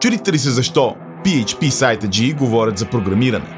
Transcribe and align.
Чудите 0.00 0.32
ли 0.32 0.38
се 0.38 0.50
защо 0.50 0.96
PHP 1.24 1.68
сайта 1.68 2.06
G 2.06 2.36
говорят 2.36 2.78
за 2.78 2.90
програмиране? 2.90 3.54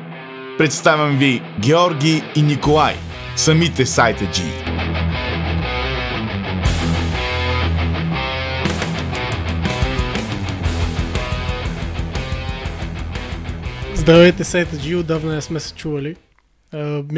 Представям 0.58 1.18
ви 1.18 1.42
Георги 1.60 2.22
и 2.36 2.42
Николай, 2.42 2.94
самите 3.36 3.86
сайта 3.86 4.24
G. 4.24 4.42
Здравейте, 13.94 14.44
сайта 14.44 14.76
G, 14.76 15.00
отдавна 15.00 15.34
не 15.34 15.40
сме 15.40 15.60
се 15.60 15.74
чували. 15.74 16.16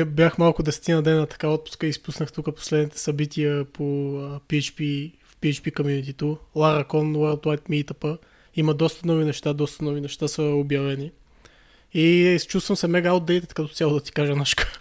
Бях 0.07 0.39
малко 0.39 0.63
десетина 0.63 1.03
дена 1.03 1.27
така 1.27 1.49
отпуска 1.49 1.87
и 1.87 1.91
изпуснах 1.91 2.33
тук 2.33 2.57
последните 2.57 2.99
събития 2.99 3.65
по 3.65 3.83
PHP 4.49 5.13
в 5.25 5.37
PHP 5.37 5.75
комьюнитито. 5.75 6.39
Laracon, 6.57 7.17
World 7.17 7.43
Wide 7.43 7.69
Meetup. 7.71 8.19
Има 8.57 8.75
доста 8.75 9.07
нови 9.07 9.25
неща, 9.25 9.53
доста 9.53 9.85
нови 9.85 10.01
неща 10.01 10.29
са 10.29 10.43
обявени. 10.43 11.13
И 11.95 12.39
чувствам 12.49 12.77
се 12.77 12.89
мега 12.89 13.11
outdated 13.11 13.53
като 13.53 13.75
цяло 13.75 13.95
да 13.95 14.01
ти 14.01 14.13
кажа 14.13 14.37
нашка. 14.37 14.73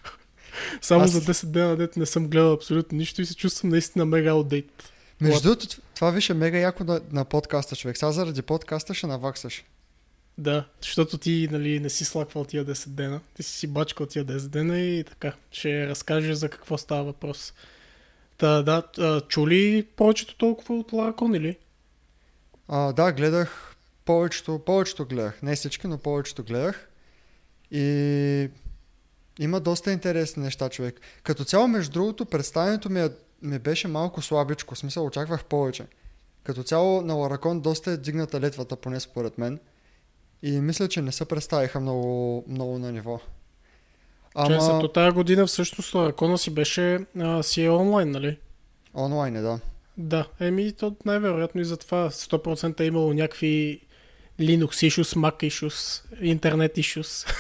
Само 0.82 1.04
Аз... 1.04 1.12
за 1.12 1.22
10 1.22 1.46
дена 1.46 1.76
дете 1.76 2.00
не 2.00 2.06
съм 2.06 2.28
гледал 2.28 2.54
абсолютно 2.54 2.98
нищо 2.98 3.22
и 3.22 3.26
се 3.26 3.36
чувствам 3.36 3.70
наистина 3.70 4.06
мега 4.06 4.32
outdated. 4.32 4.84
Между 5.22 5.42
другото, 5.42 5.68
това 5.96 6.12
више 6.12 6.34
мега 6.34 6.58
яко 6.58 6.84
на, 6.84 7.02
на 7.12 7.26
подкаста, 7.26 7.76
човек. 7.76 7.98
Сега 7.98 8.12
заради 8.12 8.42
подкаста 8.42 8.94
ще 8.94 9.08
наваксаш. 9.08 9.64
Да, 10.38 10.66
защото 10.82 11.18
ти 11.18 11.48
нали, 11.52 11.80
не 11.80 11.90
си 11.90 12.06
слаквал 12.06 12.46
тия 12.46 12.66
10 12.66 12.88
дена. 12.88 13.22
Ти 13.34 13.44
си 13.44 13.52
си 13.52 13.68
бачкал 13.68 14.06
тия 14.06 14.26
10 14.26 14.48
дена 14.48 14.80
и 14.80 15.04
така. 15.04 15.34
Ще 15.52 15.88
разкажеш 15.88 16.36
за 16.36 16.50
какво 16.50 16.78
става 16.78 17.04
въпрос. 17.04 17.54
Та, 18.38 18.62
да, 18.62 19.22
чули 19.28 19.88
повечето 19.96 20.36
толкова 20.36 20.80
от 20.80 20.94
Ларакон 20.94 21.36
или? 21.36 21.58
А, 22.74 22.94
да, 22.94 23.12
гледах 23.12 23.76
повечето, 24.06 24.60
повечето 24.66 25.06
гледах. 25.06 25.42
Не 25.42 25.56
всички, 25.56 25.88
но 25.88 25.98
повечето 25.98 26.44
гледах. 26.44 26.90
И 27.72 28.50
има 29.40 29.60
доста 29.60 29.92
интересни 29.92 30.44
неща, 30.44 30.70
човек. 30.70 31.02
Като 31.24 31.44
цяло, 31.44 31.68
между 31.68 31.92
другото, 31.92 32.26
представянето 32.26 32.90
ми, 32.90 33.02
е, 33.02 33.10
ми 33.42 33.60
беше 33.60 33.88
малко 33.88 34.22
слабичко. 34.22 34.76
В 34.76 34.78
смисъл, 34.78 35.06
очаквах 35.06 35.46
повече. 35.46 35.86
Като 36.44 36.64
цяло 36.64 37.02
на 37.02 37.14
Ларакон 37.14 37.62
доста 37.62 37.92
е 37.92 37.98
дигната 37.98 38.40
летвата, 38.40 38.76
поне 38.76 39.00
според 39.00 39.38
мен. 39.38 39.60
И 40.44 40.52
мисля, 40.52 40.88
че 40.88 41.02
не 41.02 41.12
се 41.12 41.26
представиха 41.26 41.80
много, 41.80 42.44
много 42.48 42.80
на 42.80 42.92
ниво. 42.92 43.20
Ама... 44.36 44.82
Че, 44.82 44.94
тази 44.94 45.16
година 45.16 45.48
всъщност 45.48 45.94
Ларакона 45.94 46.38
си 46.38 46.54
беше 46.54 47.06
а, 47.20 47.44
си 47.44 47.64
е 47.64 47.70
онлайн, 47.70 48.12
нали? 48.12 48.40
Онлайн 48.94 49.36
е, 49.36 49.42
да. 49.42 49.60
Да, 50.02 50.28
еми 50.40 50.72
то 50.72 50.96
най-вероятно 51.06 51.62
и 51.62 51.66
за 51.66 51.78
това 51.78 52.10
100% 52.10 52.80
е 52.80 52.86
имало 52.86 53.14
някакви 53.14 53.82
Linux 54.40 54.90
issues, 54.90 55.16
Mac 55.16 55.50
issues, 55.50 56.04
интернет 56.22 56.76
issues 56.76 57.36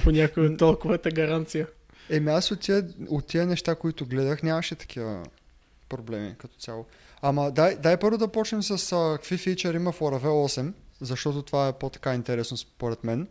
по 0.04 0.10
някои 0.10 0.46
от 0.46 0.58
толковата 0.58 1.10
гаранция. 1.10 1.66
Еми 2.10 2.30
аз 2.30 2.50
от 2.50 2.60
тия, 2.60 2.88
от 3.08 3.26
тия 3.26 3.46
неща, 3.46 3.74
които 3.74 4.06
гледах, 4.06 4.42
нямаше 4.42 4.74
такива 4.74 5.22
проблеми 5.88 6.34
като 6.38 6.58
цяло. 6.58 6.86
Ама 7.22 7.50
дай, 7.50 7.76
дай 7.76 7.96
първо 7.96 8.18
да 8.18 8.28
почнем 8.28 8.62
с 8.62 8.92
а, 8.92 9.16
какви 9.16 9.36
фичър 9.36 9.74
има 9.74 9.92
в 9.92 10.00
Laravel 10.00 10.60
8, 10.60 10.72
защото 11.00 11.42
това 11.42 11.68
е 11.68 11.72
по-така 11.72 12.14
интересно 12.14 12.56
според 12.56 13.04
мен. 13.04 13.28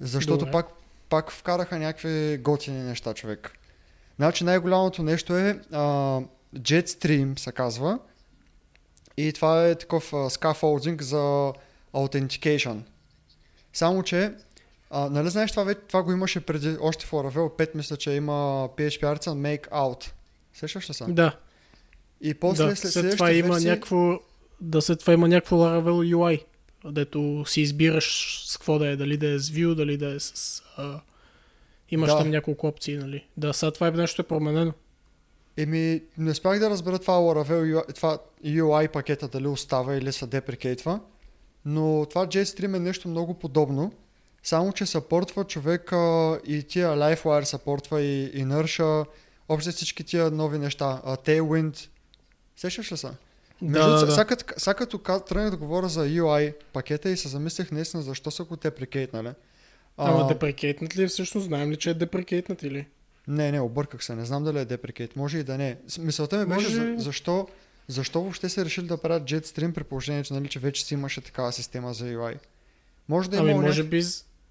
Защото 0.00 0.50
пак, 0.50 0.66
пак 1.08 1.32
вкараха 1.32 1.78
някакви 1.78 2.38
готини 2.38 2.82
неща, 2.82 3.14
човек. 3.14 3.52
Значи 4.16 4.44
най-голямото 4.44 5.02
нещо 5.02 5.36
е 5.36 5.60
а, 5.72 6.20
Jetstream 6.56 7.38
се 7.38 7.52
казва. 7.52 7.98
И 9.16 9.32
това 9.32 9.66
е 9.66 9.74
такъв 9.74 10.10
scaffolding 10.10 11.02
за 11.02 11.52
authentication. 11.94 12.80
Само, 13.72 14.02
че 14.02 14.34
а, 14.90 15.10
нали 15.10 15.30
знаеш, 15.30 15.50
това, 15.50 15.74
това 15.74 16.02
го 16.02 16.12
имаше 16.12 16.40
преди, 16.40 16.76
още 16.80 17.06
в 17.06 17.10
Laravel 17.10 17.58
5, 17.58 17.74
мисля, 17.74 17.96
че 17.96 18.10
има 18.10 18.68
PHP 18.76 19.00
Artisan 19.00 19.58
Make 19.58 19.68
Out. 19.68 20.10
Сещаш 20.54 20.90
ли 20.90 20.94
се? 20.94 21.04
Да. 21.04 21.36
И 22.20 22.34
после 22.34 22.64
да, 22.64 22.76
след, 22.76 22.92
след 22.92 23.12
това 23.12 23.32
има 23.32 23.54
версии... 23.54 23.70
някакво, 23.70 24.18
да 24.60 24.82
след 24.82 25.00
това 25.00 25.12
има 25.12 25.28
някакво 25.28 25.56
Laravel 25.56 26.14
UI, 26.14 26.44
дето 26.84 27.44
си 27.46 27.60
избираш 27.60 28.42
с 28.46 28.56
какво 28.56 28.78
да 28.78 28.88
е, 28.88 28.96
дали 28.96 29.16
да 29.16 29.30
е 29.30 29.38
с 29.38 29.50
Vue, 29.50 29.74
дали 29.74 29.96
да 29.96 30.14
е 30.14 30.20
с... 30.20 30.62
А... 30.76 31.00
Имаш 31.90 32.10
да. 32.10 32.18
там 32.18 32.30
няколко 32.30 32.66
опции, 32.66 32.96
нали? 32.96 33.26
Да, 33.36 33.54
сега 33.54 33.70
това 33.70 33.88
е 33.88 33.90
нещо 33.90 34.22
е 34.22 34.24
променено. 34.24 34.72
Еми, 35.56 36.02
не 36.18 36.34
спях 36.34 36.58
да 36.58 36.70
разбера 36.70 36.98
това 36.98 37.14
Laravel, 37.14 37.94
това 37.94 38.18
UI 38.44 38.88
пакета 38.88 39.28
дали 39.28 39.46
остава 39.46 39.94
или 39.94 40.12
се 40.12 40.26
деприкейтва, 40.26 41.00
но 41.64 42.06
това 42.10 42.26
JStream 42.26 42.76
е 42.76 42.80
нещо 42.80 43.08
много 43.08 43.34
подобно, 43.34 43.92
само 44.42 44.72
че 44.72 44.86
съпортва 44.86 45.44
човека 45.44 46.40
и 46.46 46.62
тия 46.62 46.88
LifeWire 46.88 47.44
съпортва 47.44 48.00
и 48.00 48.44
Inertia, 48.44 49.06
общо 49.48 49.70
всички 49.70 50.04
тия 50.04 50.30
нови 50.30 50.58
неща, 50.58 51.00
Tailwind, 51.04 51.88
сещаш 52.56 52.92
ли 52.92 52.96
са? 52.96 53.14
Да, 53.62 53.88
да, 53.88 54.06
да. 54.06 54.36
Сега 54.56 54.74
като 54.74 54.98
тръгнах 54.98 55.50
да 55.50 55.56
говоря 55.56 55.88
за 55.88 56.06
UI 56.06 56.54
пакета 56.72 57.10
и 57.10 57.16
се 57.16 57.28
замислих 57.28 57.70
наистина 57.70 58.02
защо 58.02 58.30
са 58.30 58.44
го 58.44 58.56
деприкейтнали. 58.56 59.30
Ама 59.96 60.26
деприкейтнат 60.26 60.96
ли 60.96 61.06
всъщност? 61.06 61.46
Знаем 61.46 61.70
ли, 61.70 61.76
че 61.76 61.90
е 61.90 61.94
деприкейтнат 61.94 62.62
или? 62.62 62.86
Не, 63.28 63.52
не, 63.52 63.60
обърках 63.60 64.04
се. 64.04 64.14
Не 64.14 64.24
знам 64.24 64.44
дали 64.44 64.58
е 64.58 64.64
деприкейт. 64.64 65.16
Може 65.16 65.38
и 65.38 65.44
да 65.44 65.58
не. 65.58 65.78
Мисълта 65.98 66.38
ми 66.38 66.46
беше 66.46 66.68
Може... 66.68 66.70
за, 66.70 66.94
защо, 66.96 67.48
защо 67.88 68.20
въобще 68.20 68.48
се 68.48 68.64
решили 68.64 68.86
да 68.86 68.96
правят 68.96 69.22
Jetstream 69.22 69.72
при 69.72 69.84
положение, 69.84 70.22
че, 70.22 70.34
нали, 70.34 70.48
че 70.48 70.58
вече 70.58 70.84
си 70.84 70.94
имаше 70.94 71.20
такава 71.20 71.52
система 71.52 71.94
за 71.94 72.04
UI. 72.04 72.38
Може 73.08 73.30
да 73.30 73.36
има. 73.36 73.50
Ами, 73.50 73.60
може 73.60 73.84
би 73.84 74.02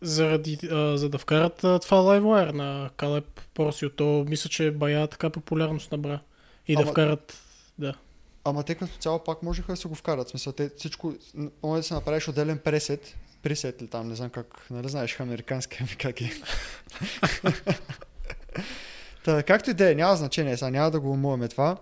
заради, 0.01 0.59
а, 0.71 0.97
за 0.97 1.09
да 1.09 1.17
вкарат 1.17 1.63
а, 1.63 1.79
това 1.79 1.97
LiveWire 1.97 2.51
на 2.51 2.89
Caleb 2.97 3.25
Porcio, 3.55 3.91
то 3.95 4.25
мисля, 4.29 4.49
че 4.49 4.71
бая 4.71 5.07
така 5.07 5.29
популярност 5.29 5.91
набра. 5.91 6.19
И 6.67 6.73
Ама... 6.73 6.85
да 6.85 6.91
вкарат, 6.91 7.37
да. 7.77 7.93
Ама 8.43 8.63
те 8.63 8.75
като 8.75 8.97
цяло 8.97 9.23
пак 9.23 9.43
можеха 9.43 9.71
да 9.71 9.77
се 9.77 9.87
го 9.87 9.95
вкарат. 9.95 10.29
Смисъл, 10.29 10.53
те 10.53 10.69
всичко, 10.77 11.13
може 11.63 11.79
да 11.79 11.87
се 11.87 11.93
направиш 11.93 12.27
отделен 12.27 12.57
пресет, 12.57 13.15
пресет 13.43 13.81
ли 13.81 13.87
там, 13.87 14.07
не 14.07 14.15
знам 14.15 14.29
как, 14.29 14.67
нали 14.71 14.89
знаеш 14.89 15.19
американски 15.19 15.77
ами 15.79 15.95
как 15.95 16.21
е. 16.21 16.31
Та, 19.25 19.43
както 19.43 19.69
и 19.69 19.73
да 19.73 19.91
е, 19.91 19.95
няма 19.95 20.15
значение, 20.15 20.57
сега 20.57 20.69
няма 20.69 20.91
да 20.91 20.99
го 20.99 21.11
умуваме 21.11 21.47
това. 21.47 21.77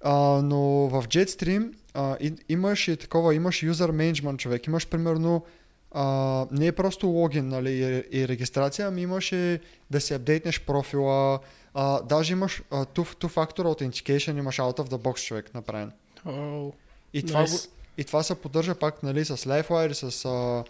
А, 0.00 0.14
но 0.42 0.60
в 0.88 1.02
Jetstream 1.08 1.72
а, 1.94 2.16
и, 2.20 2.34
имаш 2.48 2.88
и 2.88 2.96
такова, 2.96 3.34
имаш 3.34 3.60
user 3.60 3.90
management 3.90 4.36
човек, 4.36 4.66
имаш 4.66 4.86
примерно 4.86 5.44
а, 5.92 6.46
не 6.50 6.66
е 6.66 6.72
просто 6.72 7.06
логин 7.06 7.48
нали, 7.48 7.70
и, 7.70 8.20
и 8.20 8.28
регистрация, 8.28 8.88
ами 8.88 9.02
имаш 9.02 9.32
и 9.32 9.60
да 9.90 10.00
си 10.00 10.14
апдейтнеш 10.14 10.60
профила, 10.60 11.38
а, 11.74 12.02
даже 12.02 12.32
имаш 12.32 12.62
а, 12.70 12.84
two, 12.84 13.24
two 13.24 13.28
Factor 13.28 13.62
Authentication, 13.62 14.38
имаш 14.38 14.56
out 14.56 14.78
of 14.78 14.88
the 14.88 14.98
box 14.98 15.26
човек 15.26 15.54
направен. 15.54 15.92
Oh, 16.26 16.72
и, 17.12 17.26
това 17.26 17.46
nice. 17.46 17.66
го, 17.66 17.72
и 17.98 18.04
това 18.04 18.22
се 18.22 18.34
поддържа 18.34 18.74
пак 18.74 19.02
нали, 19.02 19.24
с 19.24 19.36
LifeWire, 19.36 19.92
с, 19.92 20.24
а, 20.24 20.64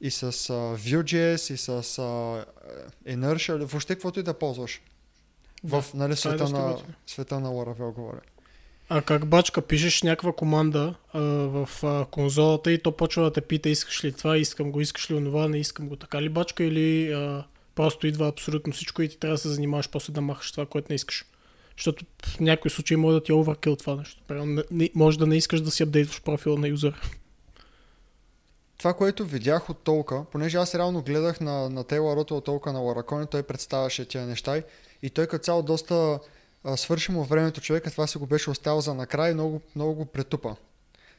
и 0.00 0.10
с 0.10 0.22
а, 0.22 0.28
Vue.js, 0.76 1.54
и 1.54 1.56
с 1.56 1.68
а, 1.68 2.44
Inertia, 3.12 3.64
въобще 3.64 3.94
каквото 3.94 4.20
и 4.20 4.22
да 4.22 4.34
ползваш. 4.34 4.80
В 5.64 5.84
нали, 5.94 6.12
е 6.12 6.16
света, 6.16 6.48
на, 6.48 6.78
света 7.06 7.40
на 7.40 7.48
Laravel 7.48 7.94
говоря. 7.94 8.20
А 8.88 9.02
как 9.02 9.26
бачка, 9.26 9.62
пишеш 9.62 10.02
някаква 10.02 10.32
команда 10.32 10.94
а, 11.12 11.20
в 11.20 11.68
а, 11.82 12.04
конзолата 12.04 12.72
и 12.72 12.82
то 12.82 12.92
почва 12.92 13.24
да 13.24 13.32
те 13.32 13.40
пита 13.40 13.68
искаш 13.68 14.04
ли 14.04 14.12
това, 14.12 14.36
искам 14.36 14.72
го, 14.72 14.80
искаш 14.80 15.10
ли 15.10 15.14
онова, 15.14 15.48
не 15.48 15.58
искам 15.58 15.88
го. 15.88 15.96
Така 15.96 16.22
ли 16.22 16.28
бачка 16.28 16.64
или 16.64 17.12
а, 17.12 17.44
просто 17.74 18.06
идва 18.06 18.28
абсолютно 18.28 18.72
всичко 18.72 19.02
и 19.02 19.08
ти 19.08 19.18
трябва 19.18 19.34
да 19.34 19.38
се 19.38 19.48
занимаваш 19.48 19.88
после 19.90 20.12
да 20.12 20.20
махаш 20.20 20.52
това, 20.52 20.66
което 20.66 20.86
не 20.90 20.94
искаш. 20.94 21.24
Защото 21.76 22.04
в 22.26 22.40
някои 22.40 22.70
случаи 22.70 22.96
може 22.96 23.14
да 23.14 23.22
ти 23.22 23.32
е 23.32 23.34
оверкил 23.34 23.76
това 23.76 23.96
нещо. 23.96 24.22
Може 24.94 25.18
да 25.18 25.26
не 25.26 25.36
искаш 25.36 25.60
да 25.60 25.70
си 25.70 25.82
апдейтваш 25.82 26.22
профила 26.22 26.58
на 26.58 26.68
юзера. 26.68 27.00
Това, 28.78 28.94
което 28.94 29.24
видях 29.24 29.70
от 29.70 29.78
толка, 29.78 30.24
понеже 30.32 30.58
аз 30.58 30.74
реално 30.74 31.02
гледах 31.02 31.40
на, 31.40 31.70
на 31.70 31.84
Тейлор 31.84 32.16
от 32.16 32.44
толка 32.44 32.72
на 32.72 32.78
Ларакони, 32.78 33.26
той 33.26 33.42
представяше 33.42 34.08
тия 34.08 34.26
неща 34.26 34.62
и 35.02 35.10
той 35.10 35.26
като 35.26 35.44
цяло 35.44 35.62
доста 35.62 36.18
а, 36.64 36.76
свърши 36.76 37.12
му 37.12 37.24
времето 37.24 37.60
човека, 37.60 37.90
това 37.90 38.06
се 38.06 38.18
го 38.18 38.26
беше 38.26 38.50
оставил 38.50 38.80
за 38.80 38.94
накрай 38.94 39.30
и 39.30 39.34
много, 39.34 39.60
много 39.76 39.94
го 39.94 40.04
претупа. 40.04 40.56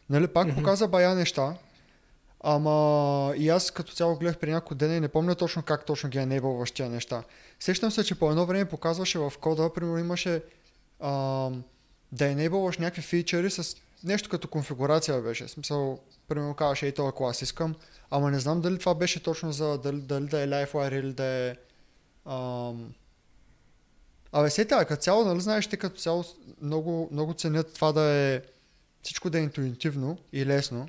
Нали, 0.10 0.28
пак 0.28 0.48
mm-hmm. 0.48 0.56
показа 0.56 0.88
бая 0.88 1.16
неща, 1.16 1.54
ама 2.44 3.34
и 3.38 3.50
аз 3.50 3.72
като 3.72 3.94
цяло 3.94 4.16
гледах 4.16 4.38
при 4.38 4.52
няколко 4.52 4.76
дена 4.76 4.96
и 4.96 5.00
не 5.00 5.08
помня 5.08 5.36
точно 5.36 5.64
как 5.64 5.86
точно 5.86 6.10
ги 6.10 6.18
енейбълваш 6.18 6.72
тия 6.72 6.90
неща. 6.90 7.24
Сещам 7.60 7.92
се, 7.92 8.04
че 8.04 8.20
по 8.20 8.30
едно 8.30 8.46
време 8.46 8.66
показваше 8.66 9.20
в 9.20 9.34
кода, 9.42 9.74
примерно 9.74 9.98
имаше 9.98 10.44
а, 11.00 11.50
да 12.12 12.26
енейбълваш 12.26 12.78
някакви 12.78 13.02
фичери 13.02 13.50
с 13.52 13.76
нещо 14.04 14.30
като 14.30 14.48
конфигурация 14.48 15.22
беше. 15.22 15.48
Смисъл, 15.48 16.00
примерно 16.28 16.56
казваш, 16.56 16.84
ей 16.84 16.92
този 16.92 17.12
клас 17.16 17.42
искам, 17.42 17.76
ама 18.12 18.32
не 18.32 18.40
знам 18.40 18.62
дали 18.62 18.80
това 18.80 18.96
беше 18.96 19.24
точно 19.24 19.52
за 19.52 19.78
дали, 19.78 20.02
дали 20.02 20.26
да 20.28 20.42
е 20.42 20.48
LiveWire 20.48 21.00
или 21.00 21.14
да 21.14 21.24
е 21.24 21.56
ам, 22.26 22.94
Абе, 24.32 24.50
сета, 24.50 24.86
като 24.86 25.02
цяло, 25.02 25.26
нали 25.26 25.42
знаеш, 25.42 25.68
те 25.68 25.78
като 25.78 26.00
цяло 26.00 26.24
много, 26.62 27.10
много 27.12 27.34
ценят 27.34 27.74
това 27.74 27.92
да 27.92 28.02
е 28.02 28.42
всичко 29.04 29.30
да 29.30 29.40
е 29.40 29.42
интуитивно 29.42 30.18
и 30.34 30.46
лесно. 30.46 30.88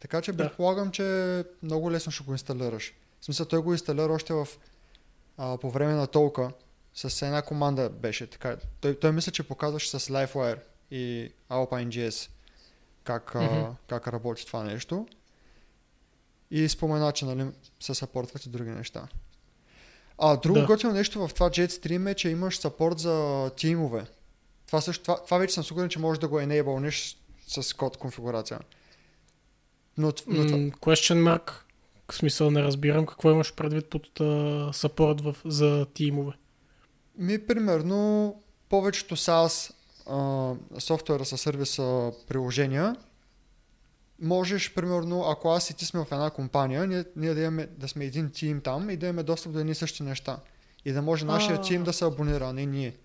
Така 0.00 0.20
че 0.22 0.32
Да. 0.32 0.36
предполагам, 0.48 0.90
че 0.90 1.44
много 1.62 1.92
лесно 1.92 2.12
ще 2.12 2.24
го 2.24 2.32
инсталираш. 2.32 2.94
В 3.20 3.24
смисъл, 3.24 3.46
той 3.46 3.62
го 3.62 3.72
инсталира 3.72 4.12
още 4.12 4.32
в, 4.32 4.48
а, 5.38 5.58
по 5.58 5.70
време 5.70 5.92
на 5.92 6.06
толка. 6.06 6.50
С 6.94 7.22
една 7.22 7.42
команда 7.42 7.88
беше 7.90 8.26
така. 8.26 8.56
Той, 8.80 8.98
той 8.98 9.12
мисля, 9.12 9.32
че 9.32 9.42
показваше 9.42 9.90
с 9.90 10.00
LiveWire 10.00 10.58
и 10.90 11.32
Alpine.js 11.50 12.30
как, 13.04 13.34
а, 13.34 13.74
как 13.88 14.08
работи 14.08 14.46
това 14.46 14.62
нещо. 14.64 15.06
И 16.50 16.68
спомена, 16.68 17.12
че 17.12 17.24
нали, 17.24 17.50
се 17.80 17.94
съпортват 17.94 18.46
и 18.46 18.48
други 18.48 18.70
неща. 18.70 19.08
А 20.18 20.36
друго 20.36 20.58
Да. 20.60 20.66
готино 20.66 20.92
нещо 20.92 21.28
в 21.28 21.34
това 21.34 21.50
Jetstream 21.50 22.10
е, 22.10 22.14
че 22.14 22.28
имаш 22.28 22.58
сапорт 22.58 22.98
за 22.98 23.50
тимове. 23.56 24.06
Това, 24.66 24.80
също, 24.80 25.02
това, 25.02 25.24
това 25.24 25.38
вече 25.38 25.54
съм 25.54 25.64
сигурен, 25.64 25.88
че 25.88 25.98
можеш 25.98 26.20
да 26.20 26.28
го 26.28 26.40
enablenеш 26.40 27.16
с 27.48 27.76
код 27.76 27.96
конфигурация. 27.96 28.60
Но, 29.98 30.06
но 30.26 30.46
това, 30.46 30.56
М, 30.56 30.70
question 30.70 31.22
mark. 31.38 31.52
В 32.10 32.14
смисъл 32.14 32.50
не 32.50 32.62
разбирам 32.62 33.06
какво 33.06 33.30
имаш 33.30 33.54
предвид 33.54 33.90
под 33.90 34.20
а, 34.20 34.70
сапорт 34.72 35.20
в, 35.20 35.36
за 35.44 35.86
тимове. 35.94 36.32
ми 37.18 37.46
примерно 37.46 38.34
повечето 38.68 39.16
SaaS 39.16 39.72
а, 40.06 40.52
софтуера 40.78 41.24
със 41.24 41.40
сервис 41.40 41.78
а, 41.78 42.12
приложения 42.28 42.96
можеш, 44.22 44.74
примерно, 44.74 45.24
ако 45.28 45.50
аз 45.50 45.70
и 45.70 45.76
ти 45.76 45.84
сме 45.84 46.00
в 46.00 46.12
една 46.12 46.30
компания, 46.30 46.86
ние, 46.86 47.04
ние 47.16 47.34
да, 47.34 47.40
имаме, 47.40 47.66
да 47.66 47.88
сме 47.88 48.04
един 48.04 48.30
тим 48.30 48.60
там 48.60 48.90
и 48.90 48.96
да 48.96 49.06
имаме 49.06 49.22
достъп 49.22 49.52
до 49.52 49.58
едни 49.58 49.74
същи 49.74 50.02
неща. 50.02 50.38
И 50.84 50.92
да 50.92 51.02
може 51.02 51.24
нашия 51.24 51.56
А. 51.56 51.60
тим 51.60 51.84
да 51.84 51.92
се 51.92 52.04
абонира, 52.04 52.44
а 52.48 52.52
не 52.52 52.66
ние. 52.66 52.96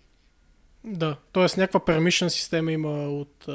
Да, 0.83 1.17
т.е. 1.33 1.59
някаква 1.59 1.79
permission 1.79 2.27
система 2.27 2.71
има 2.71 3.09
от, 3.09 3.45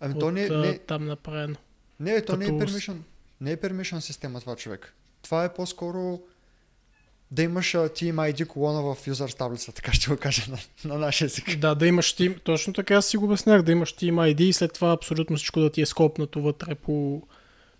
Ами 0.00 0.14
от 0.14 0.20
то 0.20 0.30
не, 0.30 0.42
а, 0.42 0.58
не, 0.58 0.78
там 0.78 1.06
направено. 1.06 1.56
не, 2.00 2.24
то 2.24 2.36
не 2.36 2.44
е 2.44 2.48
като- 2.48 2.60
permission. 2.60 2.96
Не 3.40 3.52
е 3.52 3.56
permission 3.56 3.98
система 3.98 4.40
това 4.40 4.56
човек. 4.56 4.94
Това 5.22 5.44
е 5.44 5.54
по-скоро 5.54 6.20
да 7.34 7.42
имаш 7.42 7.74
а, 7.74 7.78
Team 7.78 8.14
ID 8.14 8.46
колона 8.46 8.82
в 8.82 9.06
users 9.06 9.36
таблица, 9.36 9.72
така 9.72 9.92
ще 9.92 10.10
го 10.10 10.16
кажа 10.16 10.42
на, 10.50 10.58
на 10.84 10.98
нашия 10.98 11.26
език. 11.26 11.58
Да, 11.58 11.74
да 11.74 11.86
имаш 11.86 12.12
тим, 12.12 12.40
точно 12.44 12.72
така 12.72 12.94
аз 12.94 13.06
си 13.06 13.16
го 13.16 13.24
обяснях, 13.24 13.62
да 13.62 13.72
имаш 13.72 13.94
Team 13.94 14.34
ID 14.34 14.40
и 14.40 14.52
след 14.52 14.72
това 14.72 14.92
абсолютно 14.92 15.36
всичко 15.36 15.60
да 15.60 15.70
ти 15.70 15.82
е 15.82 15.86
скопнато 15.86 16.42
вътре 16.42 16.74
по 16.74 17.22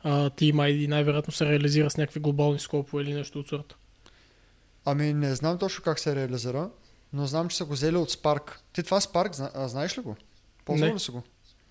а, 0.02 0.30
Team 0.30 0.54
ID. 0.54 0.86
Най-вероятно 0.86 1.32
се 1.32 1.44
реализира 1.46 1.90
с 1.90 1.96
някакви 1.96 2.20
глобални 2.20 2.58
скопове 2.58 3.02
или 3.02 3.14
нещо 3.14 3.38
от 3.38 3.48
сорта. 3.48 3.76
Ами 4.84 5.12
не 5.12 5.34
знам 5.34 5.58
точно 5.58 5.84
как 5.84 5.98
се 5.98 6.16
реализира, 6.16 6.70
но 7.12 7.26
знам, 7.26 7.48
че 7.48 7.56
са 7.56 7.64
го 7.64 7.72
взели 7.72 7.96
от 7.96 8.12
Spark. 8.12 8.50
Ти 8.72 8.82
това 8.82 9.00
Spark, 9.00 9.34
зна, 9.34 9.50
знаеш 9.68 9.98
ли 9.98 10.02
го? 10.02 10.16
Ползвал 10.64 10.94
ли 10.94 10.98
си 10.98 11.10
го? 11.10 11.22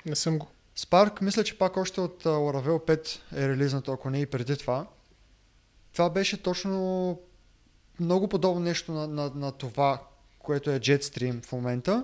Не 0.05 0.15
съм 0.15 0.39
го. 0.39 0.47
Spark, 0.77 1.21
мисля, 1.21 1.43
че 1.43 1.57
пак 1.57 1.77
още 1.77 2.01
от 2.01 2.23
Laravel 2.23 2.87
5 2.87 3.19
е 3.35 3.49
релизнато, 3.49 3.91
ако 3.91 4.09
не 4.09 4.21
и 4.21 4.25
преди 4.25 4.57
това. 4.57 4.87
Това 5.93 6.09
беше 6.09 6.43
точно 6.43 7.19
много 7.99 8.27
подобно 8.27 8.59
нещо 8.59 8.91
на, 8.91 9.07
на, 9.07 9.31
на 9.35 9.51
това, 9.51 10.01
което 10.39 10.71
е 10.71 10.79
Jetstream 10.79 11.45
в 11.45 11.51
момента. 11.51 12.03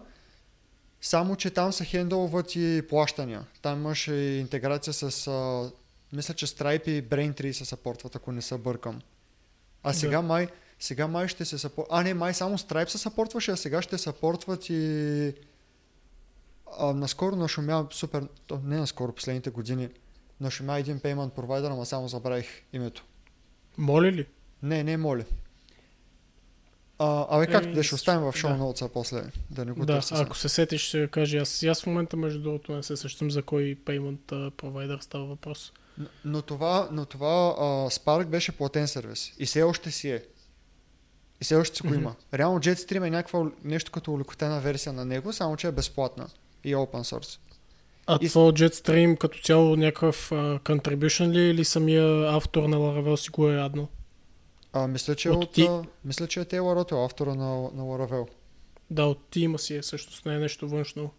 Само, 1.02 1.36
че 1.36 1.50
там 1.50 1.74
се 1.74 1.86
хендълват 1.86 2.56
и 2.56 2.82
плащания. 2.90 3.46
Там 3.62 3.80
имаше 3.80 4.14
и 4.14 4.40
интеграция 4.40 4.94
с... 4.94 5.28
А, 5.28 5.72
мисля, 6.14 6.34
че 6.34 6.48
Stripe 6.48 6.90
и 6.90 7.04
Braintree 7.04 7.52
се 7.52 7.66
съпортват, 7.66 8.16
ако 8.16 8.32
не 8.32 8.42
се 8.42 8.58
бъркам. 8.58 9.02
А 9.84 9.92
Да. 9.92 9.98
сега 9.98 10.22
май, 10.22 10.48
сега 10.80 11.08
май 11.08 11.28
ще 11.28 11.46
се 11.46 11.58
съпортват... 11.58 12.00
А, 12.00 12.04
не, 12.04 12.14
май 12.14 12.34
само 12.34 12.58
Stripe 12.58 12.88
се 12.88 12.98
съпортваше, 12.98 13.52
а 13.52 13.58
сега 13.58 13.82
ще 13.82 13.98
съпортват 13.98 14.70
и... 14.70 15.34
А, 16.80 16.94
наскоро 16.94 17.36
нашумя 17.36 17.88
супер... 17.92 18.28
Не 18.64 18.78
наскоро, 18.78 19.12
последните 19.12 19.50
години. 19.50 19.90
Нашумя 20.42 20.80
един 20.80 21.00
payment 21.00 21.30
провайдер, 21.30 21.72
ама 21.72 21.86
само 21.86 22.08
забравих 22.08 22.48
името. 22.74 23.06
Моля 23.78 24.12
ли? 24.12 24.28
Не, 24.64 24.84
не 24.84 24.98
моля. 24.98 25.26
А, 27.00 27.25
абе, 27.30 27.48
както 27.48 27.74
да 27.74 27.84
ще 27.84 27.96
оставим 27.96 28.22
в 28.22 28.31
да. 28.31 28.38
шоу 28.38 28.50
ноутса 28.51 28.90
после, 28.90 29.22
да 29.50 29.66
не 29.66 29.72
го 29.72 29.86
Да, 29.86 30.01
сега. 30.01 30.22
ако 30.22 30.38
се 30.38 30.50
сетиш, 30.50 30.81
ще 30.81 31.07
кажа 31.07 31.38
аз. 31.38 31.63
Аз 31.63 31.84
в 31.84 31.88
момента, 31.88 32.18
между 32.18 32.40
другото, 32.42 32.72
не 32.72 32.84
се 32.84 32.98
същам 32.98 33.31
за 33.31 33.42
кой 33.42 33.78
payment 33.86 34.18
provider 34.51 35.04
става 35.04 35.25
въпрос. 35.25 35.74
Но, 35.98 36.07
но 36.25 36.42
това, 36.42 36.90
но 36.92 37.06
това 37.06 37.28
а, 37.50 37.63
Spark 37.90 38.25
беше 38.25 38.51
платен 38.51 38.88
сервис. 38.88 39.31
И 39.40 39.46
все 39.46 39.63
още 39.63 39.92
си 39.92 40.10
е. 40.10 40.24
И 41.42 41.46
все 41.46 41.56
още 41.56 41.75
си 41.78 41.84
го 41.84 41.94
има. 41.94 42.16
Реално 42.34 42.60
Jetstream 42.60 43.07
е 43.07 43.10
някаква 43.10 43.45
нещо 43.63 43.92
като 43.92 44.13
улекотена 44.13 44.60
версия 44.60 44.94
на 44.94 45.06
него, 45.06 45.34
само 45.34 45.57
че 45.57 45.68
е 45.68 45.72
безплатна 45.72 46.28
и 46.63 46.72
е 46.72 46.75
open 46.75 47.16
source. 47.16 47.40
А 48.07 48.19
И- 48.22 48.30
това 48.30 48.42
Jetstream 48.42 49.18
като 49.18 49.40
цяло 49.40 49.75
някакъв 49.75 50.31
а, 50.31 50.36
contribution 50.60 51.30
ли 51.30 51.40
е 51.40 51.50
или 51.50 51.66
самия 51.66 52.36
автор 52.36 52.63
на 52.63 52.78
Laravel 52.78 53.16
си 53.16 53.30
го 53.30 53.50
е 53.50 53.56
аднал? 53.56 53.88
А, 54.74 54.88
мисля, 54.88 55.16
че, 55.16 55.30
От 55.30 55.44
от, 55.44 55.51
ти- 55.51 55.69
мисля, 56.06 56.27
че 56.27 56.39
е 56.39 56.45
Тейлор 56.45 56.75
Рото, 56.75 57.04
автора 57.04 57.36
на, 57.36 57.62
на 57.62 57.83
Laravel. 57.83 58.27
Да, 58.89 59.06
от 59.06 59.30
тима 59.30 59.60
си 59.60 59.75
е 59.75 59.81
всъщност, 59.81 60.25
не 60.25 60.36
е 60.36 60.39
нещо 60.39 60.68
външно. 60.68 61.12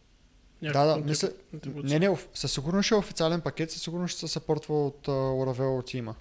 Да, 0.63 0.85
да, 0.85 0.97
мисля-. 0.97 1.33
Не, 1.75 1.99
не, 1.99 2.17
със 2.35 2.53
сигурност 2.53 2.87
ще 2.87 2.95
е 2.95 2.99
официален 2.99 3.41
пакет, 3.41 3.71
със 3.71 3.83
сигурност 3.83 4.13
ще 4.13 4.21
се 4.21 4.29
съпортва 4.29 4.87
от 4.87 5.09
а, 5.09 5.11
Laravel 5.11 5.87
тима. 5.87 6.15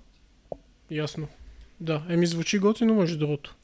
Ясно. 0.91 1.27
Да, 1.79 2.03
еми 2.09 2.27
звучи 2.27 2.59
готино, 2.59 2.95
между 2.95 3.17
другото. 3.17 3.55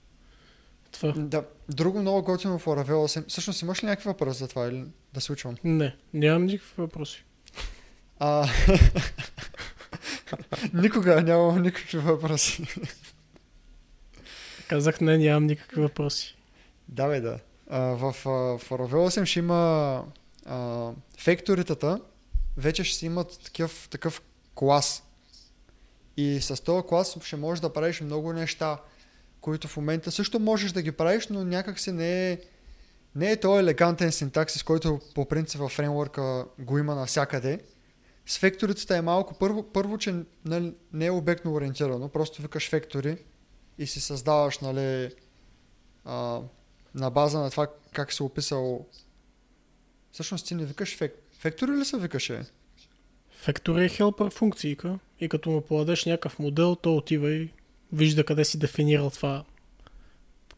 Това. 0.91 1.13
Да, 1.17 1.45
друго 1.69 2.01
много 2.01 2.23
готино 2.23 2.59
в 2.59 2.65
Laravel 2.65 2.91
8. 2.91 3.27
Всъщност 3.27 3.61
имаш 3.61 3.83
ли 3.83 3.87
някакви 3.87 4.09
въпроси 4.09 4.39
за 4.39 4.47
това 4.47 4.67
или 4.67 4.85
да 5.13 5.21
се 5.21 5.31
учвам? 5.31 5.55
Не, 5.63 5.95
нямам 6.13 6.45
никакви 6.45 6.73
въпроси. 6.77 7.23
А... 8.19 8.47
Никога 10.73 11.21
нямам 11.21 11.61
никакви 11.61 11.97
въпроси. 11.97 12.67
Казах 14.69 15.01
не, 15.01 15.17
нямам 15.17 15.45
никакви 15.45 15.81
въпроси. 15.81 16.37
Да, 16.87 17.07
бе, 17.07 17.21
да. 17.21 17.39
В, 17.71 18.15
а, 18.25 18.29
в 18.57 18.69
Laravel 18.69 19.19
8 19.19 19.25
ще 19.25 19.39
има 19.39 20.03
а, 20.45 20.91
вече 22.57 22.83
ще 22.83 22.97
си 22.97 23.05
имат 23.05 23.39
такъв, 23.43 23.87
такъв 23.91 24.21
клас. 24.55 25.03
И 26.17 26.41
с 26.41 26.63
този 26.63 26.87
клас 26.87 27.17
ще 27.23 27.35
можеш 27.35 27.61
да 27.61 27.73
правиш 27.73 28.01
много 28.01 28.33
неща, 28.33 28.77
които 29.41 29.67
в 29.67 29.77
момента 29.77 30.11
също 30.11 30.39
можеш 30.39 30.71
да 30.71 30.81
ги 30.81 30.91
правиш, 30.91 31.27
но 31.27 31.43
някак 31.43 31.79
се 31.79 31.91
не 31.91 32.31
е, 32.31 32.39
не 33.15 33.31
е 33.31 33.39
този 33.39 33.59
елегантен 33.59 34.11
синтаксис, 34.11 34.63
който 34.63 34.99
по 35.15 35.25
принцип 35.25 35.59
във 35.59 35.71
фреймворка 35.71 36.45
го 36.59 36.77
има 36.77 36.95
навсякъде. 36.95 37.59
С 38.25 38.37
фекторицата 38.37 38.97
е 38.97 39.01
малко, 39.01 39.33
първо, 39.33 39.63
първо 39.63 39.97
че 39.97 40.15
нали, 40.45 40.73
не 40.93 41.05
е 41.05 41.11
обектно 41.11 41.53
ориентирано, 41.53 42.09
просто 42.09 42.41
викаш 42.41 42.69
фектори 42.69 43.17
и 43.77 43.87
си 43.87 44.01
създаваш 44.01 44.59
нали, 44.59 45.11
а, 46.05 46.41
на 46.95 47.09
база 47.09 47.39
на 47.39 47.51
това 47.51 47.67
как 47.91 48.13
си 48.13 48.23
описал. 48.23 48.85
Всъщност 50.11 50.47
ти 50.47 50.55
не 50.55 50.65
викаш 50.65 50.97
фек... 50.97 51.15
фектори 51.39 51.71
ли 51.71 51.85
се 51.85 51.97
викаше? 51.97 52.45
Factory 53.45 53.85
е 53.85 53.89
хелпър 53.89 54.29
функцийка 54.29 54.99
и 55.19 55.29
като 55.29 55.49
му 55.49 55.61
подадеш 55.61 56.05
някакъв 56.05 56.39
модел, 56.39 56.75
то 56.75 56.95
отива 56.97 57.31
и 57.31 57.49
вижда 57.93 58.25
къде 58.25 58.45
си 58.45 58.59
дефинирал 58.59 59.09
това 59.09 59.43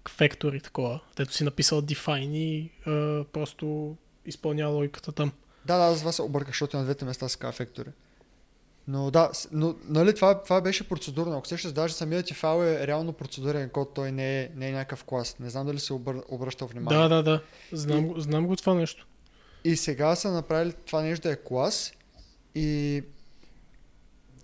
Factory 0.09 0.63
такова. 0.63 0.99
Тето 1.15 1.33
си 1.33 1.43
написал 1.43 1.81
define 1.81 2.35
и 2.35 2.71
а, 2.85 3.23
просто 3.23 3.95
изпълнява 4.25 4.73
логиката 4.73 5.11
там. 5.11 5.31
Да, 5.65 5.77
да, 5.77 5.83
аз 5.83 5.99
това 5.99 6.11
се 6.11 6.21
обърках, 6.21 6.49
защото 6.49 6.77
на 6.77 6.83
двете 6.83 7.05
места 7.05 7.29
се 7.29 7.37
казва 7.37 7.51
фектори. 7.51 7.89
Но 8.87 9.11
да, 9.11 9.31
но 9.51 9.75
нали, 9.87 10.15
това, 10.15 10.43
това 10.43 10.61
беше 10.61 10.89
процедурно. 10.89 11.37
Ако 11.37 11.47
сещаш, 11.47 11.71
даже 11.71 11.93
самият 11.93 12.25
ти 12.25 12.33
файл 12.33 12.63
е 12.63 12.87
реално 12.87 13.13
процедурен 13.13 13.69
код, 13.69 13.93
той 13.93 14.11
не 14.11 14.41
е, 14.41 14.49
не 14.55 14.69
е 14.69 14.71
някакъв 14.71 15.03
клас. 15.03 15.39
Не 15.39 15.49
знам 15.49 15.65
дали 15.65 15.79
се 15.79 15.93
обър... 15.93 16.15
обръщал 16.29 16.67
внимание. 16.67 16.99
Да, 16.99 17.09
да, 17.09 17.23
да. 17.23 17.41
Знам, 17.71 18.07
го, 18.07 18.19
знам 18.19 18.47
го 18.47 18.55
това 18.55 18.73
нещо. 18.73 19.07
И 19.63 19.75
сега 19.75 20.15
са 20.15 20.31
направили 20.31 20.73
това 20.85 21.01
нещо 21.01 21.27
да 21.27 21.33
е 21.33 21.35
клас 21.35 21.93
и 22.55 23.03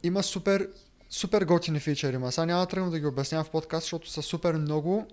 има 0.04 0.24
супер, 0.24 0.70
супер 1.10 1.46
готини 1.46 1.80
фичъри. 1.80 2.18
Ма 2.18 2.32
сега 2.32 2.46
няма 2.46 2.62
да 2.62 2.68
тръгвам 2.68 2.92
да 2.92 3.00
ги 3.00 3.06
обяснявам 3.06 3.46
в 3.46 3.50
подкаст, 3.50 3.84
защото 3.84 4.10
са 4.10 4.22
супер 4.22 4.54
много. 4.54 5.08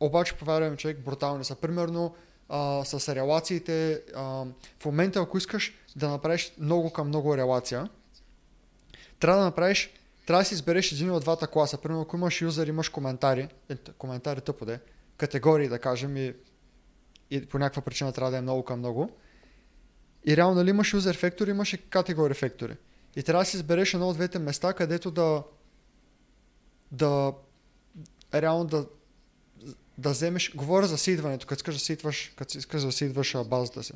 Обаче, 0.00 0.34
повярвам, 0.34 0.76
човек, 0.76 0.98
брутални 1.04 1.44
са. 1.44 1.54
Примерно, 1.54 2.14
а, 2.48 2.84
с 2.84 3.14
релациите, 3.14 4.02
а, 4.14 4.44
в 4.80 4.84
момента, 4.84 5.20
ако 5.20 5.38
искаш 5.38 5.74
да 5.96 6.08
направиш 6.08 6.52
много 6.58 6.92
към 6.92 7.08
много 7.08 7.36
релация, 7.36 7.88
трябва 9.20 9.38
да 9.38 9.44
направиш, 9.44 9.90
трябва 10.26 10.40
да 10.40 10.44
си 10.44 10.54
избереш 10.54 10.92
един 10.92 11.10
от 11.10 11.22
двата 11.22 11.46
класа. 11.46 11.78
Примерно, 11.78 12.02
ако 12.02 12.16
имаш 12.16 12.42
юзер, 12.42 12.66
имаш 12.66 12.88
коментари, 12.88 13.48
е, 13.68 13.76
коментари 13.76 14.40
тъпо 14.40 14.64
де, 14.64 14.80
категории, 15.16 15.68
да 15.68 15.78
кажем, 15.78 16.16
и, 16.16 16.34
и 17.30 17.46
по 17.46 17.58
някаква 17.58 17.82
причина 17.82 18.12
трябва 18.12 18.30
да 18.30 18.36
е 18.36 18.40
много 18.40 18.64
към 18.64 18.78
много. 18.78 19.10
И 20.26 20.36
реално, 20.36 20.54
нали 20.54 20.70
имаш 20.70 20.92
юзер 20.92 21.16
фектори, 21.16 21.50
имаш 21.50 21.72
и 21.72 21.78
категории 21.78 22.34
фектори. 22.34 22.76
И 23.16 23.22
трябва 23.22 23.42
да 23.42 23.50
си 23.50 23.56
избереш 23.56 23.94
едно 23.94 24.08
от 24.08 24.16
двете 24.16 24.38
места, 24.38 24.72
където 24.72 25.10
да 25.10 25.42
да 26.92 27.32
реално 28.34 28.64
да 28.64 28.86
да 29.98 30.10
вземеш, 30.10 30.54
говоря 30.54 30.86
за 30.86 30.98
сидването, 30.98 31.46
като 31.46 31.58
искаш 31.58 31.74
да 31.74 31.80
сидваш, 31.80 32.32
като 32.36 32.58
искаш 32.58 32.82
да 32.82 32.92
сидваш 32.92 33.36
базата 33.46 33.82
си. 33.82 33.92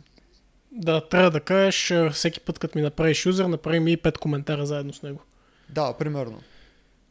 Да, 0.72 1.00
трябва 1.00 1.30
да 1.30 1.40
кажеш, 1.40 1.92
всеки 2.12 2.40
път, 2.40 2.58
като 2.58 2.78
ми 2.78 2.82
направиш 2.82 3.26
юзер, 3.26 3.44
направи 3.44 3.80
ми 3.80 3.92
и 3.92 3.98
5 3.98 4.18
коментара 4.18 4.66
заедно 4.66 4.92
с 4.92 5.02
него. 5.02 5.20
Да, 5.68 5.92
примерно. 5.92 6.40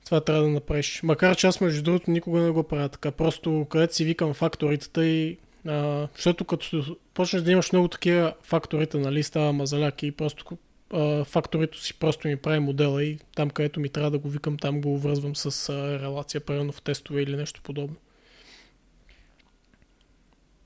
Това 0.05 0.21
трябва 0.21 0.43
да 0.43 0.49
направиш. 0.49 1.03
Макар 1.03 1.35
че 1.35 1.47
аз 1.47 1.61
между 1.61 1.83
другото 1.83 2.11
никога 2.11 2.39
не 2.39 2.49
го 2.49 2.63
правя 2.63 2.89
така. 2.89 3.11
Просто 3.11 3.67
където 3.69 3.95
си 3.95 4.05
викам 4.05 4.33
факторите 4.33 5.01
и 5.01 5.37
а, 5.67 6.07
защото 6.15 6.45
като 6.45 6.97
почнеш 7.13 7.41
да 7.41 7.51
имаш 7.51 7.71
много 7.71 7.87
такива 7.87 8.33
факторите, 8.43 8.97
нали, 8.97 9.23
става 9.23 9.53
мазаляк 9.53 10.03
и 10.03 10.11
просто 10.11 10.57
а, 10.93 11.23
факторито 11.23 11.79
си 11.79 11.93
просто 11.93 12.27
ми 12.27 12.37
прави 12.37 12.59
модела 12.59 13.03
и 13.03 13.19
там 13.35 13.49
където 13.49 13.79
ми 13.79 13.89
трябва 13.89 14.11
да 14.11 14.19
го 14.19 14.29
викам, 14.29 14.57
там 14.57 14.81
го 14.81 14.99
връзвам 14.99 15.35
с 15.35 15.69
а, 15.69 15.99
релация, 15.99 16.41
примерно 16.41 16.71
в 16.71 16.81
тестове 16.81 17.21
или 17.21 17.35
нещо 17.35 17.61
подобно. 17.63 17.95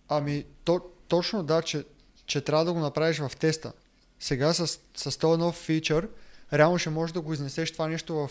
Ами, 0.10 0.44
то, 0.64 0.82
точно 1.08 1.44
да, 1.44 1.62
че, 1.62 1.84
че 2.26 2.42
трябва 2.42 2.66
да 2.66 2.74
го 2.74 2.80
направиш 2.80 3.20
в 3.20 3.32
теста. 3.40 3.74
Сега 4.20 4.54
с, 4.54 4.68
с 4.96 5.18
този 5.18 5.40
нов 5.40 5.56
фичър, 5.56 6.08
реално 6.54 6.78
ще 6.78 6.90
можеш 6.90 7.14
да 7.14 7.22
го 7.22 7.34
изнесеш 7.34 7.72
това 7.72 7.88
нещо 7.88 8.16
в, 8.16 8.30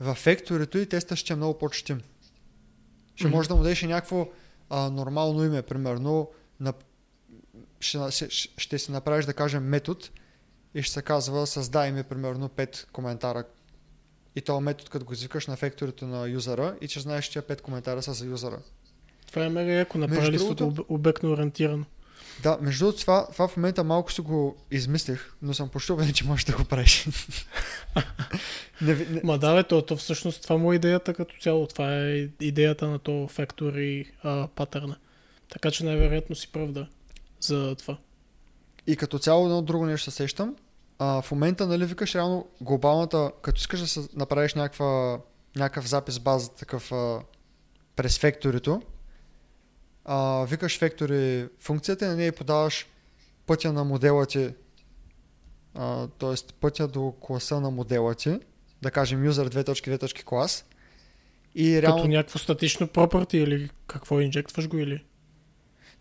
в 0.00 0.14
фекторито 0.14 0.78
и 0.78 0.86
теста 0.86 1.16
ще 1.16 1.32
е 1.32 1.36
много 1.36 1.58
по-четим. 1.58 2.00
Ще 3.14 3.26
Мгм. 3.26 3.36
можеш 3.36 3.48
да 3.48 3.54
му 3.54 3.62
дадеш 3.62 3.82
и 3.82 3.86
някакво 3.86 4.28
а, 4.70 4.90
нормално 4.90 5.44
име, 5.44 5.62
примерно, 5.62 6.30
на, 6.60 6.72
ще, 7.80 7.98
ще, 8.10 8.28
ще 8.56 8.78
си 8.78 8.92
направиш 8.92 9.24
да 9.26 9.34
кажем 9.34 9.64
метод 9.64 10.00
и 10.74 10.82
ще 10.82 10.92
се 10.92 11.02
казва 11.02 11.46
създай 11.46 11.92
ми 11.92 12.02
примерно 12.02 12.48
5 12.48 12.90
коментара. 12.90 13.44
И 14.36 14.40
този 14.40 14.64
метод, 14.64 14.90
като 14.90 15.04
го 15.04 15.12
извикаш 15.12 15.46
на 15.46 15.56
фекторито 15.56 16.06
на 16.06 16.28
юзера 16.28 16.76
и 16.80 16.88
че 16.88 17.00
знаеш, 17.00 17.24
че 17.24 17.30
тия 17.30 17.42
5 17.42 17.60
коментара 17.60 18.02
са 18.02 18.12
за 18.12 18.26
юзера. 18.26 18.58
Това 19.26 19.44
е 19.44 19.48
мега 19.48 19.72
яко, 19.72 19.98
направили 19.98 20.36
другото- 20.38 20.70
го 20.70 20.84
обектно 20.88 21.30
ориентирано. 21.32 21.84
Да, 22.42 22.58
между 22.60 22.84
другото, 22.84 23.00
това, 23.00 23.26
това 23.32 23.48
в 23.48 23.56
момента 23.56 23.84
малко 23.84 24.12
си 24.12 24.20
го 24.20 24.56
измислих, 24.70 25.34
но 25.42 25.54
съм 25.54 25.68
почти 25.68 25.92
убеден, 25.92 26.12
че 26.12 26.24
можеш 26.24 26.44
да 26.44 26.56
го 26.56 26.64
правиш. 26.64 27.06
не, 28.82 28.94
не, 28.94 29.20
Ма 29.24 29.38
да, 29.38 29.54
бе, 29.54 29.62
то, 29.62 29.82
то 29.82 29.96
всъщност 29.96 30.42
това 30.42 30.56
му 30.56 30.72
е 30.72 30.76
идеята 30.76 31.14
като 31.14 31.34
цяло. 31.40 31.66
Това 31.66 31.96
е 31.96 32.28
идеята 32.40 32.88
на 32.88 32.98
то 32.98 33.28
фактори 33.28 34.12
а, 34.22 34.48
патърна. 34.48 34.96
Така 35.48 35.70
че 35.70 35.84
най-вероятно 35.84 36.36
си 36.36 36.52
прав 36.52 36.72
да 36.72 36.88
за 37.40 37.74
това. 37.74 37.98
и 38.86 38.96
като 38.96 39.18
цяло 39.18 39.44
едно 39.44 39.62
друго 39.62 39.86
нещо 39.86 40.10
се 40.10 40.16
сещам. 40.16 40.56
А, 40.98 41.22
в 41.22 41.30
момента, 41.30 41.66
нали, 41.66 41.86
викаш 41.86 42.14
реално 42.14 42.46
глобалната, 42.60 43.32
като 43.42 43.58
искаш 43.58 43.94
да 43.94 44.08
направиш 44.14 44.54
някаква, 44.54 45.18
някакъв 45.56 45.88
запис 45.88 46.18
база 46.18 46.50
такъв 46.50 46.92
а, 46.92 47.20
през 47.96 48.18
фекторито, 48.18 48.82
а, 50.08 50.44
викаш 50.44 50.78
фектори 50.78 51.48
функцията 51.60 52.04
и 52.04 52.08
на 52.08 52.16
нея 52.16 52.32
подаваш 52.32 52.86
пътя 53.46 53.72
на 53.72 53.84
модела 53.84 54.26
ти, 54.26 54.54
т.е. 56.18 56.34
пътя 56.60 56.88
до 56.88 57.14
класа 57.20 57.60
на 57.60 57.70
модела 57.70 58.14
ти, 58.14 58.38
да 58.82 58.90
кажем 58.90 59.24
user 59.30 59.48
2.2. 59.48 60.24
клас. 60.24 60.64
И 61.54 61.82
реално... 61.82 61.96
Като 61.96 62.08
някакво 62.08 62.38
статично 62.38 62.86
property 62.86 63.34
или 63.34 63.70
какво 63.86 64.20
инжектваш 64.20 64.68
го 64.68 64.78
или... 64.78 65.04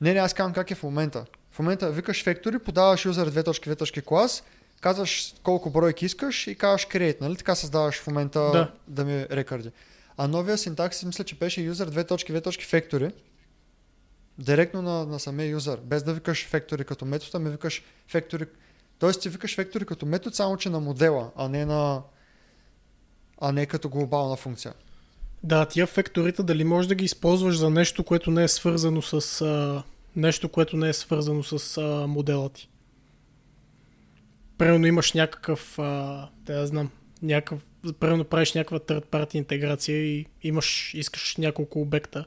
Не, 0.01 0.13
не, 0.13 0.19
аз 0.19 0.33
казвам 0.33 0.53
как 0.53 0.71
е 0.71 0.75
в 0.75 0.83
момента. 0.83 1.25
В 1.51 1.59
момента 1.59 1.91
викаш 1.91 2.23
фектори, 2.23 2.59
подаваш 2.59 3.03
user 3.03 3.29
2.2. 3.29 4.01
клас, 4.05 4.43
казваш 4.81 5.33
колко 5.43 5.69
бройки 5.69 6.05
искаш 6.05 6.47
и 6.47 6.55
казваш 6.55 6.87
create, 6.87 7.21
нали? 7.21 7.35
Така 7.35 7.55
създаваш 7.55 8.01
в 8.01 8.07
момента 8.07 8.39
Да. 8.39 8.71
да 8.87 9.05
ми 9.05 9.25
рекърди. 9.31 9.71
А 10.17 10.27
новия 10.27 10.57
синтаксис 10.57 11.03
мисля, 11.03 11.23
че 11.23 11.35
беше 11.35 11.61
user 11.71 11.89
2.2. 11.89 12.39
factory. 12.61 13.11
Директно 14.39 14.81
на, 14.81 15.05
на 15.05 15.19
самия 15.19 15.49
юзър, 15.49 15.79
без 15.83 16.03
да 16.03 16.13
викаш 16.13 16.47
фектори 16.47 16.85
като 16.85 17.05
метод, 17.05 17.31
ами 17.33 17.49
викаш 17.49 17.83
фектори. 18.07 18.45
Тоест 18.99 19.21
ти 19.21 19.29
викаш 19.29 19.55
фектори 19.55 19.85
като 19.85 20.05
метод, 20.05 20.35
само 20.35 20.57
че 20.57 20.69
на 20.69 20.79
модела, 20.79 21.31
а 21.35 21.49
не 21.49 21.65
на 21.65 22.01
а 23.41 23.51
не 23.51 23.65
като 23.65 23.89
глобална 23.89 24.35
функция. 24.35 24.73
Да, 25.43 25.65
тия 25.65 25.87
фекторите 25.87 26.43
дали 26.43 26.63
можеш 26.63 26.87
да 26.87 26.95
ги 26.95 27.05
използваш 27.05 27.57
за 27.57 27.69
нещо, 27.69 28.03
което 28.03 28.31
не 28.31 28.43
е 28.43 28.47
свързано 28.47 29.01
с... 29.01 29.41
А, 29.41 29.83
нещо, 30.15 30.49
което 30.49 30.77
не 30.77 30.89
е 30.89 30.93
свързано 30.93 31.43
с 31.43 31.77
а, 31.77 32.07
модела 32.07 32.49
ти. 32.49 32.69
Примерно 34.57 34.87
имаш 34.87 35.13
някакъв... 35.13 35.79
А, 35.79 36.29
да 36.45 36.59
я 36.59 36.67
знам. 36.67 36.91
Някакъв, 37.21 37.65
примерно 37.99 38.23
правиш 38.23 38.53
някаква 38.53 38.79
third 38.79 39.05
party 39.05 39.35
интеграция 39.35 39.97
и 39.97 40.25
имаш, 40.43 40.93
искаш 40.93 41.35
няколко 41.37 41.81
обекта. 41.81 42.25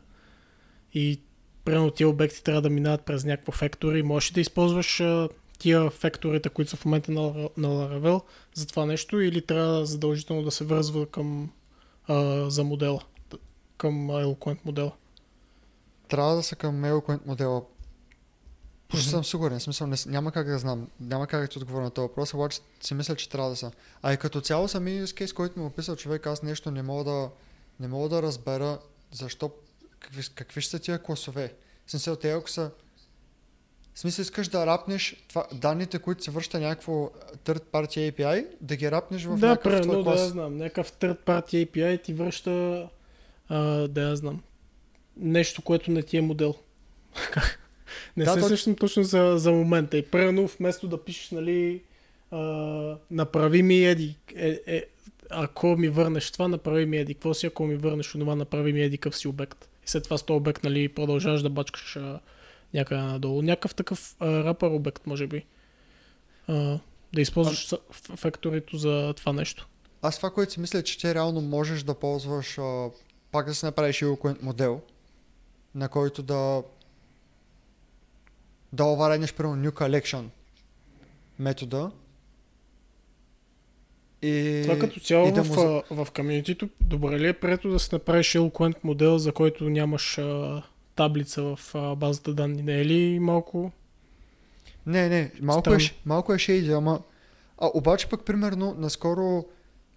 И 0.95 1.21
примерно 1.69 1.91
тия 1.91 2.09
обекти 2.09 2.43
трябва 2.43 2.63
да 2.63 2.71
минават 2.71 3.03
през 3.03 3.25
някакво 3.25 3.53
фектори. 3.53 4.03
Можеш 4.03 4.31
да 4.31 4.41
използваш 4.41 5.01
а, 5.01 5.29
тия 5.59 5.91
фекторите, 5.91 6.49
които 6.49 6.71
са 6.71 6.77
в 6.77 6.85
момента 6.85 7.13
на, 7.13 7.23
на 7.57 7.69
Laravel 7.69 8.23
за 8.55 8.67
това 8.67 8.87
нещо 8.87 9.21
или 9.21 9.47
трябва 9.47 9.87
задължително 9.87 10.43
да 10.43 10.51
се 10.51 10.65
връзва 10.65 11.07
към 11.07 11.51
а, 12.07 12.51
за 12.51 12.65
модела, 12.65 13.03
към 13.77 14.09
Eloquent 14.09 14.59
модела. 14.65 14.93
Трябва 16.09 16.37
да 16.37 16.43
са 16.43 16.57
към 16.57 16.83
Eloquent 16.83 17.21
модела. 17.27 17.63
Почти 18.89 19.09
Мгм. 19.09 19.11
съм 19.11 19.25
сигурен, 19.25 19.61
смисъл 19.61 19.87
не, 19.87 19.97
няма 20.07 20.33
как 20.33 20.47
да 20.47 20.59
знам, 20.59 20.89
няма 21.01 21.27
как 21.27 21.41
да 21.41 21.49
ти 21.49 21.59
отговоря 21.59 21.85
на 21.85 21.91
този 21.91 22.09
въпрос, 22.09 22.35
обаче 22.35 22.61
си 22.81 22.95
мисля, 22.95 23.17
че 23.17 23.29
трябва 23.29 23.51
да 23.51 23.57
са. 23.57 23.71
А 24.03 24.13
и 24.13 24.17
като 24.17 24.41
цяло 24.41 24.69
самия 24.69 25.07
use 25.07 25.25
case, 25.25 25.35
който 25.35 25.61
ми 25.61 25.67
описал 25.67 25.97
човек, 25.97 26.27
аз 26.27 26.43
нещо 26.43 26.71
не 26.71 26.83
мога 26.83 27.05
да, 27.05 27.31
не 27.81 27.89
мога 27.89 28.09
да 28.09 28.23
разбера 28.23 28.79
защо, 29.13 29.51
какви, 30.01 30.23
какви 30.35 30.61
ще 30.61 30.71
са 30.71 30.79
тия 30.79 31.03
класове. 31.03 31.55
Смисъл, 31.87 32.17
те 32.17 32.31
ако 32.33 32.51
са 32.51 32.71
в 33.95 34.01
смисъл 34.01 34.23
искаш 34.23 34.49
да 34.49 34.67
рапнеш 34.67 35.17
това, 35.29 35.47
данните, 35.55 35.99
които 35.99 36.25
се 36.25 36.31
връща 36.31 36.61
някакво 36.61 36.93
third 37.45 37.63
party 37.63 38.13
API, 38.13 38.47
да 38.61 38.77
ги 38.77 38.91
рапнеш 38.91 39.25
в 39.25 39.37
да, 39.37 39.49
някакъв 39.49 39.73
примерно, 39.73 39.93
твой 39.93 39.97
да 39.97 40.11
клас. 40.11 40.21
я 40.21 40.27
знам, 40.29 40.57
някакъв 40.57 40.93
third 40.93 41.19
party 41.19 41.67
API 41.67 42.03
ти 42.03 42.15
връща, 42.15 42.89
а, 43.49 43.89
да 43.89 44.01
я 44.09 44.17
знам, 44.17 44.43
нещо, 45.17 45.63
което 45.63 45.91
не 45.91 46.03
ти 46.03 46.17
е 46.17 46.21
модел. 46.21 46.55
не 48.17 48.25
Да, 48.25 48.33
се 48.35 48.41
то- 48.41 48.49
сещам 48.49 48.75
точно 48.75 49.03
за, 49.05 49.35
за 49.37 49.53
момента. 49.53 49.99
И 49.99 50.03
примерно, 50.03 50.47
вместо 50.47 50.89
да 50.89 51.05
пишеш, 51.05 51.31
нали, 51.31 51.83
а, 52.31 52.39
направи 53.11 53.63
ми 53.63 53.85
еди, 53.85 54.17
е, 54.37 54.61
е, 54.67 54.85
ако 55.31 55.67
ми 55.67 55.89
върнеш 55.89 56.31
това, 56.31 56.49
направи 56.49 56.87
ми 56.87 56.99
еди, 56.99 57.15
какво 57.15 57.35
си, 57.35 57.47
ако 57.47 57.67
ми 57.67 57.77
върнеш 57.77 58.09
това, 58.13 58.35
направи 58.35 58.73
ми 58.73 58.81
еди 58.83 58.99
къв 58.99 59.17
си 59.17 59.29
обект. 59.29 59.69
И 59.89 59.91
след 59.91 60.05
това 60.05 60.19
с 60.19 60.23
този 60.23 60.37
обект, 60.37 60.65
нали, 60.65 60.89
продължаваш 60.89 61.43
да 61.43 61.51
бачкаш 61.51 61.97
а, 61.97 62.21
някъде 62.75 63.01
надолу. 63.01 63.43
Някакъв 63.43 63.75
такъв 63.75 64.17
а, 64.21 64.45
рапър 64.45 64.71
обект, 64.71 65.07
може 65.07 65.27
би. 65.27 65.45
А, 66.49 66.79
да 67.15 67.21
използваш 67.21 67.73
а... 67.73 67.77
факторито 68.17 68.77
за 68.77 69.15
това 69.17 69.33
нещо. 69.33 69.69
Аз 70.03 70.17
това, 70.17 70.31
което 70.31 70.53
си 70.53 70.61
мисля, 70.61 70.83
че 70.83 70.99
ти 70.99 71.15
реално 71.15 71.41
можеш 71.41 71.83
да 71.83 71.95
ползваш, 71.95 72.59
а, 72.59 72.91
пак 73.31 73.47
да 73.47 73.55
си 73.55 73.65
направиш 73.65 74.01
eloquent 74.01 74.43
модел, 74.43 74.81
на 75.75 75.89
който 75.89 76.23
да 76.23 76.63
да 78.73 78.85
овареднеш, 78.85 79.35
примерно, 79.35 79.71
new 79.71 79.71
collection 79.71 80.25
метода. 81.39 81.91
И, 84.23 84.61
Това 84.65 84.79
като 84.79 85.01
цяло 85.01 85.29
и 85.29 85.33
да 85.33 85.45
в, 85.45 85.57
му 85.57 85.83
в 85.91 86.09
комьюнитито, 86.17 86.69
добре 86.81 87.21
ли 87.21 87.29
е 87.29 87.33
прието 87.33 87.71
да 87.71 87.79
си 87.79 87.89
направиш 87.93 88.33
eloquent 88.33 88.77
модел, 88.85 89.19
за 89.19 89.33
който 89.33 89.71
нямаш 89.71 90.19
а, 90.19 90.63
таблица 90.95 91.43
в 91.43 91.75
а, 91.75 91.95
базата 91.95 92.35
данни? 92.35 92.63
Не 92.63 92.81
е 92.81 92.85
ли 92.85 93.19
малко... 93.19 93.73
Не, 94.87 95.09
не, 95.09 95.33
малко 95.41 95.75
е, 95.75 95.81
Странно. 95.81 96.01
малко 96.07 96.35
е 96.35 96.39
шейди, 96.39 96.73
ама... 96.73 97.01
А, 97.59 97.71
обаче 97.75 98.09
пък, 98.09 98.25
примерно, 98.25 98.75
наскоро... 98.79 99.45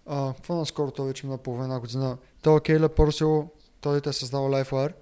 А, 0.06 0.34
какво 0.34 0.56
наскоро, 0.56 0.90
то 0.90 1.04
вече 1.04 1.26
на 1.26 1.38
половина 1.38 1.80
година, 1.80 2.18
той 2.42 2.60
Кейла 2.60 2.88
Порсил, 2.88 3.50
той 3.80 4.00
е 4.06 4.12
създал 4.12 4.42
LifeWire, 4.42 4.92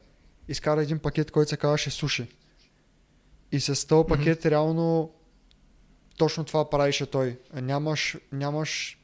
изкара 0.48 0.82
един 0.82 0.98
пакет, 0.98 1.30
който 1.30 1.48
се 1.48 1.56
казваше 1.56 1.90
Суши. 1.90 2.26
И 3.52 3.60
с 3.60 3.86
този 3.86 4.08
пакет 4.08 4.46
реално 4.46 5.10
точно 6.18 6.44
това 6.44 6.70
правише 6.70 7.06
той. 7.06 7.38
Нямаш, 7.54 8.16
нямаш... 8.32 8.99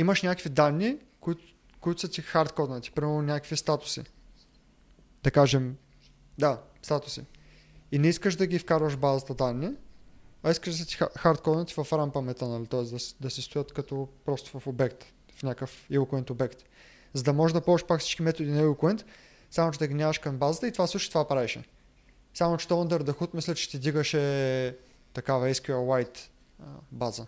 Имаш 0.00 0.22
някакви 0.22 0.50
данни, 0.50 0.98
които, 1.20 1.42
които 1.80 2.00
са 2.00 2.08
ти 2.10 2.22
хардкоднати, 2.22 2.90
примерно 2.90 3.22
някакви 3.22 3.56
статуси. 3.56 4.02
Да 5.22 5.30
кажем, 5.30 5.76
да, 6.38 6.62
статуси. 6.82 7.24
И 7.92 7.98
не 7.98 8.08
искаш 8.08 8.36
да 8.36 8.46
ги 8.46 8.58
вкарваш 8.58 8.92
в 8.92 8.98
базата 8.98 9.34
данни, 9.34 9.70
а 10.42 10.50
искаш 10.50 10.78
да 10.78 10.86
ти 10.86 10.96
ха- 10.96 11.10
хардкоднати 11.18 11.74
в 11.74 11.76
RAM 11.76 12.10
паметта, 12.10 12.48
нали? 12.48 12.66
т.е. 12.66 12.82
Да, 12.82 12.98
да 13.20 13.30
си 13.30 13.42
стоят 13.42 13.72
като 13.72 14.08
просто 14.24 14.60
в 14.60 14.66
обект, 14.66 15.04
в 15.36 15.42
някакъв 15.42 15.86
eloquent 15.90 16.30
обект. 16.30 16.64
За 17.14 17.22
да 17.22 17.32
можеш 17.32 17.52
да 17.52 17.60
ползваш 17.60 17.86
пак 17.86 18.00
всички 18.00 18.22
методи 18.22 18.50
на 18.50 18.62
eloquent, 18.62 19.04
само 19.50 19.72
че 19.72 19.78
да 19.78 19.86
ги 19.86 19.94
нямаш 19.94 20.18
към 20.18 20.36
базата 20.36 20.66
и 20.68 20.72
това 20.72 20.86
също 20.86 21.10
това 21.10 21.28
правеше. 21.28 21.64
Само 22.34 22.56
че 22.56 22.68
то 22.68 22.74
under 22.74 23.02
the 23.02 23.12
hood 23.12 23.34
мисля, 23.34 23.54
че 23.54 23.70
ти 23.70 23.78
дигаше 23.78 24.76
такава 25.12 25.48
SQLite 25.48 26.18
база. 26.92 27.26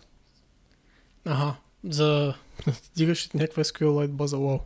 Ага, 1.25 1.55
за... 1.83 2.33
Дигаш 2.95 3.29
някаква 3.33 3.63
SQLite 3.63 4.07
база, 4.07 4.37
вау. 4.37 4.59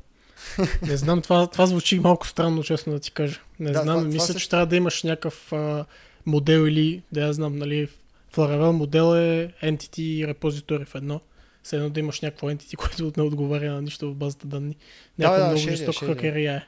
Не 0.81 0.97
знам, 0.97 1.21
това, 1.21 1.47
това 1.47 1.65
звучи 1.65 2.00
малко 2.00 2.27
странно, 2.27 2.63
честно 2.63 2.93
да 2.93 3.00
ти 3.00 3.12
кажа. 3.12 3.39
Не 3.59 3.71
Да, 3.71 3.74
знам, 3.74 3.86
това- 3.86 3.95
това 3.95 4.07
мисля, 4.07 4.25
също- 4.25 4.41
че 4.41 4.50
трябва 4.50 4.65
да 4.65 4.75
имаш 4.75 5.03
някакъв 5.03 5.53
а, 5.53 5.86
модел 6.25 6.67
или, 6.67 7.01
да 7.12 7.21
я 7.21 7.33
знам, 7.33 7.55
нали, 7.55 7.88
Laravel 8.36 8.71
модел 8.71 9.15
е 9.15 9.53
entity 9.63 10.00
и 10.01 10.27
repository 10.27 10.86
в 10.86 10.95
едно. 10.95 11.21
Все 11.63 11.75
едно 11.75 11.89
да 11.89 12.00
имаш 12.00 12.21
някакво 12.21 12.47
entity, 12.47 12.75
което 12.77 13.12
не 13.17 13.24
отговаря 13.24 13.71
на 13.74 13.81
нищо 13.81 14.12
в 14.12 14.15
базата 14.15 14.47
данни. 14.47 14.75
Някаква 15.19 15.39
да, 15.39 15.45
много 15.45 15.62
жестока 15.69 15.93
шеди 15.93 16.12
е. 16.12 16.15
хакерия 16.15 16.53
е. 16.55 16.62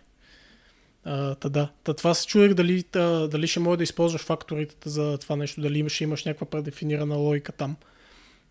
А, 1.05 1.35
та 1.35 1.49
да. 1.49 1.69
Та 1.83 1.93
това 1.93 2.13
се 2.13 2.27
чудех 2.27 2.53
дали, 2.53 2.83
та, 2.83 3.27
дали 3.27 3.47
ще 3.47 3.59
може 3.59 3.77
да 3.77 3.83
използваш 3.83 4.21
факторите 4.21 4.89
за 4.89 5.17
това 5.17 5.35
нещо, 5.35 5.61
дали 5.61 5.79
имаш, 5.79 6.01
имаш 6.01 6.25
някаква 6.25 6.47
предефинирана 6.47 7.15
логика 7.15 7.51
там. 7.51 7.75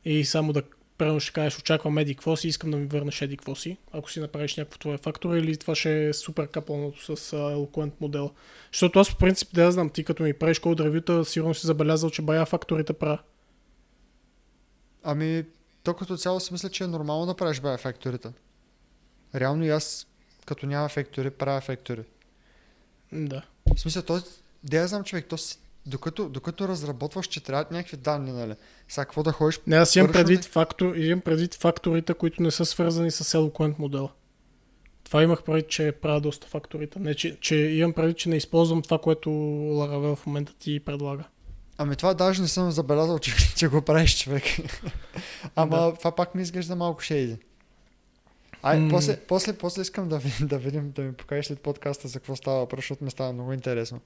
И 0.04 0.24
само 0.24 0.52
да 0.52 0.62
Примерно 0.98 1.20
ще 1.20 1.32
кажеш, 1.32 1.58
очаквам 1.58 1.98
еди 1.98 2.14
какво 2.14 2.36
си, 2.36 2.48
искам 2.48 2.70
да 2.70 2.76
ми 2.76 2.86
върнеш 2.86 3.22
еди 3.22 3.36
какво 3.36 3.54
си, 3.54 3.76
ако 3.92 4.10
си 4.10 4.20
направиш 4.20 4.56
някакво 4.56 4.78
твое 4.78 4.98
фактор 4.98 5.34
или 5.34 5.56
това 5.56 5.74
ще 5.74 6.08
е 6.08 6.12
супер 6.12 6.48
капълното 6.48 7.16
с 7.16 7.36
Eloquent 7.36 7.92
модела. 8.00 8.30
Защото 8.72 8.98
аз 8.98 9.10
по 9.10 9.18
принцип 9.18 9.48
да 9.54 9.64
я 9.64 9.72
знам, 9.72 9.90
ти 9.90 10.04
като 10.04 10.22
ми 10.22 10.32
правиш 10.32 10.58
код 10.58 10.80
ревюта, 10.80 11.24
сигурно 11.24 11.54
си 11.54 11.66
забелязал, 11.66 12.10
че 12.10 12.22
бая 12.22 12.46
факторите 12.46 12.92
правя. 12.92 13.18
Ами, 15.02 15.44
то 15.82 15.94
като 15.94 16.16
цяло 16.16 16.40
си 16.40 16.52
мисля, 16.52 16.68
че 16.68 16.84
е 16.84 16.86
нормално 16.86 17.26
да 17.26 17.36
правиш 17.36 17.60
бая 17.60 17.78
факторите. 17.78 18.28
Реално 19.34 19.64
и 19.64 19.68
аз, 19.68 20.06
като 20.46 20.66
няма 20.66 20.88
фактори, 20.88 21.30
правя 21.30 21.60
фактори. 21.60 22.02
Да. 23.12 23.42
В 23.74 23.80
смисъл, 23.80 24.02
то, 24.02 24.22
да 24.64 24.76
я 24.76 24.88
знам 24.88 25.04
човек, 25.04 25.26
то 25.28 25.36
докато, 25.88 26.28
докато 26.28 26.68
разработваш, 26.68 27.26
че 27.26 27.42
трябват 27.42 27.71
някакви 27.71 27.97
данни, 27.97 28.33
нали? 28.33 28.54
Сега 28.88 29.04
какво 29.04 29.23
да 29.23 29.33
ходиш? 29.33 29.61
Не, 29.66 29.76
аз 29.76 29.97
имам 29.97 30.12
предвид, 30.12 30.45
фактор, 30.45 30.95
имам 30.95 31.21
предвид 31.21 31.54
факторите, 31.54 32.14
които 32.14 32.42
не 32.42 32.50
са 32.50 32.64
свързани 32.64 33.11
с 33.11 33.38
Eloquent 33.38 33.78
модела. 33.78 34.11
Това 35.04 35.23
имах 35.23 35.42
предвид, 35.42 35.68
че 35.68 35.92
правя 35.92 36.21
доста 36.21 36.47
факторите. 36.47 36.99
Не, 36.99 37.14
че, 37.14 37.40
че 37.40 37.57
имам 37.57 37.92
предвид, 37.92 38.16
че 38.16 38.28
не 38.28 38.37
използвам 38.37 38.83
това, 38.83 38.99
което 38.99 39.28
Laravel 39.30 40.16
в 40.16 40.26
момента 40.26 40.54
ти 40.59 40.80
предлага. 40.80 41.25
Ами 41.78 41.97
това 41.97 42.14
даже 42.14 42.42
не 42.42 42.49
съм 42.49 42.71
забелязал, 42.71 43.18
че, 43.18 43.33
че 43.57 43.68
го 43.68 43.83
правиш 43.83 44.18
човек. 44.23 44.45
Ама 45.54 45.76
Да. 45.76 45.95
това 45.95 46.14
пак 46.14 46.35
ми 46.35 46.42
изглежда 46.42 46.76
малко 46.76 47.02
шейди. 47.02 47.37
Ай, 48.62 48.80
М. 48.80 48.88
после, 48.90 49.16
после, 49.16 49.52
после 49.52 49.83
искам 49.83 50.09
да, 50.09 50.21
да 50.40 50.59
видим, 50.59 50.90
да 50.90 51.02
ми 51.02 51.12
покажеш 51.12 51.47
след 51.47 51.61
подкаста 51.61 52.09
за 52.09 52.18
какво 52.18 52.37
става 52.37 52.66
защото 52.76 53.04
ми 53.04 53.11
става 53.11 53.33
много 53.33 53.52
интересно. 53.52 54.00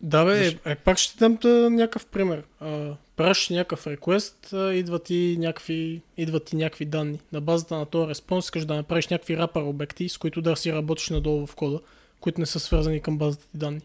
Да, 0.00 0.24
бе, 0.24 0.44
Защо? 0.44 0.70
е, 0.70 0.76
пак 0.76 0.98
ще 0.98 1.18
дам 1.18 1.36
да, 1.36 1.70
някакъв 1.70 2.06
пример. 2.06 2.42
А, 2.60 2.94
пращаш 3.16 3.48
някакъв 3.48 3.86
реквест, 3.86 4.54
идват 4.72 5.04
ти 5.04 5.36
някакви, 5.38 6.02
идват 6.16 6.44
ти 6.44 6.56
някакви 6.56 6.84
данни. 6.84 7.20
На 7.32 7.40
базата 7.40 7.76
на 7.76 7.86
този 7.86 8.08
респонс 8.08 8.44
искаш 8.44 8.64
да 8.64 8.74
направиш 8.74 9.08
някакви 9.08 9.36
рапър 9.36 9.62
обекти, 9.62 10.08
с 10.08 10.18
които 10.18 10.42
да 10.42 10.56
си 10.56 10.72
работиш 10.72 11.10
надолу 11.10 11.46
в 11.46 11.54
кода, 11.54 11.80
които 12.20 12.40
не 12.40 12.46
са 12.46 12.60
свързани 12.60 13.00
към 13.00 13.18
базата 13.18 13.46
ти 13.46 13.58
данни. 13.58 13.80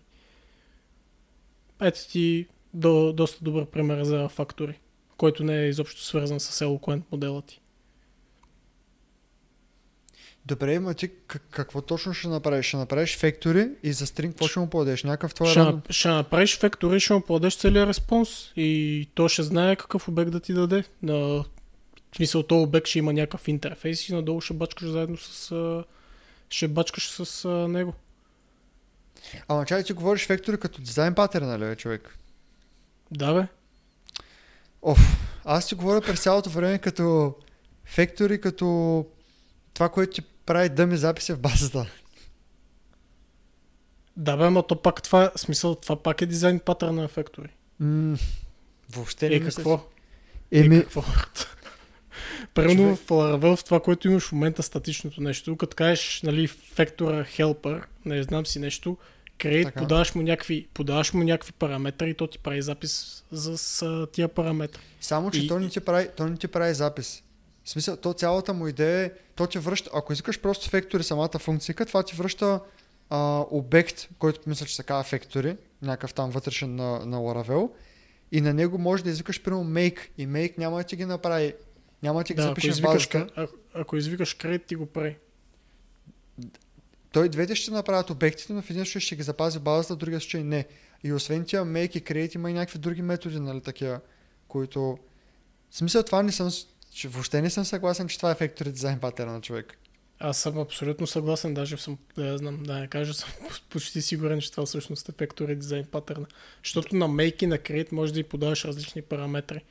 Ето 1.81 2.07
ти 2.09 2.47
до, 2.73 3.13
доста 3.13 3.43
добър 3.43 3.65
пример 3.65 4.03
за 4.03 4.29
фактори, 4.29 4.79
който 5.17 5.43
не 5.43 5.63
е 5.63 5.67
изобщо 5.67 6.01
свързан 6.03 6.39
с 6.39 6.65
Eloquent 6.65 7.01
модела 7.11 7.41
ти. 7.41 7.60
Добре, 10.45 10.79
ма 10.79 10.93
ти 10.93 11.11
какво 11.51 11.81
точно 11.81 12.13
ще 12.13 12.27
направиш? 12.27 12.65
Ще 12.65 12.77
направиш 12.77 13.17
фектори 13.17 13.69
и 13.83 13.93
за 13.93 14.07
стринг 14.07 14.33
какво 14.33 14.47
ще 14.47 14.59
му 14.59 14.69
подадеш? 14.69 15.03
Някакъв 15.03 15.33
твой 15.33 15.49
Ще, 15.49 15.59
на- 15.59 15.81
ще 15.89 16.07
направиш 16.07 16.59
фактори, 16.59 16.99
ще 16.99 17.13
му 17.13 17.21
подадеш 17.21 17.57
целият 17.57 17.89
респонс 17.89 18.51
и 18.55 19.09
то 19.13 19.27
ще 19.27 19.43
знае 19.43 19.75
какъв 19.75 20.07
обект 20.07 20.31
да 20.31 20.39
ти 20.39 20.53
даде. 20.53 20.83
На... 21.03 21.17
В 22.11 22.15
смисъл, 22.15 22.43
този 22.43 22.63
обект 22.63 22.87
ще 22.87 22.99
има 22.99 23.13
някакъв 23.13 23.47
интерфейс 23.47 24.09
и 24.09 24.13
надолу 24.13 24.41
ще 24.41 24.53
бачкаш 24.53 24.89
заедно 24.89 25.17
с... 25.17 25.83
Ще 26.49 26.67
бачкаш 26.67 27.09
с 27.09 27.49
него. 27.49 27.93
Ама 29.47 29.65
чай 29.65 29.83
ти 29.83 29.93
говориш 29.93 30.27
фектори 30.27 30.57
като 30.57 30.81
дизайн 30.81 31.15
паттерн, 31.15 31.45
нали, 31.45 31.65
бе, 31.65 31.75
човек? 31.75 32.17
Да, 33.11 33.33
бе. 33.33 33.47
Аз 35.45 35.67
ти 35.67 35.75
говоря 35.75 36.01
през 36.01 36.19
цялото 36.23 36.49
време 36.49 36.77
като 36.77 37.35
фектори, 37.85 38.41
като 38.41 39.05
това, 39.73 39.89
което 39.89 40.13
ти 40.13 40.21
прави 40.45 40.69
дъми 40.69 40.97
записи 40.97 41.33
в 41.33 41.39
базата. 41.39 41.85
Да, 44.17 44.37
бе, 44.37 44.49
но 44.49 44.63
то 44.63 44.75
пак 44.75 45.03
това, 45.03 45.31
смисъл, 45.35 45.75
това 45.75 45.95
пак 45.95 46.21
е 46.21 46.25
дизайн 46.25 46.59
патърн 46.59 46.95
на 46.95 47.07
фактори. 47.07 47.49
М- 47.79 48.17
въобще 48.89 49.29
не 49.29 49.35
Е, 49.35 49.39
какво? 49.41 49.77
че- 49.77 49.83
Е, 50.51 50.59
Еми, 50.59 50.79
какво? 50.79 51.03
Примерно 52.53 52.95
в 52.95 53.07
Laravel, 53.07 53.55
в 53.55 53.63
това, 53.63 53.79
което 53.79 54.07
имаш 54.07 54.23
в 54.23 54.31
момента 54.31 54.63
статичното 54.63 55.21
нещо, 55.21 55.57
като 55.57 55.75
кажеш, 55.75 56.21
нали, 56.21 56.47
фактора 56.47 57.23
helper, 57.25 57.83
не 58.05 58.23
знам 58.23 58.45
си 58.45 58.59
нещо, 58.59 58.97
create, 59.37 59.63
Така. 59.63 59.79
подаваш 59.79 60.15
му, 60.15 60.21
някакви, 60.21 60.67
подаваш 60.73 61.13
му 61.13 61.23
някакви 61.23 61.51
параметри 61.51 62.09
и 62.09 62.13
то 62.13 62.27
ти 62.27 62.39
прави 62.39 62.61
запис 62.61 63.23
за 63.31 63.57
с, 63.57 64.07
тия 64.07 64.27
параметри. 64.27 64.81
Само, 65.01 65.31
че 65.31 65.39
И- 65.39 65.47
то, 65.47 65.59
не 65.59 65.69
ти 65.69 65.79
прави, 65.79 66.09
то 66.17 66.27
не 66.27 66.37
ти 66.37 66.47
прави 66.47 66.73
запис. 66.73 67.23
В 67.63 67.69
смисъл, 67.69 67.97
то 67.97 68.13
цялата 68.13 68.53
му 68.53 68.67
идея 68.67 69.05
е, 69.05 69.11
то 69.35 69.47
ти 69.47 69.59
връща, 69.59 69.89
ако 69.93 70.13
искаш 70.13 70.39
просто 70.39 70.69
фектори 70.69 71.03
самата 71.03 71.39
функция, 71.39 71.75
това 71.75 72.03
ти 72.03 72.15
връща 72.15 72.59
а, 73.09 73.45
обект, 73.51 74.09
който 74.19 74.39
мисля, 74.47 74.65
че 74.65 74.75
се 74.75 74.83
казва 74.83 75.03
фектори, 75.03 75.57
някакъв 75.81 76.13
там 76.13 76.29
вътрешен 76.29 76.75
на, 76.75 77.05
на 77.05 77.17
Laravel, 77.17 77.71
и 78.31 78.41
на 78.41 78.53
него 78.53 78.77
можеш 78.77 79.03
да 79.03 79.09
извикаш 79.09 79.41
примерно 79.41 79.65
make, 79.65 79.99
и 80.17 80.27
make 80.27 80.57
няма 80.57 80.77
да 80.77 80.83
ти 80.83 80.95
ги 80.95 81.05
направи, 81.05 81.53
няма 82.03 82.19
да 82.19 82.23
ти 82.23 82.33
ги 82.33 82.37
Да, 82.37 82.43
ако 82.43 82.49
запише 82.49 82.67
в 82.67 82.71
извикаш, 82.71 83.09
базата. 83.09 83.27
а, 83.35 83.47
ако 83.73 83.97
извикаш 83.97 84.37
create, 84.37 84.65
ти 84.65 84.75
го 84.75 84.85
прави. 84.85 85.17
Той 87.11 87.29
двете 87.29 87.55
ще 87.55 87.71
направят 87.71 88.09
обектите, 88.09 88.53
но 88.53 88.61
в 88.61 88.69
един 88.69 88.85
случай 88.85 89.01
ще 89.01 89.15
ги 89.15 89.23
запази 89.23 89.59
в 89.59 89.61
базата, 89.61 89.93
в 89.93 89.97
другия 89.97 90.19
случай 90.19 90.43
не. 90.43 90.65
И 91.03 91.13
освен 91.13 91.45
тия 91.45 91.65
make 91.65 91.97
и 91.97 92.03
create 92.03 92.35
има 92.35 92.49
и 92.51 92.53
някакви 92.53 92.79
други 92.79 93.01
методи, 93.01 93.39
нали, 93.39 93.61
такива, 93.61 93.99
които... 94.47 94.97
В 95.69 95.77
смисъл 95.77 96.03
това 96.03 96.23
не 96.23 96.31
съм... 96.31 96.49
Че 96.93 97.07
въобще 97.07 97.41
не 97.41 97.49
съм 97.49 97.65
съгласен, 97.65 98.07
че 98.07 98.17
това 98.17 98.31
е 98.31 98.35
фектори 98.35 98.71
дизайн 98.71 98.99
паттерна 98.99 99.33
на 99.33 99.41
човек. 99.41 99.77
Аз 100.19 100.37
съм 100.37 100.57
абсолютно 100.57 101.07
съгласен, 101.07 101.53
даже 101.53 101.77
съм, 101.77 101.97
да 102.15 102.27
я 102.27 102.37
знам, 102.37 102.63
да 102.63 102.79
я 102.79 102.87
кажа, 102.87 103.13
съм 103.13 103.29
почти 103.69 104.01
сигурен, 104.01 104.41
че 104.41 104.51
това 104.51 104.65
всъщност 104.65 105.09
е 105.09 105.11
фактори 105.11 105.55
дизайн 105.55 105.85
патърна. 105.85 106.25
Защото 106.63 106.95
на 106.95 107.07
make 107.09 107.43
и 107.43 107.47
на 107.47 107.57
create 107.57 107.91
може 107.91 108.13
да 108.13 108.19
и 108.19 108.23
подаваш 108.23 108.65
различни 108.65 109.01
параметри. 109.01 109.63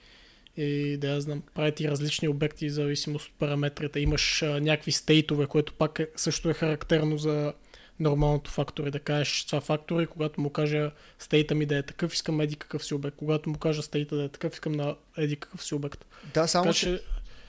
И 0.56 0.96
да 0.96 1.08
я 1.08 1.20
знам, 1.20 1.42
прави 1.54 1.72
ти 1.72 1.88
различни 1.88 2.28
обекти 2.28 2.68
в 2.68 2.72
зависимост 2.72 3.28
от 3.28 3.38
параметрите. 3.38 4.00
Имаш 4.00 4.42
а, 4.42 4.60
някакви 4.60 4.92
стейтове, 4.92 5.46
което 5.46 5.72
пак 5.72 5.98
е, 5.98 6.08
също 6.16 6.50
е 6.50 6.54
характерно 6.54 7.18
за 7.18 7.52
нормалното 8.00 8.50
фактори. 8.50 8.90
Да 8.90 9.00
кажеш 9.00 9.44
това 9.44 9.60
фактори, 9.60 10.06
когато 10.06 10.40
му 10.40 10.50
кажа 10.50 10.90
стейта 11.18 11.54
ми 11.54 11.66
да 11.66 11.76
е 11.76 11.82
такъв, 11.82 12.14
искам 12.14 12.40
еди 12.40 12.56
какъв 12.56 12.84
си 12.84 12.94
обект. 12.94 13.16
Когато 13.16 13.50
му 13.50 13.58
кажа 13.58 13.82
стейта 13.82 14.16
да 14.16 14.24
е 14.24 14.28
такъв, 14.28 14.52
искам 14.52 14.72
на 14.72 14.96
еди 15.16 15.36
какъв 15.36 15.64
си 15.64 15.74
обект. 15.74 16.04
Да, 16.34 16.46
само, 16.46 16.64
така 16.64 16.74
че, 16.74 17.02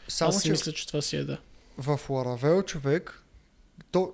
само 0.07 0.29
аз 0.29 0.41
си 0.41 0.47
че 0.47 0.51
мисля, 0.51 0.71
че 0.71 0.87
това 0.87 1.01
си 1.01 1.15
е 1.15 1.23
да. 1.23 1.37
в 1.77 1.99
Laravel 2.07 2.65
човек, 2.65 3.23
то, 3.91 4.13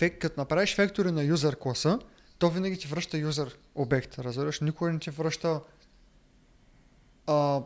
като 0.00 0.40
направиш 0.40 0.74
фектори 0.74 1.10
на 1.10 1.24
юзър 1.24 1.56
класа, 1.56 1.98
то 2.38 2.50
винаги 2.50 2.78
ти 2.78 2.86
връща 2.86 3.18
юзър 3.18 3.56
обект, 3.74 4.18
разбираш? 4.18 4.60
Никога 4.60 4.92
не 4.92 4.98
ти 4.98 5.10
връща 5.10 5.60
а, 7.26 7.62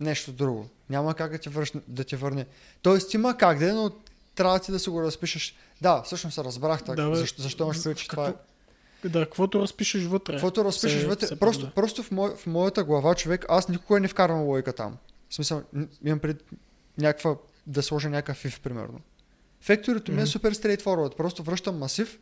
нещо 0.00 0.32
друго. 0.32 0.68
Няма 0.90 1.14
как 1.14 1.32
да 1.32 1.38
ти, 1.38 1.48
връща, 1.48 1.80
да 1.88 2.04
ти 2.04 2.16
върне. 2.16 2.46
Тоест 2.82 3.14
има 3.14 3.36
как 3.36 3.58
да 3.58 3.70
е, 3.70 3.72
но 3.72 3.90
трябва 4.34 4.58
ти 4.58 4.72
да 4.72 4.78
си 4.78 4.90
го 4.90 5.02
разпишеш. 5.02 5.56
Да, 5.80 6.02
всъщност 6.02 6.34
се 6.34 6.44
разбрах 6.44 6.84
така. 6.84 7.02
Да, 7.02 7.10
бе. 7.10 7.16
защо, 7.16 7.42
защо 7.42 7.64
имаш 7.64 7.82
предвид, 7.82 7.98
че 7.98 8.08
това 8.08 8.28
е. 8.28 8.34
Да, 9.08 9.24
каквото 9.24 9.60
разпишеш 9.60 10.04
вътре. 10.04 10.32
Каквото 10.32 10.64
разпишеш 10.64 10.98
Все- 10.98 11.06
вътре, 11.06 11.28
пак 11.28 11.38
просто, 11.38 11.66
да. 11.66 11.72
просто 11.72 12.02
в, 12.02 12.10
мой, 12.10 12.36
в 12.36 12.46
моята 12.46 12.84
глава, 12.84 13.14
човек, 13.14 13.46
аз 13.48 13.68
никога 13.68 14.00
не 14.00 14.08
вкарвам 14.08 14.42
логика 14.42 14.72
там. 14.72 14.96
В 15.28 15.34
смисъл, 15.34 15.62
имам 16.04 16.18
пред 16.18 16.44
някаква, 16.98 17.36
да 17.66 17.82
сложа 17.82 18.08
някакъв 18.08 18.44
if, 18.44 18.60
примерно. 18.60 19.00
Фекторито 19.60 20.12
ми 20.12 20.22
е 20.22 20.26
супер 20.26 20.54
straightforward. 20.54 21.16
Просто 21.16 21.42
връщам 21.42 21.78
масив 21.78 22.18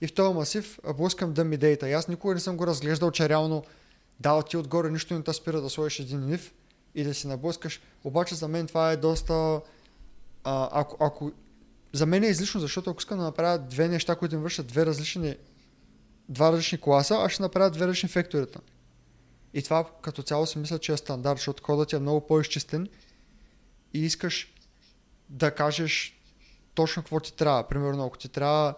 и 0.00 0.06
в 0.06 0.14
този 0.14 0.34
масив 0.34 0.78
блъскам 0.96 1.34
dummy 1.34 1.58
data. 1.58 1.86
И 1.86 1.92
аз 1.92 2.08
никога 2.08 2.34
не 2.34 2.40
съм 2.40 2.56
го 2.56 2.66
разглеждал, 2.66 3.10
че 3.10 3.28
реално 3.28 3.64
да, 4.20 4.42
ти 4.42 4.56
отгоре 4.56 4.90
нищо 4.90 5.14
не 5.14 5.22
те 5.22 5.32
спира 5.32 5.60
да 5.60 5.70
сложиш 5.70 6.00
един 6.00 6.20
if 6.20 6.52
и 6.94 7.04
да 7.04 7.14
си 7.14 7.26
наблъскаш. 7.26 7.80
Обаче 8.04 8.34
за 8.34 8.48
мен 8.48 8.66
това 8.66 8.92
е 8.92 8.96
доста... 8.96 9.60
А, 10.44 10.68
ако, 10.72 11.04
ако... 11.04 11.32
За 11.92 12.06
мен 12.06 12.24
е 12.24 12.26
излишно, 12.26 12.60
защото 12.60 12.90
ако 12.90 13.00
искам 13.00 13.18
да 13.18 13.24
направя 13.24 13.58
две 13.58 13.88
неща, 13.88 14.16
които 14.16 14.36
ми 14.36 14.42
вършат 14.42 14.66
две 14.66 14.86
различни 14.86 15.36
два 16.28 16.52
различни 16.52 16.80
класа, 16.80 17.14
аз 17.14 17.32
ще 17.32 17.42
направя 17.42 17.70
две 17.70 17.86
различни 17.86 18.08
фекторита. 18.08 18.60
И 19.54 19.62
това 19.62 19.90
като 20.02 20.22
цяло 20.22 20.46
си 20.46 20.58
мисля, 20.58 20.78
че 20.78 20.92
е 20.92 20.96
стандарт, 20.96 21.38
защото 21.38 21.62
кодът 21.62 21.92
е 21.92 21.98
много 21.98 22.26
по-изчистен 22.26 22.88
и 23.94 24.00
искаш 24.04 24.54
да 25.28 25.50
кажеш 25.50 26.20
точно 26.74 27.02
какво 27.02 27.20
ти 27.20 27.36
трябва. 27.36 27.68
Примерно, 27.68 28.06
ако 28.06 28.18
ти 28.18 28.28
трябва... 28.28 28.74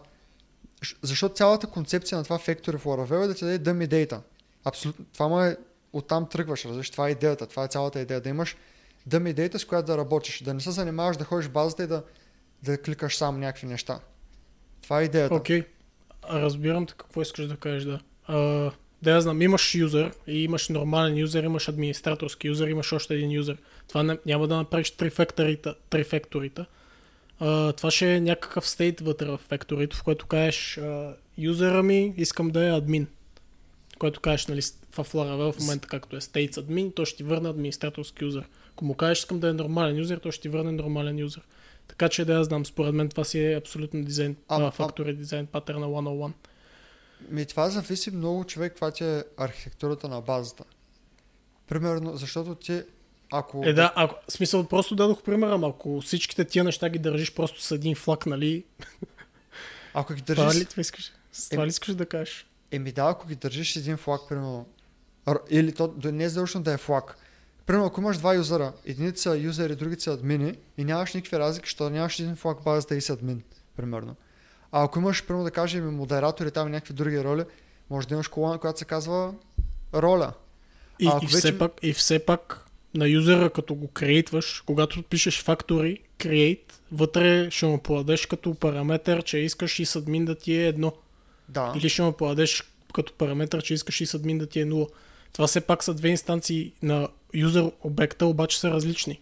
Защото 1.03 1.35
цялата 1.35 1.67
концепция 1.67 2.19
на 2.19 2.25
това 2.25 2.39
фектори 2.39 2.79
в 2.79 2.85
Laravel 2.85 3.25
е 3.25 3.27
да 3.27 3.35
ти 3.35 3.45
даде 3.45 3.71
dummy 3.71 3.89
data. 3.89 4.21
Абсолютно. 4.65 5.05
Това 5.13 5.29
му 5.29 5.41
е... 5.41 5.57
Оттам 5.93 6.29
тръгваш, 6.29 6.65
разбираш? 6.65 6.91
Това 6.91 7.09
е 7.09 7.11
идеята. 7.11 7.47
Това 7.47 7.65
е 7.65 7.69
цялата 7.69 8.01
идея. 8.01 8.21
Да 8.21 8.29
имаш 8.29 8.57
dummy 9.09 9.35
data, 9.35 9.57
с 9.57 9.65
която 9.65 9.87
да 9.87 9.99
работиш. 9.99 10.43
Да 10.43 10.55
не 10.55 10.61
се 10.61 10.71
занимаваш 10.71 11.17
да 11.17 11.25
ходиш 11.25 11.47
в 11.47 11.53
базата 11.53 11.83
и 11.83 11.87
да, 11.87 12.03
да 12.63 12.83
кликаш 12.83 13.17
само 13.17 13.39
някакви 13.39 13.67
неща. 13.67 14.01
Това 14.83 15.01
е 15.01 15.05
идеята. 15.05 15.35
Окей. 15.35 15.65
А, 16.23 16.41
Разбирам 16.41 16.87
те 16.87 16.95
какво 16.97 17.23
искаш 17.23 17.47
да 17.47 17.57
кажеш, 17.57 17.85
да. 17.85 18.01
А, 18.27 18.71
да 19.03 19.11
я 19.11 19.21
знам, 19.21 19.43
имаш 19.43 19.75
юзер 19.75 20.13
и 20.27 20.45
имаш 20.45 20.69
нормален 20.69 21.19
юзер, 21.19 21.45
имаш 21.45 21.69
администраторски 21.69 22.49
юзер, 22.49 22.69
имаш 22.69 22.93
още 22.93 23.15
един 23.15 23.31
юзер. 23.31 23.57
Това 23.89 24.03
не, 24.03 24.19
няма 24.27 24.49
да 24.49 24.57
направиш 24.57 24.91
три 24.91 25.11
факторита, 25.11 25.75
три 25.91 26.05
факторита. 26.05 26.67
А, 27.41 27.73
това 27.73 27.91
ще 27.91 28.15
е 28.15 28.21
някакъв 28.21 28.69
стейт 28.69 29.01
вътре 29.01 29.27
в 29.27 29.39
факторито, 29.39 29.97
в 29.97 30.03
който 30.03 30.27
кажеш 30.27 30.79
а, 30.79 31.15
юзера 31.39 31.83
ми 31.83 32.15
искам 32.17 32.51
да 32.51 32.67
е 32.67 32.77
админ. 32.77 33.07
Който 33.99 34.21
кажеш 34.21 34.47
нали, 34.47 34.61
в 34.93 35.13
Laravel 35.13 35.53
в 35.53 35.61
момента 35.61 35.89
както 35.89 36.17
е 36.17 36.21
states 36.21 36.59
админ, 36.59 36.93
то 36.93 37.05
ще 37.05 37.17
ти 37.17 37.25
върне 37.25 37.49
администраторски 37.49 38.25
юзер. 38.25 38.45
Ако 38.73 38.85
му 38.85 38.95
кажеш 38.95 39.19
искам 39.19 39.41
да 39.41 39.49
е 39.49 39.53
нормален 39.53 39.97
юзер, 39.97 40.19
то 40.19 40.31
ще 40.31 40.43
ти 40.43 40.49
върне 40.49 40.73
нормален 40.73 41.19
юзер. 41.19 41.43
Така 41.93 42.09
че 42.09 42.25
да 42.25 42.33
я 42.33 42.45
знам, 42.45 42.67
според 42.67 42.95
мен 42.95 43.09
това 43.09 43.25
си 43.25 43.45
е 43.45 43.57
абсолютно 43.57 44.05
дизайн, 44.05 44.37
А, 44.49 44.63
а, 44.63 44.67
а- 44.67 44.71
фактори 44.71 45.17
дизайн 45.17 45.47
паттерна 45.47 45.87
101. 45.87 46.33
Ми 47.29 47.47
това 47.47 47.71
зависи 47.71 48.11
много 48.11 48.45
човек, 48.45 48.73
каква 48.73 48.91
ти 48.91 49.05
е 49.05 49.25
архитектурата 49.37 50.09
на 50.09 50.21
базата. 50.21 50.65
Примерно, 51.69 52.17
защото 52.17 52.55
ти, 52.55 52.83
ако... 53.33 53.63
Е 53.67 53.73
да, 53.73 53.93
ако, 53.97 54.15
в 54.29 54.33
смисъл 54.33 54.65
просто 54.65 54.95
дадох 54.95 55.23
пример, 55.23 55.49
ама 55.49 55.69
ако 55.69 56.01
всичките 56.01 56.45
тия 56.45 56.65
неща 56.65 56.89
ги 56.89 56.99
държиш 56.99 57.35
просто 57.35 57.63
с 57.63 57.71
един 57.71 57.95
флаг, 57.95 58.27
нали? 58.27 58.65
Ако 59.95 60.15
ги 60.15 60.23
Това 60.23 60.45
държиш... 60.45 60.61
ли 60.61 60.65
това 60.65 60.81
искаш? 60.81 61.13
С 61.33 61.49
това 61.49 61.65
ли 61.65 61.69
искаш 61.69 61.95
да 61.95 62.07
кажеш? 62.07 62.47
Еми 62.71 62.93
да, 62.93 63.05
ако 63.05 63.27
ги 63.27 63.37
държиш 63.37 63.77
един 63.77 63.97
флаг, 63.97 64.21
примерно, 64.29 64.67
или 65.51 65.73
то 65.73 65.95
не 66.05 66.25
е 66.25 66.29
задължено 66.29 66.65
да 66.65 66.73
е 66.73 66.79
флаг. 66.79 67.19
Примерно, 67.67 67.87
ако 67.87 68.01
имаш 68.01 68.19
два 68.19 68.35
юзера, 68.35 68.73
едините 68.85 69.21
са 69.21 69.37
юзери, 69.37 69.77
другите 69.77 70.03
са 70.03 70.13
админи 70.13 70.55
и 70.79 70.85
нямаш 70.85 71.15
никакви 71.15 71.39
разлики, 71.39 71.67
защото 71.67 71.91
нямаш 71.91 72.19
един 72.19 72.37
флаг 72.37 72.63
базата 72.65 72.97
и 72.97 73.01
си 73.01 73.13
админ, 73.13 73.43
примерно. 73.77 74.17
А 74.73 74.85
ако 74.85 74.99
имаш, 74.99 75.25
примерно 75.27 75.45
да 75.45 75.51
кажем, 75.51 75.89
и 75.89 75.93
модератори 75.93 76.51
там 76.51 76.69
и 76.69 76.71
някакви 76.71 76.95
други 76.95 77.25
роли, 77.25 77.45
може 77.91 78.09
да 78.09 78.15
имаш 78.15 78.29
колона, 78.29 78.59
която 78.59 78.79
се 78.79 78.85
казва 78.85 79.35
роля. 79.95 80.33
И, 80.99 81.07
А 81.07 81.21
и, 81.23 81.27
все 81.27 81.49
вече- 81.49 81.59
пак, 81.59 81.73
и 81.83 81.93
все 81.93 82.19
пак 82.19 82.67
на 82.95 83.09
юзера, 83.09 83.51
като 83.51 83.75
го 83.75 83.89
креитваш, 83.89 84.63
когато 84.67 85.03
пишеш 85.03 85.45
factory, 85.45 86.01
create, 86.19 86.73
вътре 86.93 87.51
ще 87.51 87.67
му 87.67 87.79
подадеш 87.79 88.27
като 88.27 88.55
параметър, 88.55 89.23
че 89.23 89.39
искаш 89.39 89.81
и 89.81 89.99
админ 89.99 90.25
да 90.25 90.35
ти 90.35 90.55
е 90.55 90.67
едно. 90.67 90.93
Да. 91.49 91.73
Или 91.77 91.89
ще 91.89 92.03
му 92.03 92.13
подадеш 92.13 92.63
като 92.95 93.13
параметър, 93.13 93.63
че 93.63 93.75
искаш 93.75 94.01
и 94.01 94.17
админ 94.17 94.39
да 94.39 94.47
ти 94.47 94.61
е 94.61 94.67
0. 94.67 94.89
Това 95.33 95.47
все 95.47 95.61
пак 95.61 95.85
са 95.85 95.95
две 95.95 96.09
инстанции 96.09 96.73
на 96.83 97.09
юзер 97.35 97.73
обекта, 97.83 98.27
обаче 98.27 98.61
са 98.61 98.71
различни. 98.71 99.21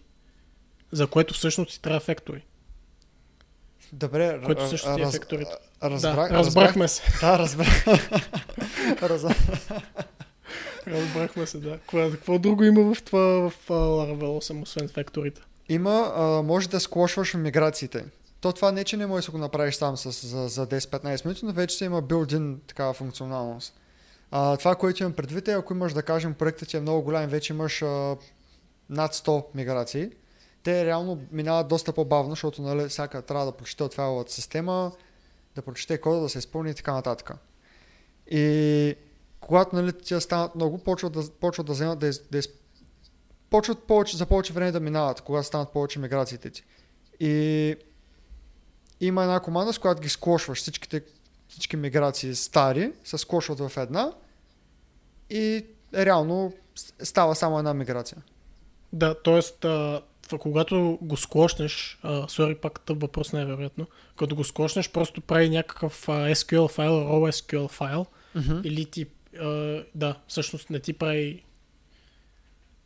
За 0.91 1.07
което 1.07 1.33
всъщност 1.33 1.71
ти 1.71 1.81
трябва 1.81 1.99
factory. 1.99 2.41
Добре, 3.93 4.41
Което 4.45 4.69
също 4.69 4.93
си 4.93 5.01
е 5.01 5.05
раз- 5.05 5.11
факторито. 5.11 5.51
разбрах, 5.83 6.29
да, 6.29 6.37
разбрахме 6.37 6.87
се. 6.87 7.01
Да, 7.21 7.39
разбрах. 7.39 7.85
Разбрах. 9.01 9.37
Разбрахме 10.87 11.45
се, 11.47 11.57
да. 11.57 11.71
Какво, 11.71 12.11
какво 12.11 12.39
друго 12.39 12.63
има 12.63 12.93
в 12.95 13.01
това 13.01 13.19
в 13.49 13.53
Laravel 13.69 14.23
8, 14.53 14.61
освен 14.61 14.89
факторите? 14.89 15.41
Има, 15.69 16.13
а, 16.15 16.21
може 16.41 16.69
да 16.69 16.79
склошваш 16.79 17.33
миграциите. 17.33 18.05
То 18.41 18.53
това 18.53 18.71
не, 18.71 18.83
че 18.83 18.97
не 18.97 19.05
можеш 19.05 19.25
да 19.25 19.31
го 19.31 19.37
направиш 19.37 19.75
сам 19.75 19.97
с, 19.97 20.27
за, 20.27 20.47
за 20.47 20.67
10-15 20.67 21.25
минути, 21.25 21.45
но 21.45 21.53
вече 21.53 21.77
си 21.77 21.83
има 21.85 22.03
built-in 22.03 22.55
такава 22.67 22.93
функционалност. 22.93 23.73
А, 24.31 24.57
това, 24.57 24.75
което 24.75 25.03
имам 25.03 25.13
предвид 25.13 25.47
е, 25.47 25.51
ако 25.51 25.73
имаш, 25.73 25.93
да 25.93 26.03
кажем, 26.03 26.33
проектът 26.33 26.69
ти 26.69 26.77
е 26.77 26.81
много 26.81 27.01
голям, 27.01 27.29
вече 27.29 27.53
имаш 27.53 27.81
а, 27.81 28.17
над 28.89 29.13
100 29.13 29.45
миграции, 29.55 30.11
те 30.63 30.85
реално 30.85 31.21
минават 31.31 31.67
доста 31.67 31.93
по-бавно, 31.93 32.29
защото 32.29 32.61
нали, 32.61 32.89
всяка 32.89 33.21
трябва 33.21 33.45
да 33.45 33.51
прочете 33.51 33.83
от 33.83 33.93
файловата 33.93 34.31
система, 34.31 34.91
да 35.55 35.61
прочете 35.61 36.01
кода, 36.01 36.21
да 36.21 36.29
се 36.29 36.39
изпълни 36.39 36.69
и 36.69 36.73
така 36.73 36.93
нататък. 36.93 37.31
И 38.31 38.95
когато 39.39 39.75
нали, 39.75 39.93
тия 39.93 40.21
станат 40.21 40.55
много, 40.55 40.77
почват 40.77 41.13
да, 41.13 41.29
почват 41.31 41.67
да 41.67 41.73
вземат 41.73 41.99
да, 41.99 42.07
из, 42.07 42.21
да 42.31 42.37
из, 42.37 42.49
почват 43.49 43.83
повече, 43.83 44.17
за 44.17 44.25
повече 44.25 44.53
време 44.53 44.71
да 44.71 44.79
минават, 44.79 45.21
когато 45.21 45.47
станат 45.47 45.69
повече 45.69 45.99
миграциите 45.99 46.49
ти. 46.49 46.63
И 47.19 47.75
има 48.99 49.23
една 49.23 49.39
команда, 49.39 49.73
с 49.73 49.79
която 49.79 50.01
ги 50.01 50.09
склошваш 50.09 50.57
всичките, 50.57 51.01
всички 51.51 51.77
миграции 51.77 52.35
стари, 52.35 52.91
се 53.03 53.17
склошват 53.17 53.59
в 53.59 53.71
една 53.77 54.11
и 55.29 55.65
реално 55.93 56.53
става 57.03 57.35
само 57.35 57.59
една 57.59 57.73
миграция. 57.73 58.17
Да, 58.93 59.15
т.е. 59.23 60.37
когато 60.37 60.99
го 61.01 61.17
склошнеш, 61.17 61.99
а, 62.03 62.27
сори 62.27 62.55
пак 62.55 62.79
тъп 62.79 63.01
въпрос 63.01 63.33
най-вероятно, 63.33 63.87
като 64.17 64.35
го 64.35 64.43
склошнеш 64.43 64.91
просто 64.91 65.21
прави 65.21 65.49
някакъв 65.49 66.09
а, 66.09 66.11
SQL 66.11 66.71
файл, 66.71 66.91
raw 66.91 67.31
SQL 67.31 67.69
файл 67.69 68.05
Mm-hmm. 68.35 68.63
или 68.63 68.85
ти, 68.85 69.05
а, 69.39 69.83
да, 69.95 70.15
всъщност 70.27 70.69
не 70.69 70.79
ти 70.79 70.93
прави 70.93 71.43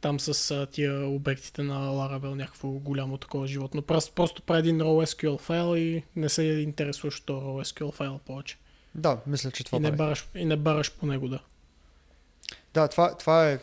там 0.06 0.20
с 0.20 0.52
а, 0.52 0.66
тия 0.66 1.08
обектите 1.08 1.64
на 1.64 1.88
Laravel 1.88 2.34
някакво 2.34 2.70
голямо 2.70 3.18
такова 3.18 3.48
животно. 3.48 3.82
Просто, 3.82 4.14
просто 4.14 4.42
прави 4.42 4.60
един 4.60 4.80
raw 4.80 5.06
SQL 5.06 5.38
файл 5.38 5.78
и 5.78 6.04
не 6.16 6.30
се 6.30 6.44
интересуваш 6.44 7.20
от 7.20 7.26
този 7.26 7.46
raw 7.46 7.64
SQL 7.64 7.92
файл 7.92 8.20
повече. 8.20 8.58
Да, 8.96 9.20
мисля, 9.28 9.52
че 9.52 9.64
това 9.64 9.78
И 9.78 9.82
не, 9.82 9.88
прави. 9.88 9.98
бараш, 9.98 10.28
и 10.36 10.46
не 10.46 10.56
бараш 10.58 10.92
по 10.92 11.06
него, 11.06 11.28
да. 11.28 11.40
Да, 12.74 12.88
това, 12.88 13.18
това 13.18 13.50
е... 13.50 13.60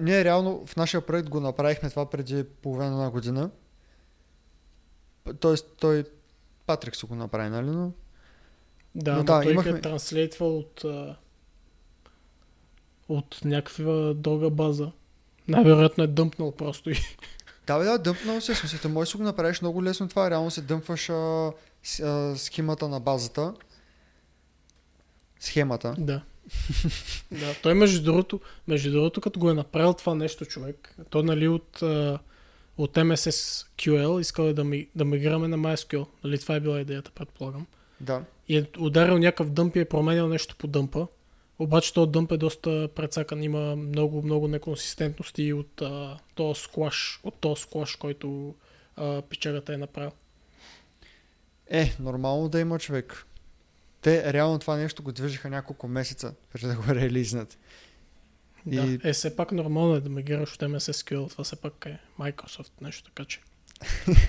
Ние 0.00 0.24
реално 0.24 0.66
в 0.66 0.76
нашия 0.76 1.06
проект 1.06 1.28
го 1.28 1.40
направихме 1.40 1.90
това 1.90 2.10
преди 2.10 2.44
половина 2.44 2.86
една 2.86 3.10
година. 3.10 3.50
Тоест 5.40 5.66
той... 5.80 6.04
Патрик 6.66 6.96
се 6.96 7.06
го 7.06 7.14
направи, 7.14 7.50
нали? 7.50 7.66
Но... 7.66 7.92
Да, 8.94 9.12
Но 9.12 9.18
но 9.18 9.24
да, 9.24 9.42
той 9.42 9.52
имахме- 9.52 9.78
е 9.78 9.80
транслейтвал 9.80 10.58
от, 10.58 10.84
от 13.08 13.40
някаква 13.44 14.14
друга 14.14 14.50
база. 14.50 14.92
Най-вероятно 15.48 16.04
е 16.04 16.06
дъмпнал 16.06 16.52
просто 16.52 16.90
и 16.90 16.94
Да, 17.66 17.78
бе, 17.78 17.84
да, 17.84 17.98
дъмпнал 17.98 18.40
се. 18.40 18.54
Смисъл, 18.54 18.90
можеш 18.90 19.12
да 19.12 19.18
го 19.18 19.24
направиш 19.24 19.60
много 19.60 19.84
лесно 19.84 20.08
това. 20.08 20.30
Реално 20.30 20.50
се 20.50 20.60
дъмпваш 20.60 21.10
а, 21.10 21.52
с, 21.82 22.00
а, 22.00 22.34
схемата 22.36 22.88
на 22.88 23.00
базата. 23.00 23.54
Схемата. 25.40 25.94
Да. 25.98 26.22
да, 27.32 27.54
той 27.62 27.74
между 27.74 28.02
другото, 28.02 28.40
между 28.68 28.90
другото, 28.90 29.20
като 29.20 29.40
го 29.40 29.50
е 29.50 29.54
направил 29.54 29.92
това 29.92 30.14
нещо 30.14 30.44
човек, 30.44 30.96
то 31.10 31.22
нали 31.22 31.48
от, 31.48 31.82
а, 31.82 32.18
от 32.78 32.94
MSS 32.94 33.66
QL 33.78 34.20
искал 34.20 34.44
е 34.44 34.52
да, 34.52 34.64
ми, 34.64 34.88
да 34.94 35.04
мигрираме 35.04 35.48
на 35.48 35.58
MySQL. 35.58 36.06
Нали 36.24 36.38
това 36.38 36.54
е 36.54 36.60
била 36.60 36.80
идеята, 36.80 37.10
предполагам. 37.10 37.66
Да. 38.00 38.22
И 38.48 38.56
е 38.56 38.66
ударил 38.78 39.18
някакъв 39.18 39.50
дъмп 39.50 39.76
и 39.76 39.80
е 39.80 39.84
променял 39.84 40.28
нещо 40.28 40.56
по 40.58 40.66
дъмпа. 40.66 41.06
Обаче 41.58 41.94
този 41.94 42.10
дъмп 42.10 42.32
е 42.32 42.36
доста 42.36 42.88
прецакан, 42.94 43.42
има 43.42 43.76
много, 43.76 44.22
много 44.22 44.48
неконсистентности 44.48 45.52
от 45.52 45.82
а, 45.82 46.18
този 46.34 46.60
склаш, 46.60 47.20
от 47.24 47.34
този 47.34 47.62
склаш, 47.62 47.96
който 47.96 48.54
а, 48.96 49.22
печагата 49.22 49.74
е 49.74 49.76
направил. 49.76 50.10
Е, 51.70 51.96
нормално 52.00 52.48
да 52.48 52.60
има 52.60 52.78
човек. 52.78 53.26
Те 54.00 54.32
реално 54.32 54.58
това 54.58 54.76
нещо 54.76 55.02
го 55.02 55.12
движиха 55.12 55.50
няколко 55.50 55.88
месеца, 55.88 56.34
преди 56.52 56.66
да 56.66 56.74
го 56.74 56.82
релизнат. 56.88 57.58
Да. 58.66 58.82
И- 58.82 58.98
Е, 59.04 59.12
все 59.12 59.36
пак 59.36 59.52
нормално 59.52 59.94
е 59.94 60.00
да 60.00 60.08
мигрираш 60.10 60.54
от 60.54 60.60
MS 60.60 60.92
SQL, 60.92 61.30
това 61.30 61.44
все 61.44 61.56
пак 61.56 61.86
е 61.86 61.98
Microsoft 62.20 62.70
нещо, 62.80 63.04
така 63.04 63.24
че. 63.24 63.40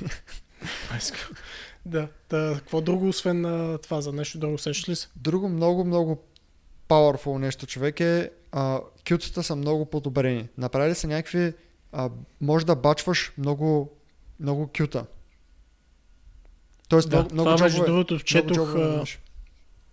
Да, 1.86 2.08
да, 2.30 2.56
какво 2.58 2.82
друго 2.82 3.08
освен 3.08 3.46
а, 3.46 3.78
това, 3.78 4.02
за 4.02 4.14
нещо 4.14 4.38
друго 4.40 4.58
сещаш 4.58 4.90
ли 4.90 4.96
се? 4.96 5.08
Друго 5.16 5.50
много, 5.50 5.84
много 5.86 6.24
powerful 6.88 7.38
нещо 7.38 7.66
човек 7.68 8.00
е 8.00 8.30
а, 8.52 8.80
кютата 9.08 9.44
са 9.44 9.56
много 9.56 9.86
подобрени. 9.86 10.48
Направили 10.58 10.96
са 10.96 11.08
някакви 11.08 11.54
а, 11.92 12.10
може 12.42 12.66
да 12.66 12.76
бачваш 12.76 13.32
много, 13.38 13.92
много 14.40 14.70
кюта. 14.78 15.06
Тоест 16.90 17.10
Да, 17.10 17.16
много, 17.18 17.34
много 17.34 17.50
това 17.50 17.64
между 17.64 17.78
джобове- 17.82 17.86
другото 17.86 18.14
много 18.14 18.24
четох, 18.24 18.76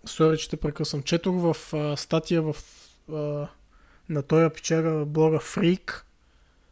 сори, 0.05 0.37
че 0.37 0.49
те 0.49 0.57
прекъсвам, 0.57 1.03
четох 1.03 1.35
в 1.35 1.73
а, 1.73 1.97
статия 1.97 2.41
в, 2.41 2.55
а, 3.13 3.47
на 4.09 4.23
този 4.23 4.53
печага 4.53 5.05
блога 5.05 5.37
Freak, 5.39 6.01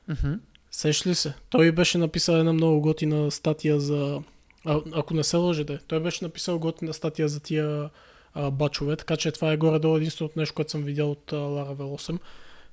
Мгм. 0.08 0.34
Сеш 0.72 1.08
ли 1.08 1.16
се? 1.16 1.34
Той 1.50 1.72
беше 1.72 1.98
написал 1.98 2.34
една 2.36 2.54
много 2.54 2.82
готина 2.82 3.32
статия 3.32 3.80
за... 3.80 4.22
А, 4.66 4.82
ако 4.94 5.14
не 5.14 5.24
се 5.24 5.38
лъжете, 5.38 5.80
той 5.88 6.00
беше 6.00 6.26
написал 6.26 6.60
готина 6.60 6.94
статия 6.94 7.28
за 7.28 7.40
тия 7.40 7.90
а, 8.34 8.52
бачове, 8.52 8.96
така 8.96 9.17
че 9.17 9.32
това 9.32 9.52
е 9.52 9.58
горе-долу 9.58 9.98
единственото 9.98 10.39
нещо, 10.39 10.56
което 10.56 10.72
съм 10.72 10.84
видял 10.84 11.12
от 11.12 11.34
а, 11.34 11.36
Laravel 11.36 12.12
8. 12.12 12.19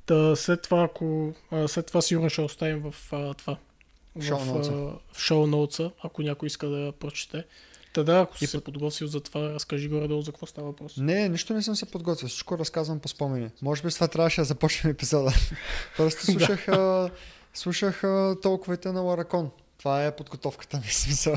Та, 0.06 0.36
след 0.36 0.62
това, 0.62 0.82
ако... 0.82 1.34
А, 1.50 1.68
след 1.68 1.86
това 1.86 2.02
сигурно 2.02 2.30
ще 2.30 2.40
оставим 2.40 2.90
в 2.90 3.12
а, 3.12 3.34
това. 3.34 3.56
В, 4.16 5.18
шоу 5.18 5.46
ноутса, 5.46 5.90
ако 6.04 6.22
някой 6.22 6.46
иска 6.46 6.68
да 6.68 6.78
я 6.78 6.92
прочете. 6.92 7.44
Та 7.92 8.02
да, 8.02 8.20
ако 8.20 8.38
си 8.38 8.44
И 8.44 8.48
се 8.48 8.64
подготвил 8.64 9.08
за 9.08 9.20
това, 9.20 9.40
разкажи 9.40 9.88
горе-долу 9.88 10.22
за 10.22 10.32
какво 10.32 10.46
става 10.46 10.66
въпрос. 10.66 10.96
Не, 10.96 11.28
нищо 11.28 11.54
не 11.54 11.62
съм 11.62 11.76
се 11.76 11.86
подготвил. 11.86 12.28
Всичко 12.28 12.58
разказвам 12.58 13.00
по 13.00 13.08
спомени. 13.08 13.50
Може 13.62 13.82
би 13.82 13.90
с 13.90 13.94
това 13.94 14.08
трябваше 14.08 14.40
да 14.40 14.44
започнем 14.44 14.90
епизода. 14.90 15.32
Просто 15.96 16.26
слушах, 16.26 16.68
а, 16.68 17.10
слушах 17.54 18.04
а, 18.04 18.36
толковете 18.42 18.92
на 18.92 19.00
Ларакон. 19.00 19.50
Това 19.78 20.06
е 20.06 20.16
подготовката 20.16 20.76
ми, 20.76 20.86
смисъл. 20.90 21.36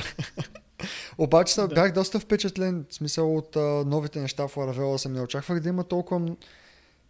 Обаче 1.17 1.55
да. 1.55 1.67
Бях 1.67 1.93
доста 1.93 2.19
впечатлен, 2.19 2.85
в 2.89 2.93
смисъл 2.93 3.37
от 3.37 3.55
а, 3.55 3.59
новите 3.85 4.19
неща 4.19 4.47
в 4.47 4.55
Laravel 4.55 4.97
8. 4.97 5.07
Не 5.07 5.21
очаквах 5.21 5.59
да 5.59 5.69
има 5.69 5.83
толкова, 5.83 6.35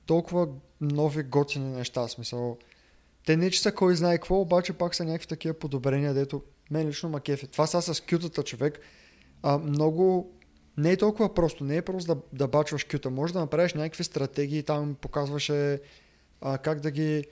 толкова 0.05 0.47
нови 0.81 1.23
готини 1.23 1.69
неща, 1.69 2.07
в 2.07 2.11
смисъл. 2.11 2.57
Те 3.25 3.37
не 3.37 3.51
че 3.51 3.61
са 3.61 3.71
кой 3.71 3.95
знае 3.95 4.17
какво, 4.17 4.35
обаче 4.35 4.73
пак 4.73 4.95
са 4.95 5.05
някакви 5.05 5.27
такива 5.27 5.53
подобрения, 5.53 6.13
дето 6.13 6.41
мен 6.71 6.87
лично 6.87 7.09
ма 7.09 7.19
кефи. 7.19 7.47
Това 7.47 7.67
са 7.67 7.81
с 7.81 8.01
кютата 8.01 8.43
човек. 8.43 8.79
А, 9.43 9.57
много 9.57 10.31
не 10.77 10.91
е 10.91 10.97
толкова 10.97 11.33
просто. 11.33 11.63
Не 11.63 11.75
е 11.75 11.81
просто 11.81 12.15
да, 12.15 12.21
да 12.33 12.47
бачваш 12.47 12.83
кюта. 12.83 13.09
Може 13.09 13.33
да 13.33 13.39
направиш 13.39 13.73
някакви 13.73 14.03
стратегии. 14.03 14.63
Там 14.63 14.95
показваше 15.01 15.81
а, 16.41 16.57
как 16.57 16.79
да 16.79 16.91
ги 16.91 17.25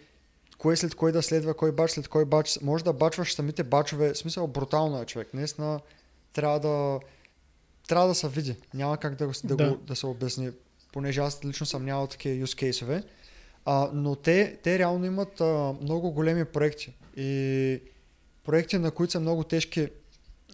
кое 0.57 0.75
след 0.75 0.95
кой 0.95 1.11
да 1.11 1.21
следва, 1.21 1.53
кой 1.53 1.71
бач 1.71 1.91
след 1.91 2.07
кой 2.07 2.25
бач. 2.25 2.59
Може 2.61 2.83
да 2.83 2.93
бачваш 2.93 3.33
самите 3.33 3.63
бачове. 3.63 4.13
В 4.13 4.17
смисъл, 4.17 4.47
брутално 4.47 5.01
е 5.01 5.05
човек. 5.05 5.33
Наистина 5.33 5.79
трябва 6.33 6.59
да 6.59 6.99
трябва 7.87 8.07
да 8.07 8.15
се 8.15 8.29
види. 8.29 8.55
Няма 8.73 8.97
как 8.97 9.15
да, 9.15 9.27
да, 9.43 9.55
Да. 9.55 9.69
Го, 9.69 9.77
да 9.77 9.95
се 9.95 10.05
обясни. 10.05 10.49
Понеже 10.93 11.21
аз 11.21 11.45
лично 11.45 11.65
съм 11.65 11.85
нямал 11.85 12.07
такива 12.07 12.47
use 12.47 12.57
кейсове. 12.57 13.03
А, 13.65 13.89
но 13.93 14.15
те, 14.15 14.57
те 14.63 14.79
реално 14.79 15.05
имат 15.05 15.41
а, 15.41 15.73
много 15.81 16.11
големи 16.11 16.45
проекти. 16.45 16.93
И 17.17 17.81
проекти, 18.43 18.77
на 18.77 18.91
които 18.91 19.11
са 19.11 19.19
много 19.19 19.43
тежки 19.43 19.87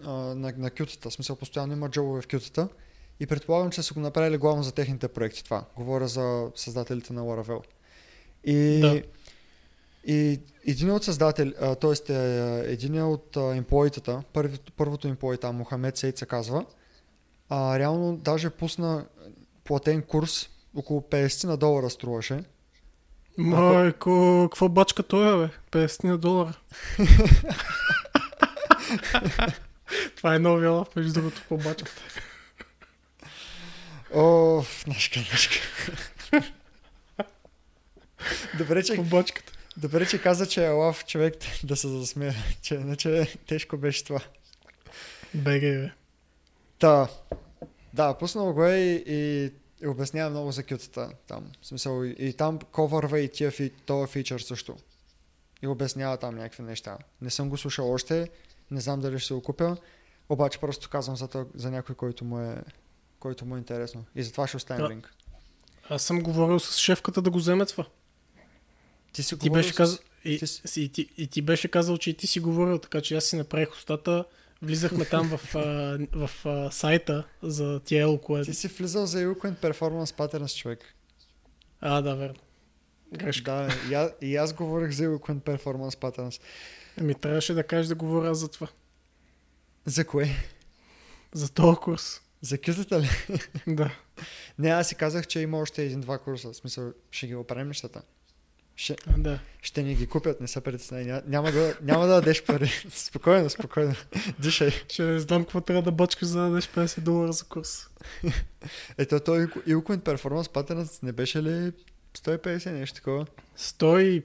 а, 0.04 0.12
на, 0.12 0.54
на 0.58 0.72
кютата. 0.72 1.10
В 1.10 1.14
смисъл, 1.14 1.36
постоянно 1.36 1.74
има 1.74 1.90
джобове 1.90 2.22
в 2.22 2.28
кютата. 2.28 2.68
И 3.20 3.28
предполагам, 3.28 3.72
че 3.72 3.84
са 3.84 3.94
го 3.94 4.00
направили 4.00 4.38
главно 4.38 4.64
за 4.64 4.72
техните 4.72 5.08
проекти 5.08 5.44
това. 5.44 5.66
Говоря 5.76 6.08
за 6.08 6.52
създателите 6.56 7.14
на 7.14 7.22
Laravel. 7.22 7.64
И, 8.44 8.80
Да. 8.80 9.02
И 10.08 10.40
един 10.68 10.92
от 10.92 11.04
създатели, 11.04 11.54
т.е. 11.82 12.14
един 12.74 13.04
от 13.04 13.38
а, 13.38 13.56
емплоитата, 13.56 14.24
първото 14.78 15.08
емплой 15.08 15.38
там, 15.38 15.56
Мохамед 15.56 15.98
Сейд 15.98 16.18
се 16.18 16.26
казва, 16.26 16.66
а, 17.50 17.80
реално 17.80 18.18
даже 18.18 18.50
пусна 18.50 19.06
платен 19.64 20.02
курс, 20.02 20.50
около 20.76 21.02
50 21.02 21.48
на 21.48 21.58
долара 21.58 21.90
струваше. 21.90 22.44
Майко, 23.38 24.48
какво 24.52 24.70
бачка 24.70 25.04
той 25.04 25.44
е, 25.44 25.50
бе? 25.72 25.88
50 25.88 26.04
на 26.04 26.18
долара. 26.18 26.54
Това 30.16 30.36
е 30.36 30.40
новия 30.40 30.72
лав, 30.72 30.96
между 30.96 31.14
другото, 31.14 31.42
по 31.50 31.58
бачката. 31.58 32.02
О, 34.16 34.64
нашка, 34.88 35.20
нашка. 35.20 35.56
Добре, 38.58 38.84
че 38.84 38.96
По 38.96 39.04
бачката. 39.04 39.57
Добре, 39.78 40.08
че 40.08 40.22
каза, 40.22 40.48
че 40.48 40.66
е 40.66 40.70
лав 40.70 41.06
човек 41.06 41.36
да 41.64 41.76
се 41.76 41.88
засмее, 41.88 42.34
че 42.62 42.76
иначе 42.76 43.38
тежко 43.48 43.78
беше 43.78 44.04
това. 44.04 44.20
Бегай, 45.34 45.78
бе. 45.78 45.92
Та, 46.80 47.08
да, 47.94 48.14
пуснал 48.14 48.54
го 48.54 48.66
е 48.66 48.78
и, 48.78 49.04
и, 49.08 49.52
и 49.84 49.88
обяснява 49.88 50.30
много 50.30 50.52
за 50.52 50.64
кютата 50.64 51.12
там. 51.28 51.52
В 51.62 51.68
смисъл, 51.68 52.04
и, 52.04 52.16
и 52.20 52.34
там 52.34 52.60
ковърва 52.60 53.20
и 53.20 53.30
тия, 53.32 53.52
фи, 53.52 53.70
този 53.70 54.12
фичър 54.12 54.40
също. 54.40 54.76
И 55.62 55.68
обяснява 55.68 56.18
там 56.18 56.36
някакви 56.36 56.64
неща. 56.64 56.98
Не 57.22 57.30
съм 57.30 57.50
го 57.50 57.58
слушал 57.58 57.94
още, 57.94 58.30
не 58.72 58.82
знам 58.82 59.02
дали 59.02 59.20
ще 59.20 59.28
се 59.28 59.34
го 59.34 59.42
купя, 59.42 59.78
обаче 60.30 60.60
просто 60.60 60.90
казвам 60.90 61.16
за, 61.16 61.28
то, 61.28 61.46
за 61.56 61.72
някой, 61.72 61.96
който 61.96 62.26
му 62.26 62.40
е 62.40 62.64
който 63.20 63.46
му 63.46 63.56
е 63.56 63.60
интересно. 63.60 64.06
И 64.16 64.24
затова 64.24 64.48
ще 64.48 64.58
оставим 64.58 64.84
Да. 64.86 64.90
линк. 64.90 65.14
Аз 65.90 66.04
съм 66.04 66.22
говорил 66.22 66.60
с 66.60 66.78
шефката 66.78 67.22
да 67.22 67.30
го 67.30 67.38
вземе 67.38 67.66
това. 67.66 67.86
Ти 69.14 69.24
си 69.24 69.38
Ти 69.40 69.50
беше 69.50 69.74
с- 69.74 69.76
казал, 69.76 69.98
и, 70.26 70.40
ти 70.40 70.48
си- 70.48 70.82
и, 70.82 70.90
ти, 70.90 71.10
и 71.18 71.28
ти 71.28 71.42
беше 71.42 71.68
казал, 71.68 71.98
че 71.98 72.10
и 72.10 72.14
ти 72.14 72.28
си 72.28 72.40
говорил, 72.40 72.78
така 72.78 73.02
че 73.02 73.16
аз 73.16 73.24
си 73.24 73.36
направих 73.36 73.72
устата. 73.72 74.26
Влизахме 74.62 75.06
там 75.06 75.30
в, 75.30 75.56
а, 75.56 75.60
в 76.28 76.46
а, 76.46 76.72
сайта 76.72 77.28
за 77.44 77.80
тия 77.80 78.02
елко. 78.02 78.42
Ти 78.44 78.54
си 78.54 78.68
влизал 78.68 79.06
за 79.06 79.18
Eloquent 79.20 79.56
Performance 79.56 80.06
Patterns, 80.12 80.58
човек. 80.58 80.80
А, 81.82 82.02
да, 82.02 82.16
верно. 82.16 82.40
Грешка. 83.14 83.52
Да, 83.52 83.70
и, 83.90 83.94
а, 83.94 84.14
и 84.22 84.36
аз 84.36 84.54
говорих 84.54 84.92
за 84.92 85.04
Eloquent 85.04 85.42
Performance 85.42 85.96
Patterns. 85.96 86.42
Еми, 86.98 87.16
трябваше 87.16 87.54
да 87.54 87.64
кажеш 87.64 87.88
да 87.88 87.96
говоря 87.96 88.32
аз 88.32 88.38
за 88.38 88.48
това. 88.48 88.68
За 89.86 90.06
кое? 90.06 90.30
За 91.34 91.50
този 91.50 91.78
курс. 91.78 92.22
За 92.42 92.58
кютата 92.58 93.02
ли? 93.02 93.10
Да. 93.68 93.92
Не, 94.60 94.70
аз 94.70 94.88
си 94.88 94.96
казах, 94.96 95.28
че 95.28 95.40
има 95.40 95.60
още 95.60 95.84
един-два 95.84 96.18
курса. 96.18 96.50
В 96.50 96.56
смисъл, 96.56 96.92
ще 97.12 97.28
ги 97.28 97.36
оправим 97.36 97.68
нещата. 97.68 98.02
Ще, 98.80 98.96
да. 99.18 99.40
ще 99.62 99.84
ни 99.84 99.96
ги 99.96 100.08
купят, 100.08 100.42
не 100.42 100.48
се 100.48 100.62
притесняй. 100.62 101.06
Ня- 101.06 101.24
Няма 101.28 101.52
да, 101.52 101.78
няма 101.82 102.08
да 102.08 102.14
дадеш 102.14 102.44
пари. 102.44 102.72
спокойно, 102.90 103.50
спокойно. 103.50 103.96
Дишай. 104.40 104.72
Ще 104.90 105.04
не 105.04 105.20
знам 105.20 105.44
какво 105.44 105.62
трябва 105.62 105.82
да 105.82 105.92
бачкаш, 105.92 106.28
за 106.28 106.40
да 106.42 106.50
дадеш 106.50 106.68
50 106.68 107.00
долара 107.00 107.34
за 107.34 107.46
курс. 107.46 107.88
Ето, 108.98 109.20
той 109.20 109.48
Eloquent 109.48 109.98
Performance 109.98 110.48
Patterns 110.48 111.04
не 111.04 111.12
беше 111.12 111.44
ли 111.44 111.72
150 112.18 112.72
нещо 112.72 112.96
такова? 112.96 113.26
100, 113.58 114.00
и, 114.00 114.16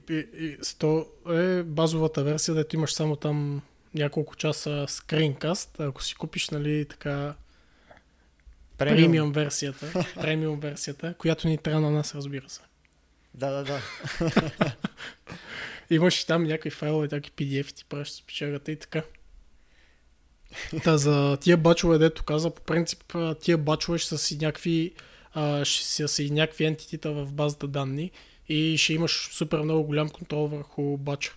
и, 0.45 0.57
100 0.57 1.59
е 1.59 1.63
базовата 1.63 2.23
версия, 2.23 2.55
дето 2.55 2.75
имаш 2.75 2.93
само 2.93 3.15
там 3.15 3.61
няколко 3.93 4.35
часа 4.35 4.85
скринкаст. 4.89 5.79
Ако 5.79 6.03
си 6.03 6.15
купиш, 6.15 6.49
нали, 6.49 6.85
така 6.85 7.35
премиум 8.77 9.31
версията, 9.31 10.05
премиум 10.15 10.59
версията, 10.59 11.13
която 11.17 11.47
ни 11.47 11.57
трябва 11.57 11.81
на 11.81 11.91
нас, 11.91 12.15
разбира 12.15 12.49
се. 12.49 12.61
Да, 13.33 13.51
да, 13.51 13.63
да. 13.63 13.81
Имаш 15.89 16.21
и 16.21 16.27
там 16.27 16.43
някакви 16.43 16.69
файлове, 16.69 17.07
някакви 17.11 17.31
PDF 17.31 17.73
ти 17.73 17.85
пращаш 17.85 18.17
с 18.17 18.21
печагата 18.21 18.71
и 18.71 18.75
така. 18.75 19.03
Та 20.83 20.97
за 20.97 21.37
тия 21.41 21.57
бачове, 21.57 21.97
дето 21.97 22.23
каза, 22.23 22.49
по 22.49 22.61
принцип 22.61 23.15
тия 23.41 23.57
бачове 23.57 23.97
ще 23.97 24.09
са 24.09 24.17
си 24.17 24.37
някакви 24.37 24.93
а, 25.33 25.65
ще 25.65 25.85
са 25.85 26.07
си 26.07 26.29
някакви 26.29 26.65
ентитита 26.65 27.11
в 27.11 27.31
базата 27.31 27.67
данни 27.67 28.11
и 28.49 28.77
ще 28.77 28.93
имаш 28.93 29.29
супер 29.31 29.59
много 29.59 29.83
голям 29.83 30.09
контрол 30.09 30.47
върху 30.47 30.97
бача. 30.97 31.33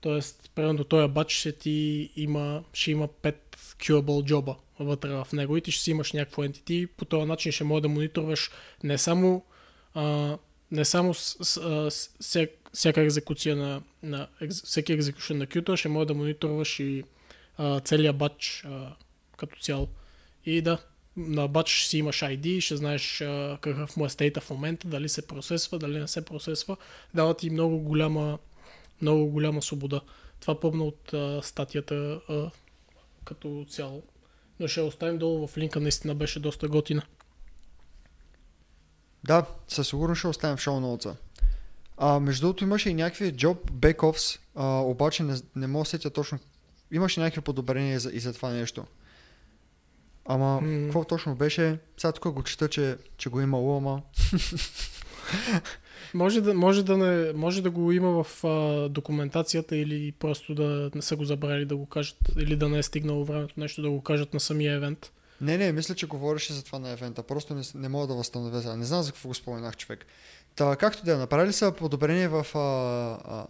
Тоест, 0.00 0.50
примерно 0.54 0.84
този 0.84 1.12
бач 1.12 1.32
ще 1.32 1.52
ти 1.52 2.10
има, 2.16 2.64
ще 2.72 2.90
има 2.90 3.08
5 3.08 3.34
queuable 3.56 4.24
джоба 4.24 4.56
вътре 4.78 5.08
в 5.08 5.26
него 5.32 5.56
и 5.56 5.60
ти 5.60 5.70
ще 5.70 5.82
си 5.82 5.90
имаш 5.90 6.12
някакво 6.12 6.42
entity. 6.42 6.86
По 6.86 7.04
този 7.04 7.26
начин 7.26 7.52
ще 7.52 7.64
може 7.64 7.82
да 7.82 7.88
мониторваш 7.88 8.50
не 8.82 8.98
само 8.98 9.44
а, 9.94 10.36
не 10.72 10.84
само 10.84 11.14
всяка 12.72 13.00
екзекуция 13.00 13.56
на, 13.56 13.82
на 14.02 14.28
екз, 14.40 14.62
всеки 14.62 14.92
екзекушен 14.92 15.38
на 15.38 15.46
кюта, 15.46 15.76
ще 15.76 15.88
може 15.88 16.06
да 16.06 16.14
мониторваш 16.14 16.80
и 16.80 17.04
а, 17.56 17.80
целият 17.80 18.16
бач 18.16 18.62
а, 18.66 18.94
като 19.36 19.60
цяло. 19.60 19.88
И 20.46 20.62
да, 20.62 20.78
на 21.16 21.48
бач 21.48 21.84
си 21.84 21.98
имаш 21.98 22.20
ID, 22.20 22.60
ще 22.60 22.76
знаеш 22.76 23.20
а, 23.20 23.58
какъв 23.60 23.96
му 23.96 24.06
е 24.06 24.08
стейта 24.08 24.40
в 24.40 24.50
момента, 24.50 24.88
дали 24.88 25.08
се 25.08 25.26
процесва, 25.26 25.78
дали 25.78 25.98
не 25.98 26.08
се 26.08 26.24
процесва. 26.24 26.76
Дава 27.14 27.36
ти 27.36 27.50
много 27.50 27.78
голяма, 27.78 28.38
много 29.02 29.26
голяма 29.26 29.62
свобода. 29.62 30.00
Това 30.40 30.60
помня 30.60 30.84
от 30.84 31.12
а, 31.12 31.40
статията 31.42 32.20
а, 32.28 32.50
като 33.24 33.66
цяло. 33.68 34.02
Но 34.60 34.68
ще 34.68 34.80
оставим 34.80 35.18
долу 35.18 35.46
в 35.46 35.58
линка, 35.58 35.80
наистина 35.80 36.14
беше 36.14 36.40
доста 36.40 36.68
готина. 36.68 37.02
Да, 39.24 39.44
със 39.68 39.88
сигурност 39.88 40.18
ще 40.18 40.28
оставим 40.28 40.56
в 40.56 40.60
шоу 40.60 40.80
ноутса. 40.80 41.16
А, 41.96 42.20
между 42.20 42.46
другото 42.46 42.64
имаше 42.64 42.90
и 42.90 42.94
някакви 42.94 43.34
job 43.34 43.70
backups, 43.70 44.38
а, 44.54 44.80
обаче 44.80 45.22
не, 45.22 45.36
не 45.56 45.66
мога 45.66 45.82
да 45.82 45.88
сетя 45.88 46.10
точно. 46.10 46.38
Имаше 46.92 47.20
някакви 47.20 47.40
подобрения 47.40 47.94
и 47.94 47.98
за, 47.98 48.10
и 48.12 48.20
за 48.20 48.32
това 48.32 48.50
нещо. 48.50 48.84
Ама, 50.24 50.60
М. 50.60 50.84
какво 50.84 51.04
точно 51.04 51.34
беше? 51.34 51.78
Сега 51.96 52.12
тук 52.12 52.34
го 52.34 52.42
чета, 52.42 52.68
че, 52.68 52.96
че 53.16 53.28
го 53.28 53.40
имало, 53.40 53.76
ама... 53.76 54.02
Може 56.14 56.40
да, 56.40 56.54
може 56.54 56.82
да, 56.82 56.96
не, 56.96 57.32
може 57.32 57.62
да 57.62 57.70
го 57.70 57.92
има 57.92 58.24
в 58.24 58.44
а, 58.44 58.88
документацията 58.88 59.76
или 59.76 60.12
просто 60.12 60.54
да 60.54 60.90
не 60.94 61.02
са 61.02 61.16
го 61.16 61.24
забрали 61.24 61.64
да 61.64 61.76
го 61.76 61.86
кажат, 61.86 62.16
или 62.38 62.56
да 62.56 62.68
не 62.68 62.78
е 62.78 62.82
стигнало 62.82 63.24
времето 63.24 63.54
нещо 63.56 63.82
да 63.82 63.90
го 63.90 64.02
кажат 64.02 64.34
на 64.34 64.40
самия 64.40 64.74
евент. 64.74 65.12
Не, 65.42 65.58
не, 65.58 65.72
мисля, 65.72 65.94
че 65.94 66.06
говореше 66.06 66.52
за 66.52 66.64
това 66.64 66.78
на 66.78 66.90
евента. 66.90 67.22
Просто 67.22 67.54
не, 67.54 67.62
не 67.74 67.88
мога 67.88 68.06
да 68.06 68.14
възстановя 68.14 68.62
сега. 68.62 68.76
Не 68.76 68.84
знам 68.84 69.02
за 69.02 69.12
какво 69.12 69.28
го 69.28 69.34
споменах, 69.34 69.76
човек. 69.76 70.06
Та, 70.56 70.76
както 70.76 71.04
да 71.04 71.12
е, 71.12 71.16
направили 71.16 71.52
са 71.52 71.72
подобрение 71.72 72.28
в 72.28 72.46
а, 72.54 72.58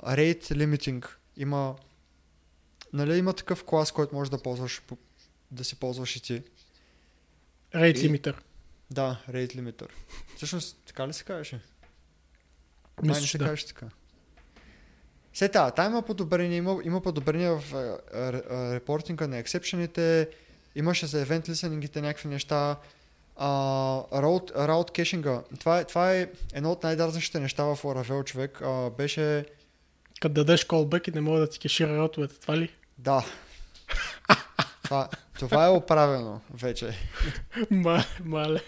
а, 0.02 0.16
rate 0.16 0.42
limiting. 0.42 1.06
Има, 1.36 1.76
нали, 2.92 3.18
има 3.18 3.32
такъв 3.32 3.64
клас, 3.64 3.92
който 3.92 4.14
можеш 4.14 4.30
да 4.30 4.42
ползваш, 4.42 4.82
по- 4.86 4.96
да 5.50 5.64
си 5.64 5.76
ползваш 5.76 6.16
и 6.16 6.22
ти. 6.22 6.42
Rate 7.74 7.98
И- 7.98 8.08
limiter. 8.08 8.36
Да, 8.90 9.20
rate 9.30 9.56
limiter. 9.56 9.88
Всъщност, 10.36 10.76
така 10.86 11.08
ли 11.08 11.12
се? 11.12 11.24
Май 11.32 11.60
Мисля, 13.02 13.20
не 13.20 13.26
се 13.26 13.38
да. 13.38 13.44
казваше 13.44 13.66
така. 13.66 13.86
Се 15.34 15.48
та, 15.48 15.70
там 15.70 15.92
има 15.92 16.02
подобрение, 16.02 16.56
има, 16.56 16.80
има 16.84 17.00
подобрение 17.00 17.50
в 17.50 17.74
а, 17.74 17.76
а, 17.76 18.42
а, 18.50 18.74
репортинга 18.74 19.26
на 19.26 19.38
ексепшените, 19.38 20.28
имаше 20.74 21.06
за 21.06 21.26
event 21.26 21.48
listeningите 21.48 22.00
някакви 22.00 22.28
неща, 22.28 22.76
а, 23.36 23.46
route, 24.12 24.52
route 24.52 24.90
кешинга. 24.90 25.42
Това 25.60 25.78
е, 25.78 25.84
това 25.84 26.14
е 26.14 26.28
едно 26.52 26.72
от 26.72 26.82
най-дразнащите 26.82 27.40
неща 27.40 27.64
в 27.64 27.76
Laravel, 27.76 28.24
човек. 28.24 28.60
А, 28.62 28.90
беше, 28.90 29.46
Като 30.20 30.34
дадеш 30.34 30.66
callback 30.66 31.08
и 31.08 31.14
не 31.14 31.20
може 31.20 31.40
да 31.40 31.48
ти 31.48 31.58
кешира 31.58 31.98
ротовете, 31.98 32.38
това 32.38 32.56
ли? 32.58 32.70
да, 32.98 33.24
това, 34.82 35.08
това 35.34 35.66
е 35.66 35.70
оправено 35.70 36.40
вече. 36.54 36.94
Ма, 37.70 38.04
мале. 38.24 38.60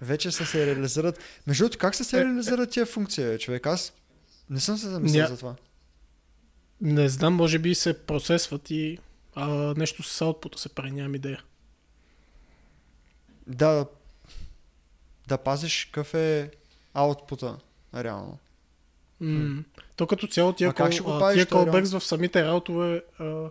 вече 0.00 0.30
са 0.30 0.46
се 0.46 0.66
реализират. 0.66 1.18
Между 1.46 1.64
другото, 1.64 1.78
как 1.78 1.94
са 1.94 2.04
се 2.04 2.20
Е, 2.20 2.24
реализират 2.24 2.70
тия 2.70 2.86
функции, 2.86 3.38
човек? 3.38 3.66
Аз 3.66 3.92
не 4.50 4.60
съм 4.60 4.78
се 4.78 4.88
замислил 4.88 5.22
Ня- 5.24 5.28
за 5.28 5.36
това. 5.36 5.54
Не 6.80 7.08
знам, 7.08 7.34
може 7.34 7.58
би 7.58 7.74
се 7.74 7.98
процесват 7.98 8.70
и 8.70 8.98
а, 9.34 9.74
нещо 9.76 10.02
с 10.02 10.20
аутпута 10.20 10.58
се 10.58 10.68
прави, 10.68 10.90
нямам 10.90 11.14
идея. 11.14 11.42
Да, 13.46 13.86
да 15.28 15.38
пазиш 15.38 15.84
какъв 15.84 16.14
е 16.14 16.50
аутпута, 16.94 17.58
реално. 17.94 18.38
М- 19.20 19.62
То 19.96 20.06
като 20.06 20.26
цяло 20.26 20.52
тия, 20.52 20.72
кол, 20.72 20.86
а, 20.86 21.32
тия 21.32 21.46
callbacks 21.46 21.98
в 21.98 22.04
самите 22.04 22.44
раутове, 22.44 23.02
а, 23.18 23.50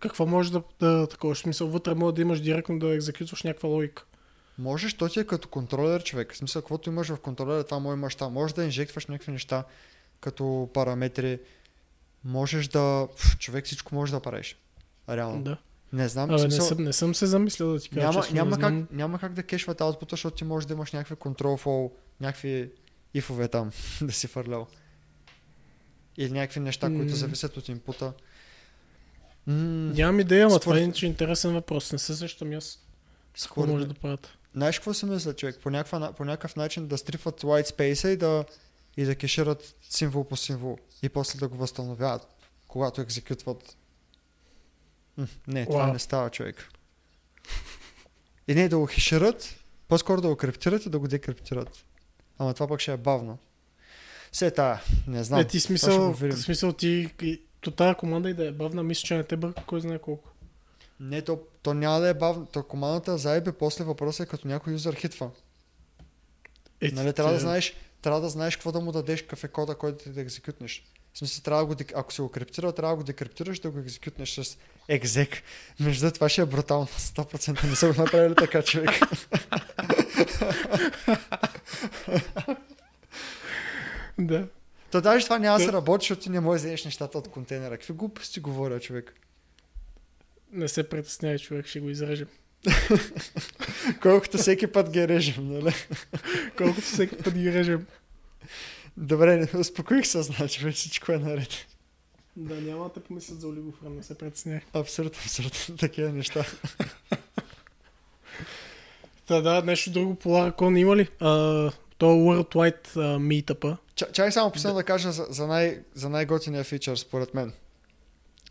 какво 0.00 0.26
може 0.26 0.52
да, 0.52 0.62
да 0.80 1.06
такова 1.06 1.34
в 1.34 1.38
смисъл, 1.38 1.68
вътре 1.68 1.94
може 1.94 2.14
да 2.14 2.22
имаш 2.22 2.40
директно 2.40 2.78
да 2.78 2.94
екзекютваш 2.94 3.42
някаква 3.42 3.68
логика. 3.68 4.04
Можеш, 4.58 4.94
то 4.94 5.08
ти 5.08 5.20
е 5.20 5.24
като 5.24 5.48
контролер, 5.48 6.02
човек. 6.02 6.32
В 6.32 6.36
смисъл, 6.36 6.62
каквото 6.62 6.90
имаш 6.90 7.08
в 7.08 7.20
контролера, 7.20 7.64
това 7.64 7.78
му 7.78 7.92
имаш 7.92 8.14
там. 8.14 8.32
Можеш 8.32 8.54
да 8.54 8.64
инжектваш 8.64 9.06
някакви 9.06 9.32
неща, 9.32 9.64
като 10.20 10.70
параметри. 10.74 11.38
Можеш 12.24 12.68
да... 12.68 13.08
Човек 13.38 13.64
всичко 13.64 13.94
може 13.94 14.12
да 14.12 14.20
правиш. 14.20 14.56
Реално. 15.08 15.42
Да. 15.42 15.56
Не 15.92 16.08
знам. 16.08 16.30
Абе, 16.30 16.32
не, 16.32 16.38
смисъл, 16.50 16.66
съм, 16.66 16.84
не 16.84 16.92
съм 16.92 17.14
се 17.14 17.26
замислил 17.26 17.72
да 17.72 17.80
ти 17.80 17.88
кажа. 17.90 18.06
няма, 18.06 18.20
честно, 18.22 18.34
няма, 18.34 18.50
не 18.56 18.62
как, 18.62 18.72
знам. 18.72 18.88
няма 18.90 19.18
как 19.18 19.32
да 19.32 19.42
кешват 19.42 19.80
аутпута, 19.80 20.12
защото 20.12 20.36
ти 20.36 20.44
можеш 20.44 20.66
да 20.66 20.74
имаш 20.74 20.92
някакви 20.92 21.14
control 21.14 21.64
flow, 21.64 21.92
някакви 22.20 22.70
ифове 23.14 23.48
там 23.48 23.70
да 24.02 24.12
си 24.12 24.26
фърлял. 24.26 24.66
Или 26.16 26.32
някакви 26.32 26.60
неща, 26.60 26.86
които 26.86 27.14
зависят 27.14 27.56
от 27.56 27.68
инпута. 27.68 28.12
М, 29.46 29.54
Нямам 29.94 30.20
идея, 30.20 30.46
ама 30.46 30.60
това 30.60 30.78
е 30.78 30.90
интересен 31.02 31.52
въпрос. 31.52 31.92
Не 31.92 31.98
се 31.98 32.16
сещам 32.16 32.52
аз. 32.52 32.78
Какво 33.42 33.66
може 33.66 33.86
да 33.86 33.94
правят? 33.94 34.38
Знаеш 34.54 34.78
какво 34.78 34.94
си 34.94 35.06
мисля, 35.06 35.34
човек? 35.34 35.58
По, 35.62 35.70
някаква, 35.70 36.12
по 36.12 36.24
някакъв 36.24 36.56
начин 36.56 36.86
да 36.86 36.98
стрифат 36.98 37.42
white 37.42 37.70
space 37.70 38.08
и 38.08 38.16
да, 38.16 38.44
и 38.96 39.04
да 39.04 39.14
кешират 39.14 39.74
символ 39.82 40.24
по 40.24 40.36
символ. 40.36 40.78
И 41.02 41.08
после 41.08 41.38
да 41.38 41.48
го 41.48 41.56
възстановяват, 41.56 42.28
когато 42.68 43.00
екзекютват. 43.00 43.76
Не, 45.46 45.66
това 45.66 45.84
Уау. 45.84 45.92
не 45.92 45.98
става, 45.98 46.30
човек. 46.30 46.68
И 48.48 48.54
не 48.54 48.68
да 48.68 48.78
го 48.78 48.86
хешират, 48.86 49.64
по-скоро 49.88 50.20
да 50.20 50.28
го 50.28 50.36
криптират 50.36 50.86
и 50.86 50.90
да 50.90 50.98
го 50.98 51.08
декриптират. 51.08 51.84
Ама 52.38 52.54
това 52.54 52.68
пък 52.68 52.80
ще 52.80 52.92
е 52.92 52.96
бавно. 52.96 53.38
Се 54.32 54.50
тая, 54.50 54.82
не 55.06 55.24
знам. 55.24 55.40
е, 55.40 55.44
ти 55.44 55.60
смисъл, 55.60 56.16
смисъл 56.36 56.72
ти, 56.72 57.10
то 57.60 57.70
тази 57.70 57.94
команда 57.94 58.30
и 58.30 58.34
да 58.34 58.46
е 58.46 58.52
бавна, 58.52 58.82
мисля, 58.82 59.02
че 59.06 59.16
не 59.16 59.24
те 59.24 59.36
бърка 59.36 59.64
кой 59.66 59.80
знае 59.80 59.98
колко. 59.98 60.30
Не, 61.00 61.22
то, 61.22 61.40
то 61.62 61.74
няма 61.74 62.00
да 62.00 62.08
е 62.08 62.14
бавно. 62.14 62.46
То 62.46 62.62
командата 62.62 63.18
за 63.18 63.40
IB 63.40 63.52
после 63.52 63.84
въпросът 63.84 64.26
е 64.26 64.30
като 64.30 64.48
някой 64.48 64.72
юзър 64.72 64.94
хитва. 64.94 65.30
Е, 66.80 66.90
Нали, 66.90 67.12
трябва 67.12 67.32
да 67.32 67.38
знаеш, 67.40 67.74
трябва 68.02 68.20
да 68.20 68.28
знаеш 68.28 68.56
какво 68.56 68.72
да 68.72 68.80
му 68.80 68.92
дадеш, 68.92 69.22
какъв 69.22 69.44
е 69.44 69.48
кода, 69.48 69.74
който 69.74 70.04
ти 70.04 70.10
да 70.10 70.20
екзекютнеш. 70.20 70.84
В 71.14 71.18
смисъл, 71.18 71.42
трябва 71.42 71.62
да 71.62 71.66
го, 71.66 71.74
дек- 71.74 71.92
ако 71.96 72.12
си 72.12 72.20
го 72.20 72.28
криптирал, 72.30 72.72
трябва 72.72 72.92
да 72.92 73.02
го 73.02 73.06
декриптираш, 73.06 73.58
да 73.60 73.70
го 73.70 73.78
екзекютнеш 73.78 74.30
с 74.30 74.58
екзек. 74.88 75.42
Между 75.80 76.10
това 76.10 76.28
ще 76.28 76.40
е 76.40 76.46
брутално. 76.46 76.86
100% 76.86 77.64
не 77.64 77.76
са 77.76 77.92
го 77.92 78.02
направили 78.02 78.34
така, 78.34 78.62
човек. 78.62 78.90
Да. 84.18 84.48
То 84.90 85.00
даже 85.00 85.24
това 85.24 85.38
няма 85.38 85.58
да 85.58 85.64
се 85.64 85.70
Та- 85.70 85.76
работи, 85.76 86.02
защото 86.04 86.22
ти 86.22 86.30
не 86.30 86.40
можеш 86.40 86.62
да 86.62 86.66
вземеш 86.66 86.84
нещата 86.84 87.18
от 87.18 87.28
контейнера. 87.28 87.76
Какви 87.78 87.92
глупости 87.94 88.40
говоря, 88.40 88.80
човек? 88.80 89.14
Не 90.52 90.68
се 90.68 90.88
притеснявай, 90.88 91.38
човек, 91.38 91.66
ще 91.66 91.80
го 91.80 91.90
изрежем. 91.90 92.28
Колкото 94.02 94.38
всеки 94.38 94.66
път 94.66 94.90
ги 94.90 95.08
режем, 95.08 95.48
нали? 95.52 95.74
Колкото 96.56 96.80
всеки 96.80 97.16
път 97.16 97.34
ги 97.34 97.52
режем. 97.52 97.86
Добре, 99.00 99.48
успокоих 99.58 100.06
се, 100.06 100.22
значи 100.22 100.64
вече 100.64 100.76
всичко 100.76 101.12
е 101.12 101.18
наред. 101.18 101.48
Да, 102.36 102.60
няма 102.60 102.90
да 102.94 103.00
помислят 103.00 103.40
за 103.40 103.48
олигофрен, 103.48 103.96
не 103.96 104.02
се 104.02 104.18
притеснявай. 104.18 104.60
Абсурд, 104.72 105.16
абсурд. 105.16 105.70
Такива 105.78 106.12
неща. 106.12 106.44
Та, 109.26 109.40
да, 109.40 109.62
нещо 109.62 109.90
друго 109.90 110.14
по 110.14 110.28
Laracon 110.28 110.78
има 110.78 110.96
ли? 110.96 111.08
А, 111.20 111.28
то 111.98 112.06
Worldwide 112.06 112.96
а, 112.96 113.18
meetup 113.18 113.76
Ча- 113.96 114.12
Чакай 114.12 114.32
само 114.32 114.50
последно 114.50 114.76
да 114.76 114.84
кажа 114.84 115.12
за, 115.12 115.26
за, 115.30 115.46
най- 115.46 115.80
за 115.94 116.08
най-готиния 116.08 116.64
фичър, 116.64 116.96
според 116.96 117.34
мен. 117.34 117.52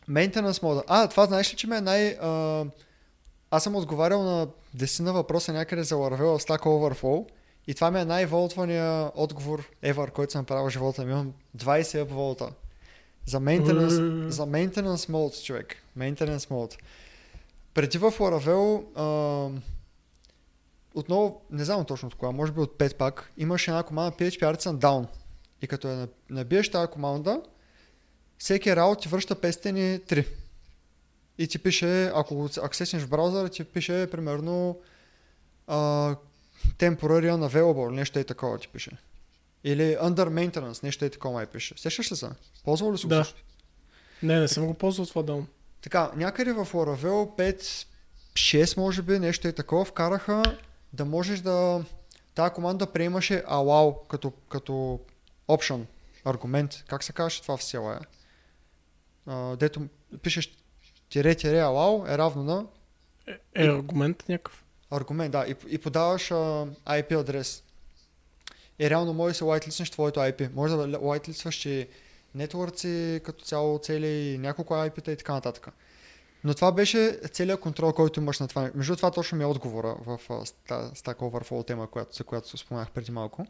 Maintenance 0.09 0.63
мода. 0.63 0.83
А, 0.87 1.07
това 1.07 1.25
знаеш 1.25 1.53
ли, 1.53 1.57
че 1.57 1.67
ме 1.67 1.77
е 1.77 1.81
най... 1.81 2.07
А... 2.21 2.65
Аз 3.51 3.63
съм 3.63 3.75
отговарял 3.75 4.23
на 4.23 4.47
десина 4.73 5.13
въпроса 5.13 5.53
някъде 5.53 5.83
за 5.83 5.95
Laravel 5.95 6.37
в 6.37 6.41
Stack 6.41 6.61
Overflow 6.61 7.27
и 7.67 7.73
това 7.73 7.91
ми 7.91 7.99
е 7.99 8.05
най-волтвания 8.05 9.11
отговор 9.15 9.69
ever, 9.83 10.11
който 10.11 10.31
съм 10.31 10.45
правил 10.45 10.69
в 10.69 10.73
живота 10.73 11.05
ми. 11.05 11.11
Имам 11.11 11.33
20 11.57 12.05
upvolta. 12.05 12.53
За 13.25 13.39
maintenance, 13.39 13.99
Ууу. 13.99 14.29
за 14.29 14.43
maintenance 14.43 15.11
mode, 15.11 15.43
човек. 15.43 15.75
Maintenance 15.97 16.49
mode. 16.49 16.77
Преди 17.73 17.97
в 17.97 18.11
Laravel 18.11 18.83
а, 18.95 19.61
отново, 20.95 21.41
не 21.51 21.65
знам 21.65 21.85
точно 21.85 22.07
от 22.07 22.15
кога, 22.15 22.31
може 22.31 22.51
би 22.51 22.59
от 22.59 22.77
5 22.77 22.95
пак, 22.95 23.31
имаше 23.37 23.71
една 23.71 23.83
команда 23.83 24.17
PHP 24.17 24.39
Artisan 24.39 24.77
Down. 24.77 25.07
И 25.61 25.67
като 25.67 25.87
я 25.87 26.07
набиеш 26.29 26.71
тази 26.71 26.91
команда, 26.91 27.41
всеки 28.37 28.75
раут 28.75 29.01
ти 29.01 29.07
връща 29.07 29.35
503. 29.35 30.27
И 31.37 31.47
ти 31.47 31.59
пише, 31.59 32.11
ако 32.15 32.49
аксеснеш 32.61 33.03
в 33.03 33.09
браузъра, 33.09 33.49
ти 33.49 33.63
пише 33.63 34.07
примерно 34.11 34.79
а, 35.67 36.15
temporary 36.77 37.31
unavailable, 37.31 37.89
нещо 37.89 38.19
е 38.19 38.23
такова 38.23 38.57
ти 38.57 38.67
пише. 38.67 38.91
Или 39.63 39.97
under 40.01 40.29
maintenance, 40.29 40.83
нещо 40.83 41.05
е 41.05 41.09
такова 41.09 41.33
май 41.33 41.45
пише. 41.45 41.73
Сещаш 41.77 42.11
ли 42.11 42.15
се? 42.15 42.29
Ползвал 42.63 42.93
ли 42.93 42.97
си 42.97 43.05
го 43.05 43.09
Да. 43.09 43.25
Не, 44.23 44.39
не 44.39 44.47
съм 44.47 44.67
го 44.67 44.73
ползвал 44.73 45.05
това 45.05 45.23
даун. 45.23 45.47
Така, 45.81 46.11
някъде 46.15 46.53
в 46.53 46.65
Laravel 46.73 47.85
5-6 48.35 48.77
може 48.77 49.01
би, 49.01 49.19
нещо 49.19 49.47
е 49.47 49.51
такова, 49.51 49.85
вкараха 49.85 50.43
да 50.93 51.05
можеш 51.05 51.39
да... 51.39 51.85
Тая 52.35 52.53
команда 52.53 52.93
приемаше 52.93 53.43
allow 53.43 54.07
като, 54.07 54.31
като 54.49 54.99
option, 55.49 55.85
аргумент. 56.25 56.83
Как 56.87 57.03
се 57.03 57.13
казваше 57.13 57.41
това 57.41 57.57
в 57.57 57.61
CLI? 57.61 58.05
А, 59.25 59.55
дето 59.55 59.87
пишеш 60.21 60.57
тире-тире 61.09 61.61
allow 61.61 62.13
е 62.13 62.17
равно 62.17 62.43
на 62.43 62.65
Е, 63.27 63.63
е 63.63 63.67
аргумент 63.67 64.23
някакъв. 64.29 64.63
Аргумент, 64.91 65.31
да, 65.31 65.45
и, 65.47 65.55
и 65.67 65.77
подаваш 65.77 66.31
а, 66.31 66.35
IP 66.87 67.19
адрес. 67.19 67.63
И 68.79 68.89
реално 68.89 69.13
може 69.13 69.31
да 69.31 69.37
се 69.37 69.43
whitelistнеш 69.43 69.91
твоето 69.91 70.19
IP. 70.19 70.53
Може 70.53 70.75
да 70.75 70.87
whitelistваш, 70.87 71.51
че 71.51 71.87
нетворци 72.35 73.21
като 73.23 73.45
цяло 73.45 73.79
цели 73.79 74.07
и 74.07 74.37
няколко 74.37 74.73
IP-та 74.73 75.11
и 75.11 75.17
така 75.17 75.33
нататък. 75.33 75.67
Но 76.43 76.53
това 76.53 76.71
беше 76.71 77.19
целият 77.31 77.59
контрол, 77.59 77.93
който 77.93 78.19
имаш 78.19 78.39
на 78.39 78.47
това. 78.47 78.71
Между 78.75 78.95
това 78.95 79.11
точно 79.11 79.37
ми 79.37 79.43
е 79.43 79.47
отговора 79.47 79.95
в 80.05 80.19
ста- 80.27 80.95
Stack 80.95 81.15
Overflow 81.15 81.67
тема, 81.67 81.87
която, 81.87 82.15
за 82.15 82.23
която 82.23 82.57
споменах 82.57 82.91
преди 82.91 83.11
малко. 83.11 83.45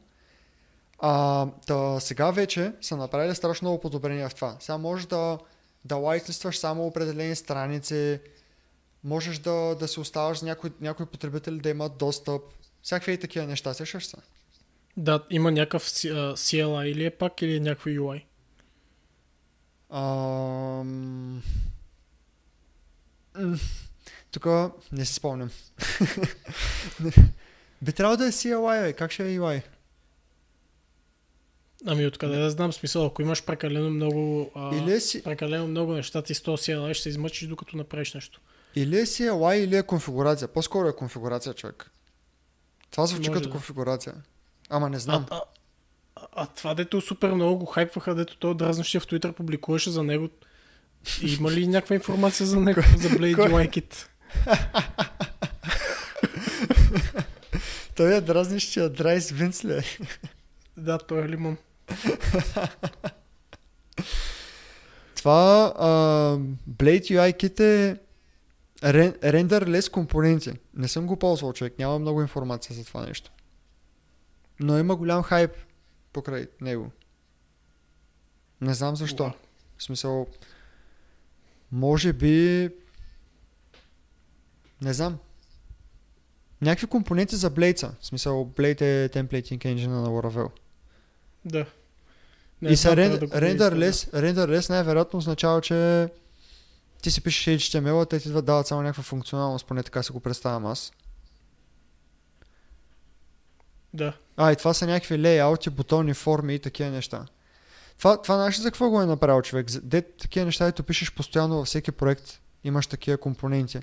А, 1.00 1.45
да, 1.67 1.97
сега 2.00 2.32
вече 2.32 2.73
са 2.82 2.97
направили 2.97 3.36
страшно 3.36 3.65
много 3.65 3.82
подобрения 3.82 4.30
в 4.30 4.36
това. 4.36 4.58
Сега 4.60 4.78
можеш 4.78 5.06
да, 5.06 5.38
да 5.86 5.95
whitelistваш 5.95 6.56
само 6.56 6.86
определени 6.88 7.36
страници, 7.36 8.19
можеш 9.08 9.39
да, 9.39 9.76
да 9.80 9.88
се 9.88 10.00
оставаш 10.00 10.39
за 10.39 10.46
някои, 10.46 10.72
някои 10.82 11.06
потребители 11.06 11.60
да 11.60 11.70
имат 11.70 11.98
достъп. 11.98 12.41
Всякакви 12.82 13.13
и 13.13 13.20
такива 13.20 13.46
неща, 13.46 13.74
сещаш 13.74 14.06
се? 14.06 14.17
Да, 14.98 15.24
има 15.30 15.52
някакъв 15.52 15.84
CLI 15.84 16.86
или 16.86 17.06
е 17.06 17.10
пак 17.10 17.41
или 17.41 17.56
е 17.56 17.60
някакво 17.60 17.89
UI. 17.89 18.24
Ам... 19.89 21.43
Тук 24.32 24.46
не 24.91 25.06
си 25.06 25.13
спомням. 25.13 25.52
Би 27.82 27.93
трябвало 27.93 28.17
да 28.17 28.28
е 28.28 28.32
CLI, 28.32 28.84
бе. 28.84 28.93
как 28.93 29.12
ще 29.12 29.34
е 29.34 29.39
UI? 29.39 29.62
Ами 31.86 32.05
откъде 32.05 32.38
да 32.38 32.49
знам 32.49 32.74
смисъл, 32.74 33.05
ако 33.05 33.22
имаш 33.22 33.45
прекалено 33.45 33.89
много, 33.89 34.51
а, 34.55 34.76
Или 34.76 35.01
си, 35.01 35.24
прекалено 35.24 35.68
много 35.68 35.93
неща, 35.93 36.22
ти 36.22 36.34
с 36.34 36.41
този 36.41 36.64
CLI 36.64 36.93
ще 36.93 37.03
се 37.03 37.10
измъчиш 37.10 37.47
докато 37.47 37.78
направиш 37.78 38.14
нещо. 38.14 38.41
Или 38.78 38.99
е 38.99 39.05
CLI, 39.05 39.53
или 39.55 39.78
е 39.78 39.84
конфигурация. 39.84 40.47
По-скоро 40.47 40.88
е 40.88 40.95
конфигурация, 40.95 41.53
човек. 41.53 41.91
Това 42.91 43.05
звучи 43.05 43.30
Може 43.30 43.39
като 43.39 43.49
да. 43.49 43.51
конфигурация. 43.51 44.13
Ама 44.69 44.89
не 44.89 44.99
знам. 44.99 45.25
А, 45.30 45.36
а, 45.36 45.41
а, 46.15 46.28
а 46.36 46.45
това 46.45 46.73
дето 46.73 47.01
супер 47.01 47.32
много 47.32 47.59
го 47.59 47.65
хайпваха, 47.65 48.15
дето 48.15 48.38
той 48.38 48.55
дразнащия 48.55 49.01
в 49.01 49.07
Twitter 49.07 49.32
публикуваше 49.32 49.91
за 49.91 50.03
него. 50.03 50.30
Има 51.21 51.51
ли 51.51 51.67
някаква 51.67 51.95
информация 51.95 52.45
за 52.45 52.59
него, 52.59 52.82
за 52.97 53.09
Blade 53.09 53.36
Кой? 53.36 53.49
Like 53.49 53.84
It? 53.84 54.07
Той 57.95 58.15
е 58.15 58.21
дразнищия 58.21 58.89
Драйс 58.89 59.32
Винс 59.32 59.65
ли? 59.65 59.73
е? 59.73 59.84
Да, 60.78 60.97
той 60.97 61.25
е 61.25 61.30
лимон. 61.30 61.57
Това 65.15 65.73
а, 65.78 65.88
Blade 66.69 67.01
UI 67.01 67.34
Kit 67.43 67.59
е 67.59 67.97
рен, 68.84 69.13
renderless 69.13 69.91
компоненти. 69.91 70.53
Не 70.73 70.88
съм 70.88 71.07
го 71.07 71.17
ползвал, 71.17 71.53
човек. 71.53 71.80
Няма 71.80 71.99
много 71.99 72.21
информация 72.21 72.75
за 72.75 72.86
това 72.86 73.05
нещо. 73.05 73.32
Но 74.59 74.78
има 74.78 74.95
голям 74.95 75.23
хайп 75.23 75.51
покрай 76.13 76.47
него. 76.61 76.91
Не 78.61 78.73
знам 78.73 78.95
защо. 78.95 79.34
В 79.78 79.84
смисъл, 79.84 80.28
може 81.71 82.13
би... 82.13 82.69
Не 84.82 84.93
знам. 84.93 85.17
Някакви 86.61 86.88
компоненти 86.88 87.36
за 87.36 87.51
Blade 87.51 87.91
В 87.99 88.05
смисъл, 88.05 88.51
Blade 88.57 88.82
е 88.82 89.09
темплейтинг 89.09 89.61
engine 89.61 89.88
на 89.88 90.07
Laravel. 90.07 90.49
Да. 91.45 91.65
и 92.61 92.78
са 92.78 92.95
рен, 92.95 93.11
да 93.11 93.28
renderless, 93.28 94.13
renderless 94.13 94.69
най-вероятно 94.69 95.19
означава, 95.19 95.61
че 95.61 96.09
ти 97.08 97.12
си 97.12 97.22
пишеш 97.22 97.72
HTML, 97.72 98.10
те 98.10 98.20
ти 98.20 98.28
идват 98.28 98.45
дават 98.45 98.68
само 98.68 98.82
някаква 98.82 99.03
функционалност, 99.03 99.66
поне 99.66 99.84
така 99.84 100.03
си 100.03 100.12
го 100.12 100.20
представям 100.20 100.66
аз. 100.66 100.91
Да. 103.93 104.14
А, 104.38 104.51
и 104.51 104.55
това 104.55 104.74
са 104.74 104.88
някакви 104.88 105.20
лейаути, 105.20 105.70
бутони, 105.70 106.14
форми 106.14 106.55
и 106.55 106.60
такива 106.60 106.89
неща. 106.89 107.26
Това, 107.97 108.22
това 108.22 108.36
знаеш 108.36 108.58
за 108.58 108.72
какво 108.72 108.89
го 108.89 109.01
е 109.01 109.05
направил 109.05 109.41
човек? 109.41 109.68
Де 109.84 110.01
такива 110.01 110.45
неща, 110.45 110.68
ето 110.68 110.84
пишеш 110.84 111.14
постоянно 111.14 111.58
във 111.58 111.68
всеки 111.68 111.91
проект, 111.91 112.41
имаш 112.64 112.88
такива 112.88 113.18
компоненти. 113.18 113.80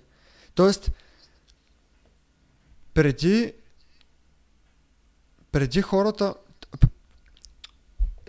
Тоест, 0.54 0.90
преди 2.94 3.52
преди 5.52 5.82
хората 5.82 6.34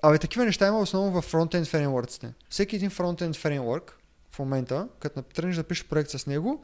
Абе, 0.02 0.18
такива 0.18 0.46
неща 0.46 0.68
има 0.68 0.80
основно 0.80 1.22
в 1.22 1.22
фронтенд 1.22 1.68
фреймворците. 1.68 2.34
Всеки 2.50 2.76
един 2.76 2.90
фронтенд 2.90 3.36
фреймворк 3.36 4.00
в 4.36 4.40
момента, 4.40 4.88
като 5.00 5.22
тръгнеш 5.22 5.56
да 5.56 5.64
пишеш 5.64 5.86
проект 5.86 6.10
с 6.10 6.28
него, 6.28 6.64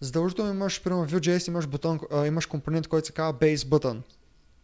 задължително 0.00 0.50
имаш, 0.50 0.82
примерно 0.82 1.06
Vue.js 1.06 1.48
имаш, 1.48 1.66
бутон, 1.66 2.00
а, 2.12 2.26
имаш 2.26 2.46
компонент, 2.46 2.88
който 2.88 3.06
се 3.06 3.12
казва 3.12 3.38
base 3.38 3.56
button. 3.56 4.00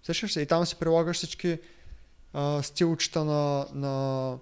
Сещаш 0.03 0.32
се? 0.32 0.40
И 0.40 0.47
там 0.47 0.66
си 0.66 0.76
прилагаш 0.76 1.16
всички 1.16 1.59
а, 2.32 2.62
стилчета 2.62 3.24
на, 3.24 3.66
на, 3.74 4.38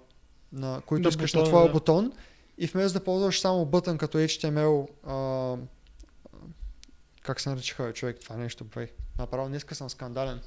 на 0.53 0.81
които 0.85 1.03
На 1.03 1.09
искаш 1.09 1.33
на 1.33 1.39
бутона, 1.39 1.49
твоя 1.49 1.67
да. 1.67 1.73
бутон. 1.73 2.11
И 2.57 2.67
вместо 2.67 2.99
да 2.99 3.05
ползваш 3.05 3.41
само 3.41 3.65
бутън 3.65 3.97
като 3.97 4.17
HTML, 4.17 4.87
а, 5.07 5.57
как 7.21 7.41
се 7.41 7.49
наричаха 7.49 7.93
човек 7.93 8.19
това 8.19 8.37
нещо, 8.37 8.63
бе? 8.63 8.91
Направо 9.19 9.47
днеска 9.47 9.75
съм 9.75 9.89
скандален. 9.89 10.41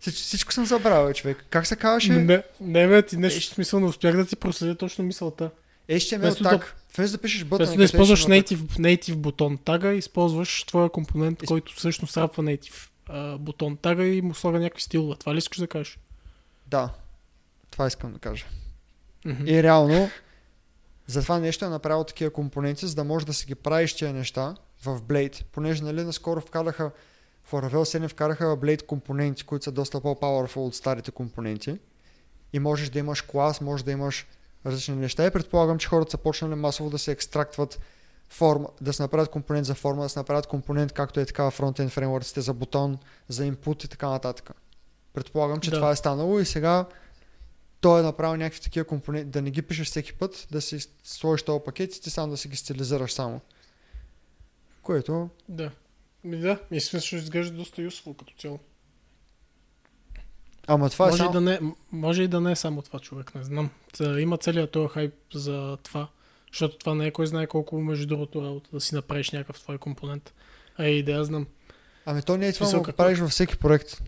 Всич, 0.00 0.14
всичко 0.14 0.52
съм 0.52 0.66
забравил, 0.66 1.12
човек. 1.14 1.44
Как 1.50 1.66
се 1.66 1.76
казваше? 1.76 2.12
Не, 2.12 2.42
не, 2.60 2.88
бе, 2.88 3.02
ти 3.02 3.16
нещо 3.16 3.50
в 3.50 3.54
смисъл 3.54 3.80
не 3.80 3.86
успях 3.86 4.16
да 4.16 4.26
ти 4.26 4.36
проследя 4.36 4.74
точно 4.74 5.04
мисълта. 5.04 5.50
HTML 5.88 6.18
Вместо 6.18 6.42
таг. 6.44 6.76
Вместо 6.96 7.16
да 7.16 7.22
пишеш 7.22 7.44
бутън. 7.44 7.66
Вместо 7.66 7.78
да 7.78 7.84
използваш 7.84 8.26
native, 8.26 8.56
native 8.56 9.14
бутон 9.14 9.58
тага, 9.58 9.92
използваш 9.92 10.64
твоя 10.64 10.88
компонент, 10.88 11.42
Из- 11.42 11.48
който 11.48 11.74
всъщност 11.74 12.16
рапва 12.16 12.42
native 12.42 12.88
а, 13.08 13.38
бутон 13.38 13.76
тага 13.76 14.04
и 14.06 14.22
му 14.22 14.34
слага 14.34 14.58
някакви 14.58 14.82
стилове. 14.82 15.16
Това 15.16 15.34
ли 15.34 15.38
искаш 15.38 15.58
да 15.58 15.66
кажеш? 15.66 15.98
Да. 16.66 16.90
Това 17.70 17.86
искам 17.86 18.12
да 18.12 18.18
кажа. 18.18 18.44
Мгм. 19.24 19.46
И 19.46 19.62
реално, 19.62 20.10
за 21.06 21.22
това 21.22 21.38
нещо 21.38 21.64
е 21.64 21.68
направил 21.68 22.04
такива 22.04 22.30
компоненти, 22.30 22.86
за 22.86 22.94
да 22.94 23.04
можеш 23.04 23.26
да 23.26 23.32
си 23.34 23.46
ги 23.46 23.54
правиш 23.54 23.94
тия 23.94 24.12
неща 24.12 24.54
в 24.84 25.00
Blade. 25.02 25.44
Понеже, 25.44 25.82
нали, 25.82 26.04
наскоро 26.04 26.40
вкараха 26.40 26.90
в 27.48 27.52
Laravel 27.52 27.98
7 27.98 28.08
вкараха 28.08 28.44
Blade 28.44 28.86
компоненти, 28.86 29.44
които 29.44 29.64
са 29.64 29.72
доста 29.72 30.00
по-powerful 30.00 30.56
от 30.56 30.74
старите 30.74 31.10
компоненти. 31.10 31.78
И 32.52 32.58
можеш 32.58 32.88
да 32.88 32.98
имаш 32.98 33.22
клас, 33.22 33.60
можеш 33.60 33.84
да 33.84 33.92
имаш 33.92 34.26
различни 34.66 34.96
неща. 34.96 35.26
И 35.26 35.30
предполагам, 35.30 35.78
че 35.78 35.88
хората 35.88 36.10
са 36.10 36.18
почнали 36.18 36.54
масово 36.54 36.90
да 36.90 36.98
се 36.98 37.12
екстрактват 37.12 37.80
форма, 38.28 38.68
да 38.80 38.92
се 38.92 39.02
направят 39.02 39.30
компонент 39.30 39.66
за 39.66 39.74
форма, 39.74 40.02
да 40.02 40.08
се 40.08 40.18
направят 40.18 40.46
компонент, 40.46 40.92
както 40.92 41.20
е 41.20 41.26
така 41.26 41.44
в 41.44 41.50
фронтенд 41.50 41.90
фреймворците 41.90 42.40
за 42.40 42.54
бутон, 42.54 42.98
за 43.28 43.42
input 43.52 43.84
и 43.84 43.88
така 43.88 44.08
нататък. 44.08 44.50
Предполагам, 45.12 45.60
че 45.60 45.70
Да. 45.70 45.76
това 45.76 45.90
е 45.90 45.96
станало 45.96 46.38
и 46.38 46.44
сега 46.44 46.86
той 47.80 48.00
е 48.00 48.02
направил 48.02 48.36
някакви 48.36 48.60
такива 48.60 48.86
компоненти, 48.86 49.30
да 49.30 49.42
не 49.42 49.50
ги 49.50 49.62
пишеш 49.62 49.86
всеки 49.86 50.12
път, 50.12 50.46
да 50.50 50.60
си 50.60 50.78
сложиш 51.04 51.42
този 51.42 51.60
пакет 51.64 51.94
и 51.94 52.00
ти 52.00 52.10
сам 52.10 52.30
да 52.30 52.36
си 52.36 52.48
ги 52.48 52.56
стилизираш 52.56 53.12
само. 53.12 53.40
Което, 54.82 55.28
Да. 55.48 55.70
Ми 56.24 56.36
да, 56.36 56.58
и 56.70 56.80
смисъл 56.80 57.00
ще 57.06 57.16
изглежда 57.16 57.56
доста 57.56 57.82
useful 57.82 58.16
като 58.16 58.34
цяло. 58.38 58.58
ама 60.66 60.90
това 60.90 61.06
може, 61.06 61.14
е 61.14 61.16
и 61.16 61.18
само... 61.18 61.32
да 61.32 61.40
не, 61.40 61.60
може 61.92 62.22
и 62.22 62.28
да 62.28 62.40
не 62.40 62.52
е 62.52 62.56
само 62.56 62.82
това 62.82 62.98
човек, 62.98 63.34
не 63.34 63.44
знам. 63.44 63.70
Та, 63.98 64.20
има 64.20 64.36
целият 64.36 64.70
този 64.70 64.88
хайп 64.88 65.14
за 65.34 65.78
това, 65.82 66.08
защото 66.52 66.78
това 66.78 66.94
не 66.94 67.06
е 67.06 67.10
кой 67.10 67.26
знае 67.26 67.46
колко 67.46 67.80
между 67.80 68.06
другото 68.06 68.42
работа 68.42 68.70
да 68.72 68.80
си 68.80 68.94
направиш 68.94 69.30
някакъв 69.30 69.60
твой 69.60 69.78
компонент. 69.78 70.34
А 70.78 70.86
и 70.86 71.02
да 71.02 71.12
я 71.12 71.24
знам. 71.24 71.46
Ами 72.06 72.22
то 72.22 72.36
не 72.36 72.48
е 72.48 72.52
това, 72.52 72.66
го 72.66 72.82
какво? 72.82 72.96
правиш 72.96 73.18
във 73.18 73.30
всеки 73.30 73.56
проект. 73.56 74.02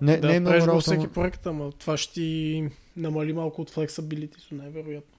Не, 0.00 0.16
да, 0.16 0.28
не 0.28 0.36
е 0.36 0.40
много 0.40 0.50
правиш 0.50 0.66
във 0.66 0.82
всеки 0.82 1.08
проект, 1.08 1.46
ама 1.46 1.72
това 1.72 1.96
ще 1.96 2.14
ти 2.14 2.70
намали 2.96 3.32
малко 3.32 3.62
от 3.62 3.70
flexibility, 3.70 4.52
най-вероятно. 4.52 5.18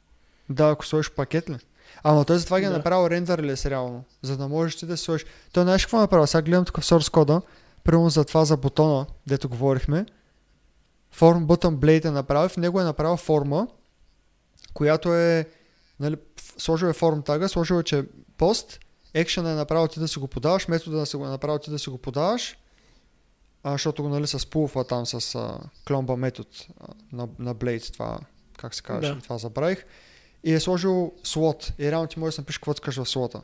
Да, 0.50 0.70
ако 0.70 0.86
сложиш 0.86 1.12
пакет 1.12 1.50
ли? 1.50 1.56
Ама 2.04 2.26
той 2.26 2.38
затова 2.38 2.60
ги 2.60 2.66
е 2.66 2.70
направил 2.70 3.10
рендърлес 3.10 3.66
реално, 3.66 4.04
за 4.22 4.38
да 4.38 4.48
можеш 4.48 4.76
ти 4.76 4.86
да 4.86 4.98
сложиш. 4.98 5.26
Той 5.52 5.64
знаеш 5.64 5.86
какво 5.86 5.98
е 5.98 6.02
направил? 6.02 6.28
Сега 6.28 6.42
гледам 6.42 6.66
тук 6.66 6.80
в 6.80 6.84
source 6.84 7.12
кода, 7.12 7.42
примерно 7.84 8.10
за 8.10 8.26
това 8.26 8.46
за 8.46 8.58
бутона, 8.58 9.06
дето 9.28 9.50
говорихме. 9.50 10.06
Form 11.16 11.46
button 11.46 11.76
blade 11.76 12.06
е 12.06 12.12
направил, 12.12 12.50
в 12.50 12.58
него 12.58 12.82
е 12.82 12.84
направил 12.84 13.18
форма, 13.18 13.68
която 14.74 15.14
е, 15.14 15.46
нали, 16.00 16.16
сложил 16.58 16.88
е 16.88 16.94
форм 16.94 17.22
тага, 17.22 17.50
сложил 17.50 17.76
е, 17.76 17.84
че 17.84 18.06
пост, 18.38 18.80
екшен 19.14 19.48
е 19.48 19.54
направил 19.54 19.88
ти 19.88 20.00
да 20.00 20.08
си 20.08 20.20
го 20.20 20.28
подаваш, 20.28 20.68
метода 20.68 21.06
си 21.06 21.18
е 21.18 21.20
направил 21.20 21.60
ти 21.60 21.70
да 21.70 21.80
си 21.80 21.90
го 21.90 21.98
подаваш, 21.98 22.58
а, 23.64 23.72
защото 23.72 24.04
го 24.04 24.10
нали 24.10 24.28
с 24.28 24.50
пулфа 24.50 24.84
там 24.84 25.06
с 25.06 25.36
а, 25.36 25.60
кломба 25.88 26.18
метод 26.18 26.50
а, 26.80 26.86
на, 27.14 27.28
на 27.40 27.56
Blade, 27.56 27.94
това 27.94 28.20
как 28.58 28.76
се 28.76 28.82
казваше, 28.82 29.14
Да. 29.14 29.22
това 29.22 29.38
забравих. 29.38 29.86
И 30.48 30.54
е 30.54 30.60
сложил 30.60 31.14
слот. 31.24 31.74
И 31.80 31.92
реално 31.92 32.08
ти 32.08 32.20
можеш 32.20 32.36
да 32.36 32.42
напишеш 32.42 32.58
каквото 32.58 32.78
искаш 32.78 32.96
в 32.96 33.10
слота. 33.10 33.42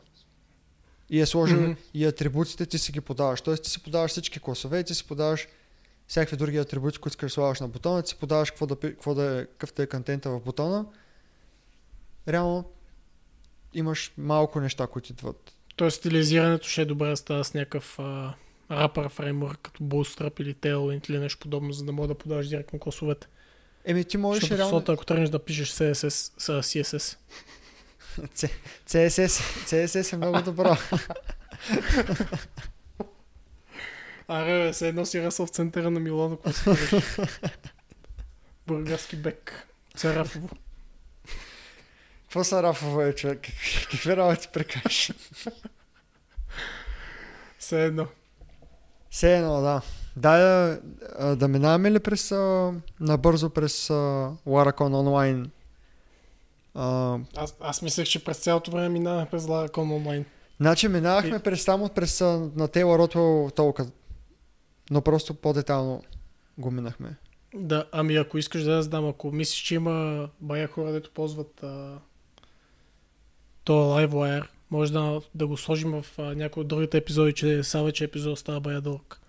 И 1.09 1.19
е 1.19 1.25
сложил 1.25 1.61
Мгм. 1.61 1.71
и 1.93 2.05
атрибутите 2.05 2.65
ти 2.65 2.77
си 2.77 2.91
ги 2.91 3.01
подаваш. 3.01 3.41
Тоест 3.41 3.63
ти 3.63 3.69
си 3.69 3.83
подаваш 3.83 4.11
всички 4.11 4.39
класове 4.39 4.79
и 4.79 4.83
ти 4.83 4.95
си 4.95 5.07
подаваш 5.07 5.47
всякакви 6.07 6.37
други 6.37 6.57
атрибути, 6.57 6.97
които 6.97 7.13
искаш 7.13 7.31
да 7.31 7.33
слагаш 7.33 7.59
на 7.59 7.67
бутона, 7.67 8.03
ти 8.03 8.09
си 8.09 8.15
подаваш 8.15 8.51
какво 8.51 8.65
да, 8.65 8.79
какво 8.79 9.15
да 9.15 9.41
е, 9.41 9.45
какъв 9.45 9.73
да 9.73 9.83
е 9.83 9.87
контента 9.87 10.29
в 10.29 10.39
бутона. 10.39 10.85
Реално 12.27 12.65
имаш 13.73 14.13
малко 14.17 14.59
неща, 14.59 14.87
които 14.87 15.11
идват. 15.11 15.53
Тоест 15.75 15.97
стилизирането 15.97 16.67
ще 16.67 16.81
е 16.81 16.85
добре 16.85 17.09
да 17.09 17.17
става 17.17 17.43
с 17.43 17.53
някакъв 17.53 17.99
рапър 18.71 19.09
фреймворк, 19.09 19.59
като 19.61 19.83
Bootstrap 19.83 20.41
или 20.41 20.55
Tailwind 20.55 21.09
или 21.09 21.19
нещо 21.19 21.39
подобно, 21.39 21.73
за 21.73 21.85
да 21.85 21.91
мога 21.91 22.07
да 22.07 22.15
подаваш 22.15 22.47
директно 22.47 22.79
класовете. 22.79 23.27
Еми 23.85 24.05
ти 24.05 24.17
можеш 24.17 24.41
Защото 24.41 24.57
реално... 24.57 24.69
слота, 24.69 24.93
ако 24.93 25.05
тръгнеш 25.05 25.29
да 25.29 25.39
пишеш 25.39 25.71
CSS, 25.71 26.09
с 26.37 26.63
CSS, 26.63 27.17
CSS, 28.87 29.27
CSS 29.65 30.13
е 30.13 30.17
много 30.17 30.41
добро. 30.41 30.77
Аре, 34.27 34.67
бе, 34.67 34.73
се 34.73 34.87
едно 34.87 35.05
си 35.05 35.23
расъл 35.23 35.45
в 35.45 35.49
центъра 35.49 35.91
на 35.91 35.99
Милано, 35.99 36.37
какво 36.37 36.53
си 36.53 36.63
правиш? 36.63 36.89
Бургаски 38.67 39.15
бек. 39.15 39.67
Царафово. 39.97 40.49
Какво 42.23 42.43
са 42.43 42.63
рафове, 42.63 43.15
човек? 43.15 43.41
Какви 43.91 44.17
работи 44.17 44.47
прекаш? 44.53 45.11
Все 47.59 47.85
едно. 47.85 48.07
Все 49.09 49.37
едно, 49.37 49.61
да. 49.61 49.81
Да, 50.17 50.79
а, 51.19 51.35
да 51.35 51.47
минаваме 51.47 51.91
ли 51.91 51.99
през, 51.99 52.31
а, 52.31 52.73
набързо 52.99 53.49
през 53.49 53.87
Laracon 53.87 54.99
онлайн? 54.99 55.51
А, 56.73 57.17
Аз, 57.35 57.55
аз 57.61 57.81
мислех, 57.81 58.07
че 58.07 58.23
през 58.23 58.37
цялото 58.37 58.71
време 58.71 58.89
минаваме 58.89 59.27
през 59.31 59.43
Laracon 59.43 59.95
онлайн. 59.95 60.25
значи 60.59 60.87
минавахме 60.87 61.39
през, 61.39 61.63
само 61.63 61.89
през 61.89 62.21
на 62.21 62.49
Taylor 62.67 63.07
Rotwell 63.13 63.55
толкова, 63.55 63.89
но 64.91 65.01
просто 65.01 65.33
по-детално 65.33 66.03
го 66.57 66.71
минахме. 66.71 67.15
Да, 67.55 67.85
ами 67.91 68.15
ако 68.15 68.37
искаш 68.37 68.63
да 68.63 68.71
я 68.71 68.83
знам, 68.83 69.07
ако 69.07 69.31
мислиш, 69.31 69.59
че 69.59 69.75
има 69.75 70.29
бая 70.41 70.67
хора, 70.67 70.91
дето 70.91 71.11
ползват 71.11 71.63
а, 71.63 71.99
то 73.63 73.73
LiveWire, 73.73 74.47
може 74.71 74.93
да, 74.93 75.21
да 75.35 75.47
го 75.47 75.57
сложим 75.57 75.91
в 75.91 76.05
а, 76.19 76.21
някои 76.21 76.61
от 76.61 76.67
другите 76.67 76.97
епизоди, 76.97 77.33
че 77.33 77.63
сега 77.63 77.83
вече 77.83 78.03
епизод 78.03 78.39
става 78.39 78.59
бая 78.59 78.81
дълъг. 78.81 79.19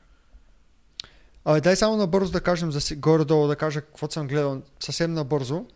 А, 1.45 1.61
дай 1.61 1.76
само 1.76 1.97
набързо 1.97 2.32
да 2.32 2.40
кажем, 2.40 2.72
за, 2.72 2.80
си- 2.80 2.97
горе-долу 2.97 3.47
да 3.47 3.57
кажа 3.57 3.80
какво 3.80 4.11
съм 4.11 4.28
гледал 4.28 4.62
съвсем 4.80 5.14
набързо 5.14 5.66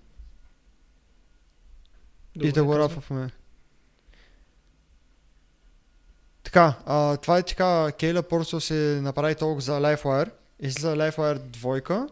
и 2.35 2.53
да 2.53 2.65
го 2.65 2.79
рапваме. 2.79 3.31
Така, 6.43 6.75
а, 6.87 7.17
това 7.17 7.39
е 7.39 7.43
така, 7.43 7.93
Кейла 7.93 8.23
Порсо 8.23 8.61
се 8.61 9.01
направи 9.03 9.35
толкова 9.35 9.61
за 9.61 9.73
LifeWire. 9.73 10.31
Излиза 10.61 10.97
LifeWire 10.97 11.39
двойка. 11.39 12.09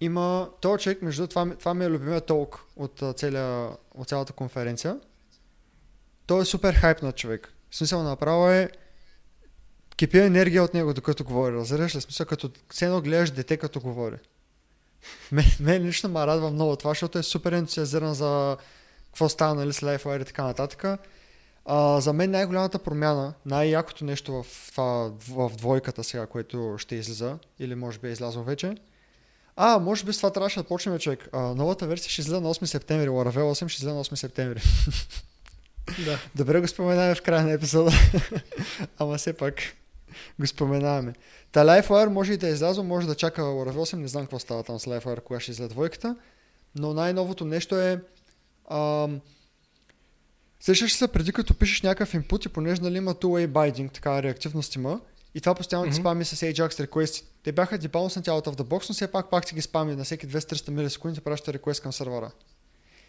Има 0.00 0.50
този 0.60 0.82
човек, 0.82 1.02
между 1.02 1.26
това, 1.26 1.56
това 1.58 1.74
ми 1.74 1.84
е 1.84 1.90
любимия 1.90 2.20
толк 2.20 2.64
от, 2.76 3.02
а, 3.02 3.12
целия, 3.12 3.68
от 3.94 4.08
цялата 4.08 4.32
конференция. 4.32 5.00
Той 6.26 6.42
е 6.42 6.44
супер 6.44 6.74
хайпнат 6.74 7.16
човек. 7.16 7.54
В 7.70 7.76
смисъл 7.76 8.02
направо 8.02 8.48
е 8.48 8.70
кипя 10.02 10.24
енергия 10.24 10.62
от 10.62 10.74
него, 10.74 10.94
докато 10.94 11.24
говори. 11.24 11.54
Разбираш 11.54 11.94
ли? 11.94 12.00
Смисъл, 12.00 12.26
като 12.26 12.50
все 12.70 12.84
едно 12.84 13.00
гледаш 13.00 13.30
дете, 13.30 13.56
като 13.56 13.80
говори. 13.80 14.16
Мен, 15.32 15.44
мен 15.60 15.86
лично 15.86 16.08
ме 16.08 16.26
радва 16.26 16.50
много 16.50 16.76
това, 16.76 16.90
защото 16.90 17.18
е 17.18 17.22
супер 17.22 17.52
ентусиазиран 17.52 18.14
за 18.14 18.56
какво 19.06 19.28
става 19.28 19.54
нали, 19.54 19.72
с 19.72 19.80
LifeWire 19.80 20.22
и 20.22 20.24
така 20.24 20.44
нататък. 20.44 20.84
А, 21.64 22.00
за 22.00 22.12
мен 22.12 22.30
най-голямата 22.30 22.78
промяна, 22.78 23.34
най-якото 23.46 24.04
нещо 24.04 24.42
в, 24.42 24.46
това, 24.70 25.12
в, 25.28 25.50
двойката 25.56 26.04
сега, 26.04 26.26
което 26.26 26.74
ще 26.78 26.94
излиза, 26.94 27.38
или 27.58 27.74
може 27.74 27.98
би 27.98 28.08
е 28.08 28.12
излязло 28.12 28.42
вече. 28.42 28.74
А, 29.56 29.78
може 29.78 30.04
би 30.04 30.12
с 30.12 30.16
това 30.16 30.30
трябваше 30.30 30.60
да 30.60 30.68
почнем, 30.68 30.98
човек. 30.98 31.28
А, 31.32 31.40
новата 31.40 31.86
версия 31.86 32.10
ще 32.10 32.20
излезе 32.20 32.40
на 32.40 32.54
8 32.54 32.64
септември, 32.64 33.08
Laravel 33.08 33.52
8 33.52 33.68
ще 33.68 33.80
излезе 33.80 33.94
на 33.94 34.04
8 34.04 34.14
септември. 34.14 34.62
Да. 36.04 36.18
Добре 36.34 36.60
го 36.60 36.68
споменаваме 36.68 37.14
в 37.14 37.22
края 37.22 37.42
на 37.42 37.52
епизода. 37.52 37.92
Ама 38.98 39.18
все 39.18 39.32
пак 39.32 39.54
го 40.40 40.46
споменаваме. 40.46 41.12
Та 41.52 41.64
LifeWire 41.64 42.08
може 42.08 42.32
и 42.32 42.36
да 42.36 42.48
е 42.48 42.52
излязло, 42.52 42.84
може 42.84 43.06
да 43.06 43.14
чака 43.14 43.42
Laravel 43.42 43.76
8, 43.76 43.96
не 43.96 44.08
знам 44.08 44.22
какво 44.22 44.38
става 44.38 44.62
там 44.62 44.78
с 44.78 44.86
LifeWire, 44.86 45.22
кога 45.22 45.40
ще 45.40 45.50
излезе 45.50 45.68
двойката. 45.68 46.16
Но 46.74 46.94
най-новото 46.94 47.44
нещо 47.44 47.76
е... 47.76 48.00
Ам, 48.70 49.20
Сещаш 50.60 50.92
се 50.92 51.08
преди 51.08 51.32
като 51.32 51.54
пишеш 51.54 51.82
някакъв 51.82 52.12
input 52.12 52.46
и 52.46 52.48
понеже 52.48 52.82
нали 52.82 52.96
има 52.96 53.14
two-way 53.14 53.46
binding, 53.46 53.92
така 53.92 54.22
реактивност 54.22 54.74
има, 54.74 55.00
и 55.34 55.40
това 55.40 55.54
постоянно 55.54 55.86
mm-hmm. 55.86 55.94
ти 55.94 56.00
спами 56.00 56.24
с 56.24 56.36
Ajax 56.36 56.86
request. 56.86 57.24
Те 57.42 57.52
бяха 57.52 57.78
дебалнснати 57.78 58.30
out 58.30 58.46
of 58.46 58.56
the 58.56 58.62
box, 58.62 58.88
но 58.88 58.94
все 58.94 59.12
пак 59.12 59.30
пак 59.30 59.46
ти 59.46 59.54
ги 59.54 59.60
спами 59.60 59.96
на 59.96 60.04
всеки 60.04 60.28
200-300 60.28 60.70
милисекунди 60.70 61.20
праща 61.20 61.52
request 61.52 61.82
към 61.82 61.92
сервера. 61.92 62.30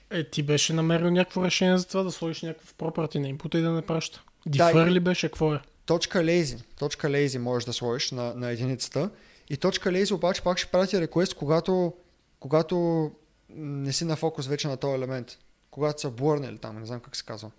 Е, 0.10 0.30
ти 0.30 0.44
беше 0.44 0.74
намерил 0.74 1.12
някакво 1.12 1.46
решение 1.46 1.78
за 1.78 1.88
това 1.88 2.04
да 2.04 2.12
сложиш 2.12 2.42
някакъв 2.42 2.74
property 2.74 3.16
на 3.16 3.28
input 3.28 3.58
и 3.58 3.62
да 3.62 3.72
не 3.72 3.82
праща. 3.82 4.22
Да, 4.46 4.72
и- 4.72 4.92
ли 4.92 5.00
беше? 5.00 5.28
Какво 5.28 5.54
е? 5.54 5.60
Точка 5.86 6.20
lazy. 6.20 6.64
Точка 6.80 7.08
lazy 7.08 7.38
можеш 7.38 7.66
да 7.66 7.74
сложиш 7.74 8.12
на, 8.12 8.34
на 8.34 8.52
единицата. 8.52 9.10
И 9.50 9.58
точка 9.58 9.90
lazy 9.90 10.14
обаче 10.14 10.42
пак 10.42 10.58
ще 10.58 10.72
прати 10.72 10.96
request, 10.96 11.36
когато, 11.36 11.94
когато 12.40 13.12
не 13.50 13.94
си 13.94 14.06
на 14.06 14.16
фокус 14.16 14.48
вече 14.48 14.68
на 14.68 14.78
този 14.78 14.96
елемент. 14.96 15.38
Когато 15.72 16.02
са 16.02 16.10
блърни 16.10 16.48
или 16.48 16.58
там, 16.58 16.80
не 16.80 16.86
знам 16.86 17.00
как 17.00 17.16
се 17.16 17.26
казва. 17.26 17.52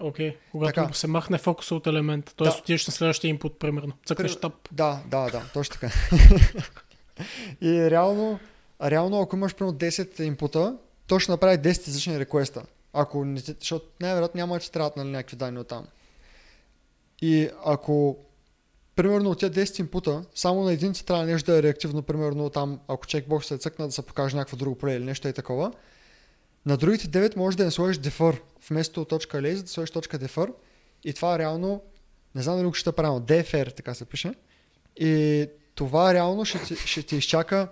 Окей. 0.00 0.36
Когато 0.52 0.74
Така. 0.74 0.92
се 0.92 1.06
махне 1.06 1.38
фокуса 1.38 1.74
от 1.74 1.86
елемента. 1.86 2.34
Т.е. 2.34 2.48
Да. 2.48 2.56
отидеш 2.58 2.86
на 2.86 2.92
следващия 2.92 3.38
input, 3.38 3.58
примерно. 3.58 3.92
Цъкнеш 4.06 4.36
тап. 4.36 4.68
Да, 4.72 5.02
да, 5.06 5.30
да, 5.30 5.42
точно 5.54 5.72
така. 5.72 5.90
и 7.60 7.90
реално, 7.90 8.38
реално, 8.82 9.20
ако 9.20 9.36
имаш 9.36 9.54
примерно 9.54 9.78
10 9.78 10.20
инпута, 10.20 10.76
то 11.06 11.18
ще 11.18 11.32
направи 11.32 11.58
10 11.58 11.86
различни 11.86 12.18
реквеста. 12.18 12.62
Ако 12.92 13.24
не, 13.24 13.40
защото 13.40 13.86
най-вероятно 14.00 14.38
няма 14.38 14.54
да 14.54 14.60
ти 14.60 14.72
трябват 14.72 14.96
нали, 14.96 15.08
някакви 15.08 15.36
данни 15.36 15.58
от 15.58 15.68
там. 15.68 15.86
И 17.22 17.48
ако 17.64 18.16
примерно 18.96 19.30
от 19.30 19.40
тези 19.40 19.52
10 19.52 19.80
инпута, 19.80 20.24
само 20.34 20.62
на 20.62 20.72
един 20.72 20.92
ти 20.92 21.04
трябва 21.04 21.24
нещо 21.24 21.50
да 21.50 21.58
е 21.58 21.62
реактивно, 21.62 22.02
примерно 22.02 22.50
там, 22.50 22.80
ако 22.88 23.06
чекбоксът 23.06 23.58
е 23.58 23.62
цъкна 23.62 23.86
да 23.86 23.92
се 23.92 24.02
покаже 24.02 24.36
някакво 24.36 24.56
друго 24.56 24.78
поле 24.78 24.94
или 24.94 25.04
нещо 25.04 25.28
е 25.28 25.32
такова, 25.32 25.72
на 26.66 26.76
другите 26.76 27.08
9 27.08 27.36
може 27.36 27.56
да 27.56 27.64
не 27.64 27.70
сложиш 27.70 27.98
defer. 27.98 28.40
Вместо 28.68 29.04
точка 29.04 29.38
lazy 29.38 29.62
да 29.62 29.68
сложиш 29.68 29.90
точка 29.90 30.18
defer. 30.18 30.52
И 31.04 31.12
това 31.12 31.38
реално, 31.38 31.82
не 32.34 32.42
знам 32.42 32.56
дали 32.56 32.66
го 32.66 32.74
ще 32.74 32.92
правилно, 32.92 33.20
defer, 33.20 33.76
така 33.76 33.94
се 33.94 34.04
пише. 34.04 34.34
И 34.96 35.46
това 35.74 36.14
реално 36.14 36.44
ще 36.44 36.58
ти, 36.58 36.76
ще 36.76 37.02
ти 37.02 37.16
изчака 37.16 37.68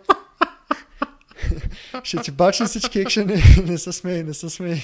ще 2.02 2.22
ти 2.22 2.30
бачне 2.30 2.66
всички 2.66 3.00
екшени, 3.00 3.42
не 3.64 3.78
се 3.78 3.92
смей, 3.92 4.22
не 4.22 4.34
се 4.34 4.50
смей. 4.50 4.82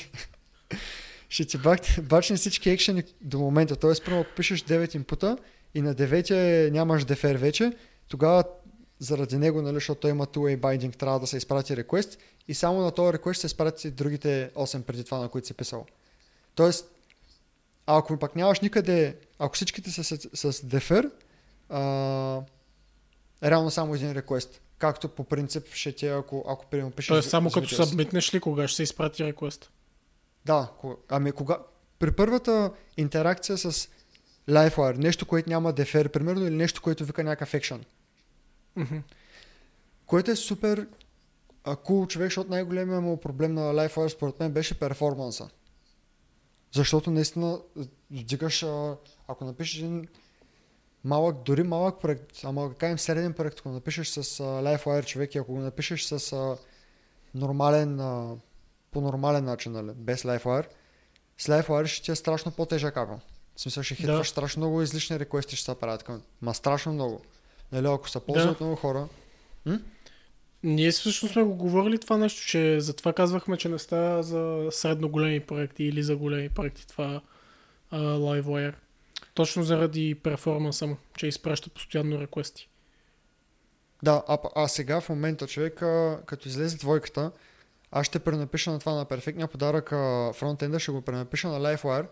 Ще 1.28 1.44
ти 1.44 1.58
бачне 2.02 2.36
всички 2.36 2.70
екшени 2.70 3.02
до 3.20 3.38
момента. 3.38 3.76
Тоест, 3.76 4.04
първо, 4.04 4.20
ако 4.20 4.34
пишеш 4.34 4.62
9 4.62 4.96
инпута 4.96 5.38
и 5.74 5.82
на 5.82 5.94
9 5.94 6.70
нямаш 6.70 7.04
дефер 7.04 7.36
вече, 7.36 7.72
тогава 8.08 8.44
заради 8.98 9.38
него, 9.38 9.62
нали, 9.62 9.74
защото 9.74 10.00
той 10.00 10.10
има 10.10 10.26
two-way 10.26 10.58
binding, 10.58 10.96
трябва 10.96 11.20
да 11.20 11.26
се 11.26 11.36
изпрати 11.36 11.72
request 11.76 12.18
и 12.48 12.54
само 12.54 12.80
на 12.80 12.90
този 12.90 13.18
request 13.18 13.32
се 13.32 13.46
изпрати 13.46 13.90
другите 13.90 14.50
8 14.54 14.82
преди 14.82 15.04
това, 15.04 15.18
на 15.18 15.28
които 15.28 15.46
си 15.46 15.54
писал. 15.54 15.86
Тоест, 16.54 16.90
а 17.86 17.98
ако 17.98 18.18
пак 18.18 18.36
нямаш 18.36 18.60
никъде, 18.60 19.16
ако 19.38 19.54
всичките 19.54 19.90
са 19.90 20.04
с, 20.04 20.52
с 20.52 20.66
дефер, 20.66 21.10
а, 21.68 22.40
реално 23.42 23.70
само 23.70 23.94
един 23.94 24.14
request. 24.14 24.48
Както 24.78 25.08
по 25.08 25.24
принцип 25.24 25.74
ще 25.74 25.92
ти, 25.92 26.06
ако, 26.06 26.44
ако 26.48 26.66
примерно 26.66 26.90
пишеш... 26.90 27.08
Тоест 27.08 27.30
само 27.30 27.50
като 27.50 27.68
събмитнеш 27.68 28.34
ли, 28.34 28.40
кога 28.40 28.68
ще 28.68 28.76
се 28.76 28.82
изпрати 28.82 29.22
request? 29.22 29.66
Да, 30.48 30.72
ами 31.08 31.32
кога... 31.32 31.58
При 31.98 32.12
първата 32.12 32.72
интеракция 32.96 33.58
с 33.58 33.88
LifeWire, 34.48 34.96
нещо, 34.96 35.26
което 35.26 35.50
няма 35.50 35.72
дефер, 35.72 36.08
примерно, 36.08 36.46
или 36.46 36.54
нещо, 36.54 36.82
което 36.82 37.04
вика 37.04 37.24
някакъв 37.24 37.54
екшен, 37.54 37.84
Мгм. 38.76 38.96
което 40.06 40.30
е 40.30 40.36
супер 40.36 40.88
а, 41.64 41.76
cool 41.76 42.08
човек, 42.08 42.26
защото 42.26 42.50
най-големият 42.50 43.02
му 43.02 43.20
проблем 43.20 43.54
на 43.54 43.60
LifeWire 43.74 44.08
според 44.08 44.40
мен 44.40 44.52
беше 44.52 44.78
перформанса. 44.78 45.48
Защото 46.72 47.10
наистина 47.10 47.60
вдигаш, 48.10 48.62
ако 49.28 49.44
напишеш 49.44 49.78
един 49.78 50.08
малък, 51.04 51.42
дори 51.42 51.62
малък 51.62 52.00
проект, 52.00 52.44
ама 52.44 52.68
да 52.68 52.74
кажем 52.74 52.98
среден 52.98 53.32
проект, 53.32 53.58
ако 53.58 53.68
напишеш 53.68 54.08
с 54.08 54.16
а, 54.40 54.42
LifeWire 54.42 55.06
човек 55.06 55.34
и 55.34 55.38
ако 55.38 55.52
го 55.52 55.60
напишеш 55.60 56.04
с 56.04 56.32
а, 56.32 56.56
нормален, 57.34 58.00
а, 58.00 58.36
по 58.90 59.00
нормален 59.00 59.44
начин, 59.44 59.72
нали, 59.72 59.90
без 59.96 60.22
LifeWire, 60.22 60.66
с 61.38 61.46
LifeWire 61.48 61.86
ще 61.86 62.02
ти 62.02 62.10
е 62.10 62.14
страшно 62.14 62.52
по-тежък 62.52 62.96
ако. 62.96 63.20
В 63.56 63.60
смисъл 63.60 63.82
ще 63.82 63.94
хитваш 63.94 64.18
Да. 64.18 64.24
страшно 64.24 64.60
много 64.60 64.82
излишни 64.82 65.18
реквести 65.18 65.56
ще 65.56 65.64
се 65.64 65.74
правят 65.80 66.02
към. 66.02 66.22
Ма 66.42 66.54
страшно 66.54 66.92
много. 66.92 67.20
Нали, 67.72 67.86
ако 67.86 68.08
се 68.08 68.20
ползват 68.20 68.58
Да. 68.58 68.64
много 68.64 68.76
хора. 68.76 69.08
Ние 70.62 70.90
всъщност 70.90 71.32
сме 71.32 71.42
го 71.42 71.54
говорили 71.54 71.98
това 71.98 72.16
нещо, 72.16 72.46
че 72.46 72.80
затова 72.80 73.12
казвахме, 73.12 73.56
че 73.56 73.68
не 73.68 73.78
става 73.78 74.22
за 74.22 74.68
средно 74.70 75.08
големи 75.08 75.40
проекти 75.40 75.84
или 75.84 76.02
за 76.02 76.16
големи 76.16 76.48
проекти 76.48 76.86
това 76.88 77.20
а, 77.90 77.98
LiveWire. 77.98 78.74
Точно 79.34 79.62
заради 79.62 80.14
перформанса 80.14 80.86
му, 80.86 80.96
че 81.16 81.26
изпраща 81.26 81.70
постоянно 81.70 82.20
реквести. 82.20 82.68
Да, 84.02 84.22
а, 84.28 84.38
а 84.56 84.68
сега 84.68 85.00
в 85.00 85.08
момента 85.08 85.46
човек, 85.46 85.82
а, 85.82 86.20
като 86.26 86.48
излезе 86.48 86.76
двойката, 86.76 87.30
аз 87.90 88.06
ще 88.06 88.18
пренапиша 88.18 88.70
на 88.70 88.78
това 88.78 88.94
на 88.94 89.04
перфектния 89.04 89.48
подарък 89.48 89.88
фронтенда, 90.36 90.80
ще 90.80 90.92
го 90.92 91.02
пренапиша 91.02 91.48
на 91.48 91.60
LifeWire, 91.60 92.06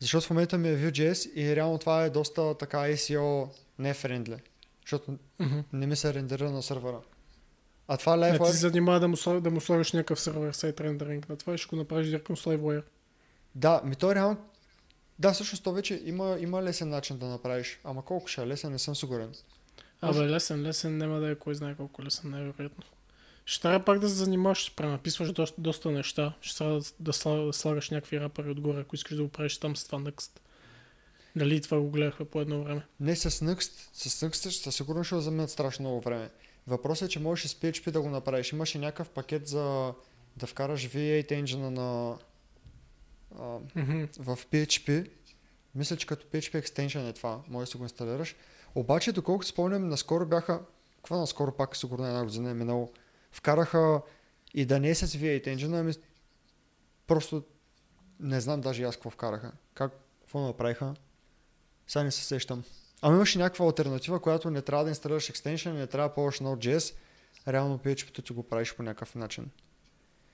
защото 0.00 0.26
в 0.26 0.30
момента 0.30 0.58
ми 0.58 0.68
е 0.68 0.76
Vue.js 0.76 1.32
и 1.32 1.56
реално 1.56 1.78
това 1.78 2.04
е 2.04 2.10
доста 2.10 2.58
така 2.58 2.78
SEO 2.78 3.48
не 3.78 3.94
френдли, 3.94 4.36
защото 4.84 5.18
Мгм. 5.38 5.58
не 5.72 5.86
ми 5.86 5.96
се 5.96 6.14
рендерира 6.14 6.50
на 6.50 6.62
сървъра. 6.62 7.00
А 7.88 7.96
това 7.96 8.16
Не 8.16 8.38
ти 8.38 8.44
се 8.44 8.56
занимава 8.56 9.00
да 9.00 9.08
му, 9.08 9.40
да 9.40 9.50
му 9.50 9.60
сложиш 9.60 9.92
някакъв 9.92 10.20
сервер 10.20 10.52
сайт 10.52 10.80
рендеринг 10.80 11.28
на 11.28 11.36
това 11.36 11.54
и 11.54 11.58
ще 11.58 11.68
го 11.68 11.76
направиш 11.76 12.06
директно 12.06 12.36
с 12.36 12.44
LiveWire. 12.44 12.82
да, 13.54 13.80
ми 13.84 13.96
то 13.96 14.14
реално, 14.14 14.36
да, 15.18 15.32
всъщност 15.32 15.64
то 15.64 15.72
вече 15.72 16.02
има, 16.04 16.36
има 16.40 16.62
лесен 16.62 16.88
начин 16.88 17.18
да 17.18 17.26
направиш, 17.26 17.80
ама 17.84 18.04
колко 18.04 18.28
ще 18.28 18.42
е 18.42 18.46
лесен, 18.46 18.72
не 18.72 18.78
съм 18.78 18.96
сигурен. 18.96 19.32
Абе, 20.00 20.18
лесен, 20.18 20.62
лесен, 20.62 20.98
няма 20.98 21.20
да 21.20 21.30
е 21.30 21.34
кой 21.34 21.54
знае 21.54 21.74
колко 21.74 22.02
лесен, 22.02 22.30
най-вероятно. 22.30 22.84
Ще 23.46 23.62
трябва 23.62 23.84
пак 23.84 23.98
да 23.98 24.08
се 24.08 24.14
занимаваш, 24.14 24.58
ще 24.58 24.76
пренаписваш 24.76 25.32
доста, 25.32 25.60
доста 25.60 25.90
неща. 25.90 26.34
Ще 26.40 26.58
трябва 26.58 26.74
да, 26.80 26.84
да, 27.00 27.12
сла- 27.12 27.46
да 27.46 27.52
слагаш 27.52 27.90
някакви 27.90 28.20
рапъри 28.20 28.50
отгоре, 28.50 28.80
ако 28.80 28.94
искаш 28.94 29.16
да 29.16 29.22
го 29.22 29.28
правиш 29.28 29.58
там 29.58 29.76
с 29.76 29.84
това 29.84 29.98
Next. 29.98 30.30
Дали 31.36 31.60
това 31.60 31.80
го 31.80 31.90
гледахме 31.90 32.26
по 32.26 32.40
едно 32.40 32.64
време? 32.64 32.86
Не 33.00 33.16
с 33.16 33.30
Next, 33.30 33.72
с 33.92 34.20
Next 34.26 34.50
със 34.50 34.76
сигурност 34.76 35.06
ще 35.06 35.16
вземат 35.16 35.50
страшно 35.50 35.82
много 35.82 36.00
време. 36.00 36.30
Въпросът 36.66 37.08
е, 37.08 37.12
че 37.12 37.20
можеш 37.20 37.50
с 37.50 37.54
PHP 37.54 37.90
да 37.90 38.00
го 38.02 38.08
направиш. 38.10 38.52
Имаше 38.52 38.78
някакъв 38.78 39.10
пакет 39.10 39.48
за 39.48 39.94
да 40.36 40.46
вкараш 40.46 40.88
V8 40.88 41.32
engine 41.32 41.56
на, 41.68 42.16
а, 43.38 43.58
Мгм. 43.74 44.04
в 44.18 44.38
PHP. 44.52 45.10
Мисля, 45.74 45.96
че 45.96 46.06
като 46.06 46.26
PHP 46.26 46.62
extension 46.62 47.08
е 47.08 47.12
това. 47.12 47.40
Може 47.48 47.70
да 47.70 47.78
го 47.78 47.84
инсталираш. 47.84 48.36
Обаче, 48.74 49.12
доколкото 49.12 49.48
спомням, 49.48 49.88
наскоро 49.88 50.26
бяха... 50.26 50.60
Какво 50.96 51.16
наскоро 51.16 51.52
пак 51.52 51.76
сигурно 51.76 52.06
една 52.06 52.24
година 52.24 52.50
е 52.50 52.54
минало. 52.54 52.92
Вкараха 53.32 54.02
и 54.54 54.64
да 54.66 54.80
не 54.80 54.90
е 54.90 54.94
с 54.94 55.06
V8 55.06 55.56
engine, 55.56 55.80
ами 55.80 55.92
просто 57.06 57.44
не 58.20 58.40
знам 58.40 58.60
даже 58.60 58.82
аз 58.82 58.96
какво 58.96 59.10
вкараха. 59.10 59.52
Как, 59.74 59.92
какво 60.20 60.40
направиха? 60.40 60.94
Сега 61.86 62.04
не 62.04 62.10
се 62.10 62.24
сещам. 62.24 62.64
Ама 63.02 63.14
имаше 63.14 63.38
някаква 63.38 63.66
альтернатива, 63.66 64.20
която 64.20 64.50
не 64.50 64.62
трябва 64.62 64.84
да 64.84 64.90
инсталираш 64.90 65.28
екстеншън, 65.28 65.76
не 65.76 65.86
трябва 65.86 66.08
да 66.08 66.14
ползваш 66.14 66.38
Node.js. 66.38 66.94
Реално 67.48 67.78
PHP-то 67.78 68.22
ти 68.22 68.32
го 68.32 68.42
правиш 68.42 68.74
по 68.74 68.82
някакъв 68.82 69.14
начин. 69.14 69.50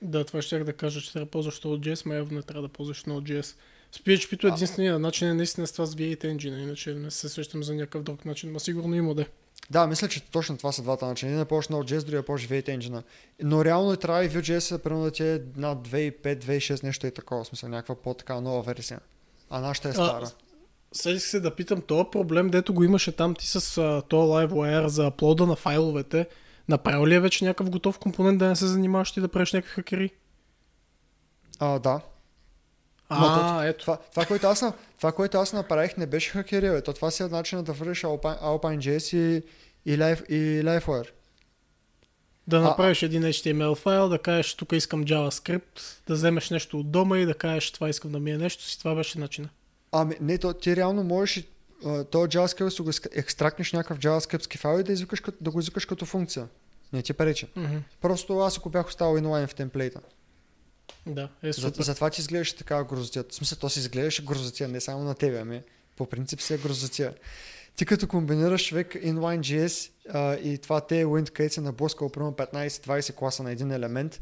Да, 0.03 0.25
това 0.25 0.43
ще 0.43 0.65
да 0.65 0.73
кажа, 0.73 1.01
че 1.01 1.13
трябва 1.13 1.27
да 1.27 1.31
ползваш 1.31 1.61
Node.js, 1.61 2.07
но 2.07 2.15
явно 2.15 2.37
не 2.37 2.43
трябва 2.43 2.63
да 2.63 2.73
ползваш 2.73 3.05
Node.js. 3.05 3.57
С 3.93 3.99
PHP-то 3.99 4.47
А. 4.47 4.51
единствения 4.51 4.99
начин 4.99 5.29
е 5.29 5.35
наистина 5.35 5.67
с 5.67 5.73
това 5.73 5.87
с 5.87 5.95
V8 5.95 6.25
Engine, 6.25 6.63
иначе 6.63 6.95
не 6.95 7.11
се 7.11 7.29
сещам 7.29 7.63
за 7.63 7.75
някакъв 7.75 8.03
друг 8.03 8.25
начин, 8.25 8.53
но 8.53 8.61
сигурно 8.61 8.95
има 8.95 9.15
да 9.15 9.23
е. 9.23 9.27
Да, 9.71 9.87
мисля, 9.87 10.09
че 10.09 10.31
точно 10.31 10.57
това 10.57 10.73
са 10.73 10.83
двата 10.83 11.07
начина. 11.07 11.31
Един 11.31 11.39
да 11.39 11.45
ползваш 11.45 11.77
Node.js, 11.77 12.01
другия 12.01 12.21
да 12.21 12.27
ползваш 12.27 12.51
V8 12.51 12.79
engine. 12.79 13.03
Но 13.43 13.65
реално 13.65 13.93
и 13.93 13.97
трябва 13.97 14.25
и 14.25 14.31
Vue.js 14.31 14.79
примерно 14.79 15.05
да 15.05 15.11
ти 15.11 15.23
е 15.23 15.43
над 15.57 15.89
2.5, 15.89 16.45
2.6, 16.45 16.85
нещо 16.85 17.07
и 17.07 17.11
такова. 17.11 17.45
В 17.45 17.47
смисъл, 17.47 17.69
някаква 17.69 17.95
по-така 17.95 18.41
нова 18.41 18.63
версия. 18.63 19.01
А 19.51 19.61
нашата 19.61 19.89
е 19.89 19.93
стара. 19.93 20.31
Седих 20.93 21.23
се 21.23 21.41
да 21.41 21.55
питам, 21.55 21.81
този 21.81 22.05
проблем, 22.13 22.51
дето 22.51 22.75
го 22.75 22.85
имаше 22.85 23.13
там 23.13 23.35
ти 23.35 23.47
с 23.47 23.79
а, 23.79 24.03
този 24.03 24.31
LiveWire 24.31 24.87
за 24.87 25.07
аплода 25.07 25.47
на 25.47 25.57
файловете, 25.57 26.29
направил 26.69 27.07
ли 27.07 27.15
е 27.15 27.21
вече 27.21 27.45
някакъв 27.45 27.71
готов 27.71 27.99
компонент 27.99 28.39
да 28.39 28.49
не 28.49 28.57
се 28.57 28.67
занимаваш 28.67 29.13
ти 29.13 29.21
да 29.21 29.29
правиш 29.29 29.53
някакви 29.53 29.75
хакери? 29.75 30.11
А, 31.59 31.79
да. 31.79 32.01
А, 33.09 33.65
ето. 33.65 33.81
Това, 33.81 33.97
това, 34.11 34.27
което 34.27 34.47
аз, 34.47 34.65
това, 34.97 35.13
което 35.13 35.39
аз 35.39 35.53
направих, 35.53 35.97
не 35.97 36.07
беше 36.07 36.31
хакери, 36.31 36.71
бе. 36.71 36.83
То 36.83 36.93
това 36.93 37.11
си 37.11 37.23
е 37.23 37.27
начинът 37.27 37.67
да 37.67 37.73
върнеш 37.73 38.03
Alpine, 38.03 38.43
Alpine.js 38.43 39.17
и, 39.17 39.43
и, 39.87 39.93
и 40.37 40.65
LiveWire. 40.65 41.09
Да 42.47 42.61
направиш 42.61 43.03
един 43.03 43.23
HTML 43.23 43.75
файл, 43.75 44.09
да 44.09 44.19
кажеш 44.19 44.55
тук 44.55 44.73
искам 44.73 45.05
JavaScript, 45.05 45.81
да 46.07 46.15
вземеш 46.15 46.51
нещо 46.51 46.81
от 46.81 46.91
дома 46.91 47.19
и 47.19 47.27
да 47.27 47.35
кажеш 47.35 47.71
това 47.71 47.89
искам 47.89 48.13
да 48.13 48.19
ми 48.19 48.31
е 48.31 48.39
нещо 48.39 48.65
си, 48.65 48.79
това 48.79 48.95
беше 48.95 49.19
начина. 49.19 49.49
Ами, 49.93 50.17
не, 50.21 50.39
то, 50.39 50.53
ти 50.53 50.77
реално 50.77 51.05
можеш 51.05 51.45
а, 51.85 52.05
то 52.05 52.19
JavaScript 52.19 52.69
си 52.69 52.83
го 52.83 52.91
екстрактнеш 53.13 53.73
някакъв 53.73 53.99
JavaScript 53.99 54.59
файл 54.59 54.81
и 54.81 54.83
да, 54.83 54.93
извикаш, 54.93 55.23
да 55.41 55.51
го 55.51 55.61
извикаш 55.61 55.85
като 55.85 56.07
функция. 56.07 56.49
Не 56.93 57.03
ти 57.03 57.13
пречи. 57.13 57.47
Мгм. 57.57 57.77
Просто 58.01 58.39
аз 58.39 58.59
ако 58.59 58.71
бях 58.71 58.89
оставил 58.89 59.19
инлайн 59.19 59.47
в 59.47 59.55
темплейта. 59.55 60.01
Да, 61.07 61.29
е 61.43 61.53
За, 61.53 61.61
супер. 61.61 61.83
затова 61.83 62.11
ти 62.11 62.21
изглеждаше 62.21 62.57
така 62.57 62.85
грозотия. 62.85 63.25
В 63.29 63.35
смисъл, 63.35 63.59
то 63.59 63.69
си 63.69 63.79
изглеждаше 63.79 64.25
грозотия, 64.25 64.69
не 64.69 64.81
само 64.81 65.05
на 65.05 65.15
тебе, 65.15 65.39
ами 65.39 65.63
по 65.97 66.07
принцип 66.07 66.41
си 66.41 66.55
е 66.55 66.59
грозотия. 66.59 67.15
Ти 67.77 67.87
като 67.87 68.09
комбинираш 68.09 68.67
човек 68.67 68.95
inline.js 68.95 69.91
а, 70.13 70.35
и 70.35 70.59
това 70.59 70.81
те 70.81 71.05
Wind, 71.05 71.31
където 71.31 71.55
се 71.55 71.61
наблъскал 71.61 72.09
примерно 72.09 72.33
15-20 72.33 73.15
класа 73.15 73.43
на 73.43 73.51
един 73.51 73.71
елемент 73.71 74.21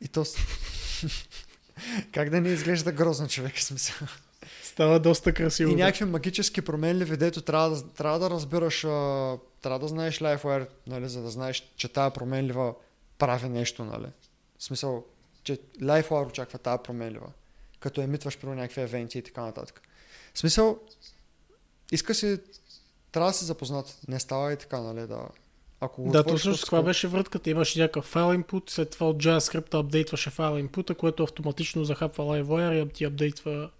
и 0.00 0.08
то... 0.08 0.24
как 2.12 2.30
да 2.30 2.40
не 2.40 2.48
изглежда 2.48 2.92
грозно 2.92 3.28
човек, 3.28 3.58
смисъл. 3.58 4.08
Става 4.62 5.00
доста 5.00 5.32
красиво. 5.32 5.72
И 5.72 5.74
някакви 5.74 6.04
магически 6.04 6.60
променливи, 6.60 7.16
дето 7.16 7.40
трябва 7.40 7.70
да, 7.70 7.88
трябва 7.88 8.18
да 8.18 8.30
разбираш, 8.30 8.84
а, 8.84 9.36
трябва 9.62 9.78
да 9.78 9.88
знаеш 9.88 10.18
LiveWire, 10.18 10.66
нали, 10.86 11.08
за 11.08 11.22
да 11.22 11.30
знаеш, 11.30 11.72
че 11.76 11.88
тая 11.88 12.10
променлива 12.10 12.74
прави 13.18 13.48
нещо, 13.48 13.84
нали. 13.84 14.06
В 14.58 14.64
смисъл, 14.64 15.04
че 15.46 15.58
LiveWire 15.80 16.26
очаква 16.26 16.58
тая 16.58 16.82
променлива, 16.82 17.26
като 17.80 18.00
емитваш 18.00 18.38
при 18.38 18.48
някакви 18.48 18.80
евенти 18.80 19.18
и 19.18 19.22
така 19.22 19.40
нататък. 19.40 19.82
В 20.34 20.38
смисъл, 20.38 20.78
иска 21.92 22.14
си, 22.14 22.38
трябва 23.12 23.30
да 23.30 23.34
си 23.34 23.44
запознат, 23.44 23.98
не 24.08 24.20
става 24.20 24.52
и 24.52 24.56
така, 24.56 24.80
нали, 24.80 25.06
да... 25.06 25.28
Ако 25.80 26.02
го 26.02 26.10
Да, 26.10 26.24
точно 26.24 26.52
като 26.52 26.66
това 26.66 26.82
беше 26.82 27.08
вратката. 27.08 27.50
Имаш 27.50 27.76
някакъв 27.76 28.04
файл 28.04 28.26
input, 28.26 28.70
след 28.70 28.90
това 28.90 29.08
от 29.08 29.16
JavaScript 29.16 29.74
апдейтваше 29.74 30.30
файл 30.30 30.52
input, 30.52 30.94
което 30.94 31.22
автоматично 31.22 31.84
захапва 31.84 32.24
LiveWire 32.24 32.86
и 32.86 32.92
ти 32.92 33.04
апдейтва. 33.04 33.70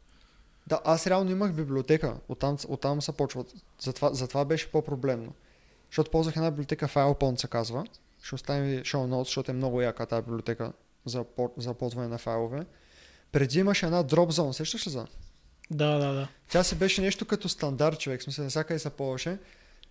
Да, 0.67 0.81
аз 0.85 1.07
реално 1.07 1.31
имах 1.31 1.53
библиотека, 1.53 2.17
оттам, 2.29 2.57
оттам 2.69 3.03
се 3.03 3.13
почват. 3.13 3.55
Затова, 3.81 4.15
затова 4.15 4.45
беше 4.45 4.71
по-проблемно. 4.71 5.33
Защото 5.91 6.11
ползвах 6.11 6.37
една 6.37 6.51
библиотека 6.51 6.89
FilePond 6.89 7.41
се 7.41 7.49
казва. 7.49 7.87
Ще 8.23 8.35
оставим 8.35 8.65
ви 8.65 8.83
show 8.83 8.97
notes, 8.97 9.25
защото 9.25 9.51
е 9.51 9.55
много 9.55 9.81
яка 9.81 10.07
тази 10.07 10.23
библиотека 10.23 10.73
за, 11.07 11.25
за 11.57 11.75
ползване 11.75 12.09
на 12.09 12.19
файлове. 12.19 12.67
Преди 13.33 13.59
имаше 13.59 13.87
една 13.87 14.05
Drop 14.05 14.31
Zone, 14.31 14.53
сещаш 14.53 14.87
ли 14.87 14.91
за? 14.91 15.07
Да, 15.71 15.99
да, 15.99 16.13
да. 16.13 16.29
Тя 16.51 16.65
си 16.65 16.75
беше 16.75 17.03
нещо 17.03 17.27
като 17.27 17.49
стандарт 17.49 18.01
човек, 18.01 18.23
смисъл 18.23 18.45
навсякъде 18.45 18.79
се 18.79 18.91
ползваше. 18.91 19.39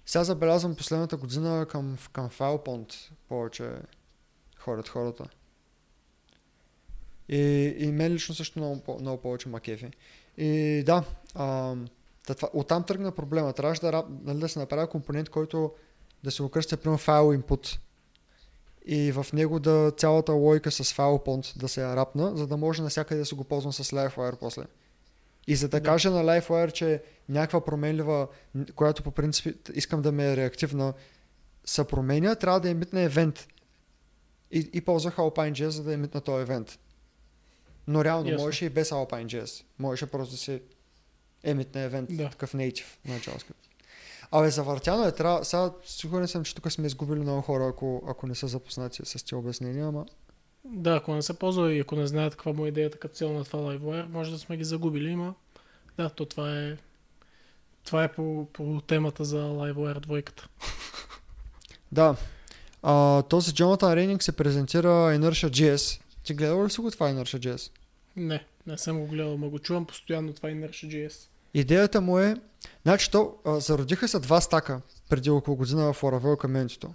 Сега 0.06 0.24
забелязвам 0.24 0.76
последната 0.76 1.18
година 1.18 1.66
към, 1.70 1.98
към 2.14 2.30
FilePond 2.30 2.94
повече 3.28 3.72
ходят 4.60 4.90
хората. 4.90 5.26
И, 7.30 7.76
и 7.78 7.92
мен 7.92 8.14
лично 8.14 8.36
също 8.36 8.60
много, 8.60 8.98
много 9.00 9.22
повече 9.22 9.50
макефи. 9.50 9.92
И 10.38 10.84
да, 10.86 11.04
та 12.28 12.34
това, 12.36 12.50
оттам 12.54 12.84
тръгна 12.84 13.12
проблема. 13.12 13.54
Трябваше 13.54 13.82
да, 13.82 14.04
нали, 14.24 14.40
да 14.40 14.50
се 14.50 14.60
направи 14.60 14.88
компонент, 14.88 15.30
който 15.30 15.74
да 16.24 16.32
се 16.32 16.44
окръстя 16.44 16.78
примерно 16.78 16.98
файл 16.98 17.24
input 17.24 17.80
и 18.88 19.12
в 19.12 19.26
него 19.34 19.60
да 19.60 19.92
цялата 19.98 20.32
логика 20.32 20.72
с 20.72 20.84
FilePond 20.84 21.58
да 21.58 21.68
се 21.68 21.82
я 21.82 21.96
рапна, 21.96 22.38
за 22.38 22.48
да 22.48 22.58
може 22.58 22.82
навсякъде 22.82 23.20
да 23.20 23.26
се 23.26 23.36
го 23.36 23.44
ползвам 23.44 23.74
с 23.74 23.84
LiveWire 23.84 24.36
после. 24.40 24.64
И 25.48 25.56
за 25.56 25.68
да, 25.70 25.80
Да. 25.80 25.86
кажа 25.86 26.12
на 26.12 26.24
LiveWire, 26.24 26.72
че 26.72 27.04
някаква 27.30 27.66
променлива, 27.66 28.28
която 28.76 29.04
по 29.04 29.12
принцип 29.12 29.70
искам 29.74 30.02
да 30.02 30.12
ме 30.12 30.32
е 30.32 30.38
реактивна, 30.38 30.94
се 31.66 31.84
променя, 31.84 32.36
трябва 32.36 32.60
да 32.60 32.70
емитне 32.70 33.04
евент. 33.04 33.48
И, 34.52 34.70
и 34.74 34.82
ползвах 34.82 35.16
Alpine.js, 35.16 35.68
за 35.68 35.84
да 35.84 35.94
емитна 35.94 36.22
този 36.22 36.42
евент. 36.42 36.80
Но 37.88 38.04
реално 38.04 38.30
Ясно. 38.30 38.44
можеше 38.46 38.66
и 38.66 38.70
без 38.70 38.90
Alpine.js. 38.90 39.64
Можеше 39.80 40.06
просто 40.06 40.32
да 40.34 40.38
си 40.38 40.62
емитне 41.44 41.84
евент, 41.84 42.10
Да. 42.18 42.30
такъв 42.30 42.54
native 42.54 42.86
на 43.06 43.20
JavaScript. 43.20 43.65
Абе, 44.38 44.50
завъртяно 44.50 45.06
е. 45.06 45.12
Трябва, 45.12 45.46
сега 45.46 45.72
сигурен 45.86 46.28
съм, 46.28 46.44
че 46.44 46.56
тук 46.56 46.72
сме 46.72 46.88
изгубили 46.88 47.20
много 47.20 47.42
хора, 47.42 47.68
ако, 47.68 48.04
ако 48.08 48.28
не 48.28 48.36
са 48.36 48.48
запознати 48.48 49.02
с 49.06 49.24
тези 49.24 49.36
обяснения, 49.36 49.88
ама 49.88 50.06
Да, 50.66 50.96
ако 50.96 51.14
не 51.14 51.22
се 51.22 51.40
ползва 51.40 51.74
и 51.74 51.80
ако 51.80 51.96
не 51.96 52.08
знаят 52.08 52.36
каква 52.36 52.54
му 52.54 52.66
е 52.66 52.70
идеята 52.70 52.98
като 52.98 53.16
цяло 53.16 53.34
на 53.34 53.44
това 53.44 53.60
LiveWire, 53.60 54.08
може 54.08 54.32
да 54.32 54.38
сме 54.38 54.58
ги 54.58 54.64
загубили, 54.64 55.10
има. 55.10 55.34
Да, 55.98 56.10
то 56.10 56.26
това 56.26 56.60
е 56.60 56.78
това 57.86 58.04
е 58.04 58.12
по, 58.12 58.48
по 58.54 58.82
темата 58.88 59.26
за 59.26 59.38
LiveWire 59.38 60.00
двойката. 60.00 60.48
Да. 61.92 62.16
А, 62.84 63.22
този 63.22 63.54
Джонатан 63.54 63.94
Рейнинг 63.94 64.24
се 64.24 64.32
презентира 64.32 64.88
Inertia.js. 64.88 66.02
Ти 66.24 66.34
гледал 66.34 66.66
ли 66.66 66.70
си 66.70 66.82
го 66.82 66.92
това 66.92 67.10
Inertia.js? 67.10 67.72
Не, 68.16 68.46
не 68.68 68.78
съм 68.78 69.00
го 69.00 69.08
гледал, 69.08 69.38
но 69.38 69.50
го 69.50 69.60
чувам 69.60 69.86
постоянно 69.86 70.34
това 70.34 70.50
Inertia.js. 70.50 71.28
Идеята 71.56 72.02
му 72.02 72.20
е... 72.20 72.36
Значи 72.84 73.12
то, 73.12 73.36
а, 73.46 73.60
зародиха 73.60 74.08
се 74.08 74.20
два 74.20 74.42
стака 74.42 74.82
преди 75.10 75.30
около 75.30 75.58
година 75.58 75.94
в 75.94 76.02
Laravel 76.02 76.38
коментито. 76.38 76.94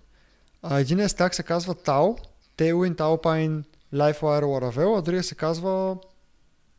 А, 0.62 0.80
единият 0.80 1.10
стак 1.10 1.34
се 1.34 1.42
казва 1.42 1.74
Tau, 1.74 2.18
Tailwind, 2.56 2.96
Alpine, 2.96 3.64
LiveWire, 3.94 4.44
Laravel, 4.44 4.98
а 4.98 5.02
другия 5.02 5.22
се 5.22 5.34
казва 5.34 5.96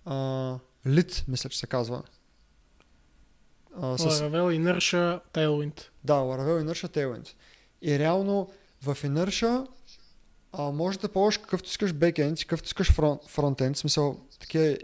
а, 0.06 0.16
Lit, 0.88 1.24
мисля, 1.28 1.50
че 1.50 1.60
се 1.60 1.68
казва. 1.68 2.04
А, 3.82 3.98
с, 3.98 4.04
Laravel, 4.04 4.60
Inertia, 4.60 5.22
Tailwind. 5.34 5.82
Да, 6.04 6.14
Laravel 6.14 6.64
Inertia 6.64 6.98
Tailwind. 6.98 7.30
И 7.82 8.00
реално 8.00 8.50
в 8.82 8.96
Inertia 8.96 9.68
а, 10.54 10.72
може 10.72 11.00
да 11.00 11.10
ползваш 11.10 11.38
какъвто 11.38 11.70
искаш 11.70 11.94
бекенд, 11.94 12.40
какъвто 12.40 12.68
искаш 12.68 12.92
фронт, 12.92 13.22
фронтенд, 13.28 13.76
в 13.76 13.80
смисъл 13.80 14.20
такива 14.40 14.78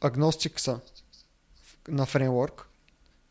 агностик 0.00 0.60
са 0.60 0.80
на 1.88 2.06
фреймворк. 2.06 2.68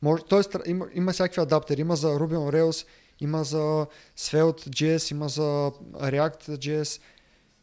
Може, 0.02 0.24
тоест 0.24 0.56
има, 0.66 0.88
има 0.94 1.14
всякакви 1.14 1.42
адаптери, 1.42 1.82
има 1.82 1.96
за 1.96 2.08
Ruby 2.08 2.36
on 2.36 2.56
Rails, 2.56 2.88
има 3.20 3.44
за 3.44 3.88
Svelte.js, 4.18 5.12
има 5.12 5.30
за 5.30 5.72
React.js, 5.94 7.02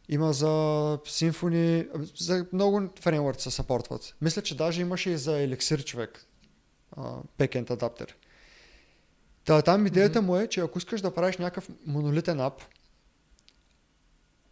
има 0.09 0.33
за 0.33 0.47
Symfony, 1.05 1.87
за 2.21 2.45
много 2.53 2.89
фреймворки 2.99 3.43
се 3.43 3.51
съпортват. 3.51 4.15
Мисля, 4.21 4.41
че 4.41 4.57
даже 4.57 4.81
имаше 4.81 5.09
и 5.09 5.17
за 5.17 5.31
Elixir 5.31 5.83
човек, 5.83 6.25
бекенд 7.37 7.69
адаптер. 7.69 8.15
Та, 9.45 9.61
там 9.61 9.87
идеята 9.87 10.21
му 10.21 10.37
е, 10.37 10.47
че 10.47 10.61
ако 10.61 10.77
искаш 10.77 11.01
да 11.01 11.13
правиш 11.13 11.37
някакъв 11.37 11.69
монолитен 11.85 12.39
ап 12.39 12.61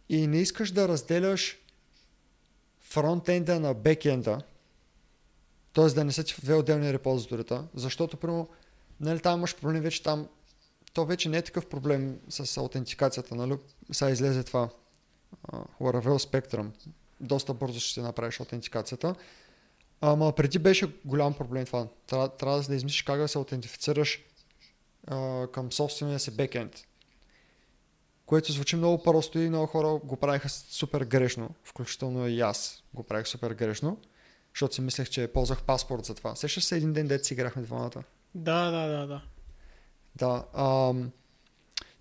и 0.08 0.26
не 0.26 0.38
искаш 0.38 0.70
да 0.70 0.88
разделяш 0.88 1.58
фронтенда 2.80 3.60
на 3.60 3.74
бекенда, 3.74 4.42
т.е. 5.74 5.86
да 5.86 6.04
не 6.04 6.12
са 6.12 6.24
ти 6.24 6.34
в 6.34 6.40
две 6.40 6.54
отделни 6.54 6.92
репозиторита, 6.92 7.64
защото, 7.74 8.16
примерно, 8.16 8.48
нали, 9.00 9.20
там 9.20 9.38
имаш 9.38 9.56
проблем 9.56 9.82
вече 9.82 10.02
там, 10.02 10.28
то 10.92 11.06
вече 11.06 11.28
не 11.28 11.38
е 11.38 11.42
такъв 11.42 11.66
проблем 11.66 12.18
с 12.28 12.56
аутентикацията, 12.56 13.34
нали, 13.34 13.56
сега 13.92 14.10
излезе 14.10 14.42
това 14.42 14.68
uh, 15.52 15.66
Laravel 15.80 16.18
Spectrum, 16.18 16.70
доста 17.20 17.54
бързо 17.54 17.80
ще 17.80 17.94
се 17.94 18.02
направиш 18.02 18.40
аутентикацията, 18.40 19.14
ама 20.00 20.32
преди 20.32 20.58
беше 20.58 20.92
голям 21.04 21.34
проблем 21.34 21.64
това, 21.64 21.88
трябва, 22.06 22.28
трябва 22.28 22.62
да 22.62 22.74
измислиш 22.74 23.02
как 23.02 23.20
да 23.20 23.28
се 23.28 23.38
аутентифицираш 23.38 24.24
uh, 25.06 25.50
към 25.50 25.72
собствения 25.72 26.18
си 26.18 26.30
бекенд, 26.36 26.84
което 28.26 28.52
звучи 28.52 28.76
много 28.76 29.02
просто 29.02 29.38
и 29.38 29.48
много 29.48 29.66
хора 29.66 30.00
го 30.04 30.16
правиха 30.16 30.48
супер 30.48 31.04
грешно, 31.04 31.50
включително 31.64 32.28
и 32.28 32.40
аз 32.40 32.82
го 32.94 33.02
правих 33.02 33.26
супер 33.26 33.50
грешно, 33.50 33.98
защото 34.54 34.74
си 34.74 34.80
мислех, 34.80 35.08
че 35.08 35.28
ползвах 35.28 35.62
паспорт 35.62 36.04
за 36.04 36.14
това. 36.14 36.36
Сещаш 36.36 36.64
се 36.64 36.76
един 36.76 36.92
ден, 36.92 37.06
дете 37.06 37.24
си 37.24 37.34
играхме 37.34 37.62
двамата. 37.62 38.02
Да, 38.34 38.70
да, 38.70 38.86
да, 38.86 39.06
да. 39.06 39.22
Да. 40.16 40.44
Ам... 40.54 41.10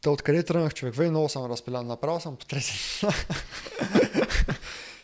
Та 0.02 0.10
откъде 0.10 0.44
тръгнах 0.44 0.74
човек? 0.74 0.96
Вей 0.96 1.10
много 1.10 1.30
съм 1.30 1.52
разпилян. 1.52 1.88
Направо 1.88 2.20
съм 2.20 2.36
потресен. 2.36 3.10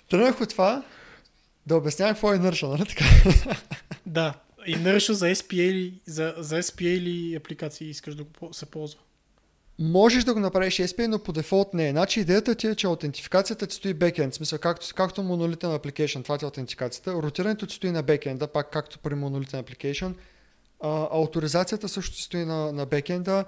тръгнах 0.10 0.42
от 0.42 0.50
това 0.50 0.84
да 1.66 1.76
обяснявам 1.76 2.16
какво 2.16 2.34
е 2.34 2.38
Inertia, 2.38 2.68
нали 2.68 2.86
така? 2.86 3.06
Да. 4.06 4.34
Inertia 4.68 5.12
за 5.12 5.26
SPA 5.26 5.62
или, 5.62 6.02
за, 6.06 6.36
за 6.38 6.56
SPA 6.64 6.88
или 6.88 7.36
апликации 7.36 7.90
искаш 7.90 8.16
да 8.16 8.24
го 8.24 8.54
се 8.54 8.66
ползва? 8.66 9.00
Можеш 9.80 10.24
да 10.24 10.34
го 10.34 10.40
направиш 10.40 10.76
SPA, 10.76 11.08
но 11.08 11.20
по 11.20 11.32
дефолт 11.32 11.74
не 11.74 11.88
е. 11.88 11.92
Значи 11.92 12.20
идеята 12.20 12.56
ти 12.56 12.68
е, 12.68 12.76
че 12.76 12.88
аутентификацията 12.88 13.68
ти 13.68 13.76
стои 13.76 13.94
бекенд. 13.94 14.34
В 14.34 14.36
смисъл, 14.36 14.60
както, 14.60 14.88
както 14.96 15.24
монолитен 15.24 15.70
application, 15.70 16.24
това 16.24 16.38
ти 16.38 16.46
е 16.46 16.48
аутентикацията. 16.48 17.14
Ротирането 17.14 17.68
ти 17.68 17.76
стои 17.76 17.92
на 17.92 18.04
бекенда, 18.04 18.48
пак 18.48 18.72
както 18.72 19.00
при 19.00 19.16
монолитен 19.16 19.64
application. 19.64 20.14
А, 20.82 21.08
авторизацията 21.12 21.90
също 21.90 22.22
стои 22.22 22.46
на, 22.46 22.72
на 22.72 22.86
бекенда 22.86 23.46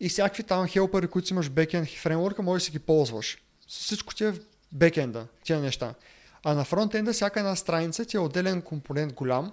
и 0.00 0.08
всякакви 0.08 0.42
там 0.42 0.68
хелпери, 0.68 1.06
които 1.06 1.34
имаш 1.34 1.46
в 1.46 1.50
бекенд 1.50 1.88
фреймворка, 1.88 2.42
може 2.42 2.60
да 2.60 2.64
си 2.64 2.70
ги 2.70 2.78
ползваш. 2.78 3.38
Всичко 3.66 4.14
ти 4.14 4.24
е 4.24 4.32
в 4.32 4.40
бекенда, 4.72 5.26
тия 5.44 5.60
неща. 5.60 5.94
А 6.44 6.54
на 6.54 6.64
фронтенда 6.64 7.12
всяка 7.12 7.40
една 7.40 7.56
страница 7.56 8.04
ти 8.04 8.16
е 8.16 8.20
отделен 8.20 8.62
компонент 8.62 9.12
голям. 9.12 9.52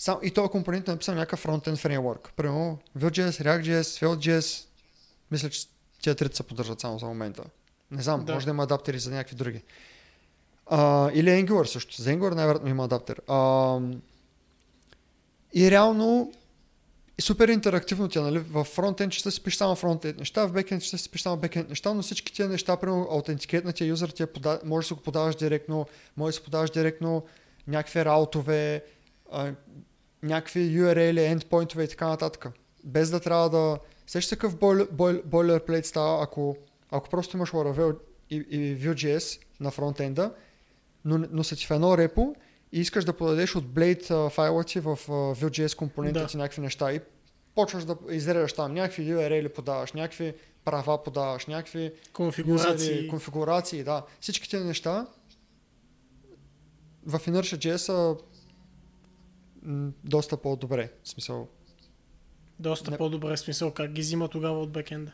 Сам, 0.00 0.18
и 0.22 0.30
този 0.30 0.48
компонент 0.48 0.88
е 0.88 0.90
написан 0.90 1.16
някакъв 1.16 1.40
фронтенд 1.40 1.78
фреймворк. 1.78 2.32
Примерно 2.36 2.78
Vue.js, 2.98 3.30
React.js, 3.30 3.80
Svelte.js. 3.80 4.66
Мисля, 5.30 5.50
че 5.50 5.66
тия 6.02 6.14
трите 6.14 6.36
се 6.36 6.42
поддържат 6.42 6.80
само 6.80 6.98
за 6.98 7.06
момента. 7.06 7.44
Не 7.90 8.02
знам, 8.02 8.24
Да. 8.24 8.34
може 8.34 8.46
да 8.46 8.50
има 8.50 8.62
адаптери 8.62 8.98
за 8.98 9.10
някакви 9.10 9.36
други. 9.36 9.62
А, 10.66 11.10
или 11.14 11.28
Angular 11.28 11.64
също. 11.64 12.02
За 12.02 12.10
Angular 12.10 12.34
най-вероятно 12.34 12.68
има 12.68 12.84
адаптер. 12.84 13.20
А, 13.28 13.78
и 15.54 15.70
реално 15.70 16.32
супер 17.20 17.48
интерактивно 17.48 18.08
тя, 18.08 18.22
нали? 18.22 18.38
В 18.38 18.64
фронтенд 18.64 19.12
ще 19.12 19.30
си 19.30 19.42
пише 19.42 19.56
само 19.56 19.76
фронтенд 19.76 20.18
неща, 20.18 20.46
в 20.46 20.52
бекенд 20.52 20.82
ще 20.82 20.98
си 20.98 21.10
пише 21.10 21.22
само 21.22 21.36
бекенд 21.36 21.68
неща, 21.68 21.94
но 21.94 22.02
всички 22.02 22.32
тия 22.32 22.48
неща, 22.48 22.76
примерно 22.76 23.08
аутентикет 23.10 23.64
на 23.64 23.72
тия 23.72 23.88
юзър, 23.88 24.08
ти 24.08 24.22
е 24.22 24.26
пода... 24.26 24.60
може 24.64 24.84
да 24.84 24.88
си 24.88 24.94
го 24.94 25.00
подаваш 25.00 25.36
директно, 25.36 25.86
може 26.16 26.28
да 26.28 26.36
си 26.36 26.44
подаваш 26.44 26.70
директно 26.70 27.26
някакви 27.66 28.04
раутове, 28.04 28.84
а, 29.32 29.52
някакви 30.22 30.60
URL, 30.60 31.34
endpointове 31.34 31.84
и 31.84 31.88
така 31.88 32.08
нататък. 32.08 32.46
Без 32.84 33.10
да 33.10 33.20
трябва 33.20 33.50
да... 33.50 33.78
Сещаш 34.06 34.38
бойлер, 34.54 34.88
бойлерплейт 35.24 35.86
става, 35.86 36.22
ако, 36.24 36.56
ако 36.90 37.08
просто 37.08 37.36
имаш 37.36 37.50
Laravel 37.50 37.98
и, 38.30 38.36
и 38.36 38.76
Vue.js 38.76 39.40
на 39.60 39.70
фронтенда, 39.70 40.34
но, 41.04 41.24
но 41.30 41.44
са 41.44 41.56
ти 41.56 41.66
в 41.66 41.70
едно 41.70 41.98
репо 41.98 42.34
и 42.72 42.80
искаш 42.80 43.04
да 43.04 43.12
подадеш 43.12 43.56
от 43.56 43.64
Blade 43.64 44.30
файла 44.30 44.64
ти 44.64 44.80
в 44.80 44.96
Vue.js 45.08 45.76
компонентите 45.76 46.20
Да. 46.22 46.26
ти 46.26 46.36
някакви 46.36 46.62
неща 46.62 46.92
и 46.92 47.00
почваш 47.54 47.84
да 47.84 47.96
изреждаш 48.10 48.52
там 48.52 48.74
някакви 48.74 49.02
URL 49.12 49.48
подаваш, 49.48 49.92
някакви 49.92 50.34
права 50.64 51.02
подаваш, 51.02 51.46
някакви 51.46 51.92
Конфигурации. 52.12 52.88
юзери, 52.88 53.08
конфигурации, 53.08 53.84
да. 53.84 54.04
Всички 54.20 54.50
тези 54.50 54.64
неща 54.64 55.06
в 57.06 57.18
Inertia.js 57.18 58.18
м, 59.62 59.92
доста 60.04 60.36
по-добре. 60.36 60.92
В 61.02 61.08
смисъл, 61.08 61.48
Доста 62.58 62.90
Не- 62.90 62.96
по-добре 62.98 63.36
смисъл 63.36 63.70
как 63.70 63.92
ги 63.92 64.00
взима 64.00 64.28
тогава 64.28 64.60
от 64.60 64.70
бекенда. 64.72 65.12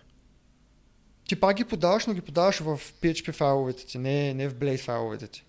ти 1.29 1.41
пак 1.41 1.57
ги 1.57 1.65
подаваш, 1.65 2.07
но 2.07 2.15
ги 2.15 2.21
подаваш 2.21 2.61
в 2.61 2.81
PHP 3.03 3.33
файловете 3.33 3.87
ти, 3.87 3.99
не, 3.99 4.35
не 4.35 4.49
в 4.49 4.55
Blade 4.55 4.79
файловете 4.85 5.27
ти. 5.27 5.45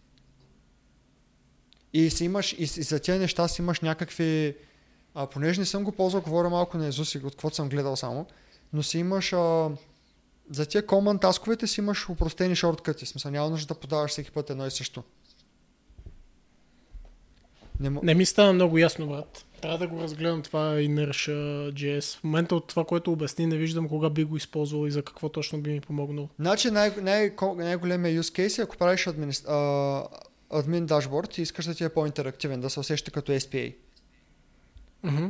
И, 1.93 2.09
си 2.09 2.25
имаш, 2.25 2.53
и, 2.53 2.61
и 2.61 2.65
за 2.65 2.99
тези 2.99 3.19
неща 3.19 3.47
си 3.47 3.61
имаш 3.61 3.79
някакви... 3.79 4.57
А, 5.13 5.27
понеже 5.27 5.59
не 5.59 5.65
съм 5.65 5.83
го 5.83 5.91
ползвал, 5.91 6.21
говоря 6.21 6.49
малко 6.49 6.77
на 6.77 6.87
Езус 6.87 7.15
и 7.15 7.17
от 7.17 7.23
каквото 7.33 7.55
съм 7.55 7.69
гледал 7.69 7.95
само, 7.95 8.25
но 8.73 8.83
си 8.83 8.99
имаш... 8.99 9.33
А, 9.33 9.69
за 10.51 10.65
тия 10.65 10.83
command 10.85 11.21
тасковете 11.21 11.67
си 11.67 11.81
имаш 11.81 12.09
упростени 12.09 12.55
шорткъти. 12.55 13.05
В 13.05 13.09
смисъл 13.09 13.31
няма 13.31 13.49
нужда 13.49 13.73
да 13.73 13.79
подаваш 13.79 14.11
всеки 14.11 14.31
път 14.31 14.49
едно 14.49 14.65
и 14.67 14.71
също. 14.71 15.03
Не, 17.79 17.89
мо- 17.89 17.99
Не 18.03 18.13
ми 18.13 18.25
става 18.25 18.53
много 18.53 18.77
ясно, 18.77 19.07
брат. 19.07 19.45
Трябва 19.61 19.77
да 19.77 19.87
го 19.87 20.01
разгледам 20.01 20.41
това 20.41 20.75
Inertia 20.75 21.71
JS. 21.73 22.17
В 22.17 22.23
момента 22.23 22.55
от 22.55 22.67
това, 22.67 22.85
което 22.85 23.11
обясни, 23.11 23.45
не 23.45 23.57
виждам 23.57 23.89
кога 23.89 24.09
би 24.09 24.23
го 24.23 24.37
използвал 24.37 24.87
и 24.87 24.91
за 24.91 25.01
какво 25.01 25.29
точно 25.29 25.61
би 25.61 25.69
ми 25.71 25.81
помогнал. 25.81 26.29
Значи 26.39 26.71
най- 26.71 26.95
най- 27.01 27.31
най-големия 27.55 28.23
use 28.23 28.47
case 28.47 28.59
е 28.59 28.63
ако 28.63 28.77
правиш 28.77 29.07
админ, 29.07 29.31
а, 29.47 30.03
админ 30.49 30.85
дашборд 30.85 31.37
и 31.37 31.41
искаш 31.41 31.65
да 31.65 31.75
ти 31.75 31.83
е 31.83 31.89
по-интерактивен, 31.89 32.61
да 32.61 32.69
се 32.69 32.79
усеща 32.79 33.11
като 33.11 33.31
SPA. 33.31 33.75
Мгм. 35.03 35.25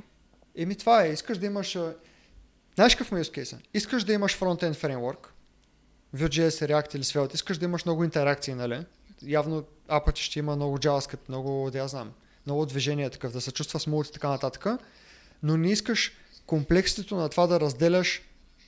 Еми 0.56 0.76
това 0.76 1.06
е, 1.06 1.10
искаш 1.10 1.38
да 1.38 1.46
имаш... 1.46 1.78
Знаеш 2.76 2.96
какъв 2.96 3.12
му 3.12 3.18
е 3.18 3.24
use 3.24 3.42
case? 3.42 3.58
Искаш 3.74 4.04
да 4.04 4.14
имаш 4.14 4.36
фронтенд 4.36 4.76
фреймворк, 4.76 5.34
Vue.js, 6.16 6.50
React 6.68 6.96
или 6.96 7.04
Svelte, 7.04 7.34
искаш 7.36 7.58
да 7.58 7.66
имаш 7.66 7.86
много 7.86 8.04
интеракции, 8.04 8.54
нали? 8.54 8.86
Явно 9.24 9.64
апът 9.88 10.18
ще 10.18 10.40
има 10.40 10.56
много 10.56 10.78
JavaScript, 10.78 11.30
много, 11.30 11.70
да 11.72 11.78
я 11.78 11.88
знам, 11.88 12.12
много 12.48 12.66
движение 12.66 13.10
такъв, 13.10 13.34
да 13.34 13.42
се 13.42 13.52
чувства 13.52 13.80
смут 13.80 14.08
и 14.08 14.12
така 14.12 14.30
нататък, 14.30 14.66
но 15.44 15.58
не 15.58 15.72
искаш 15.72 16.12
комплекситето 16.46 17.16
на 17.16 17.30
това 17.30 17.48
да 17.48 17.60
разделяш 17.60 18.22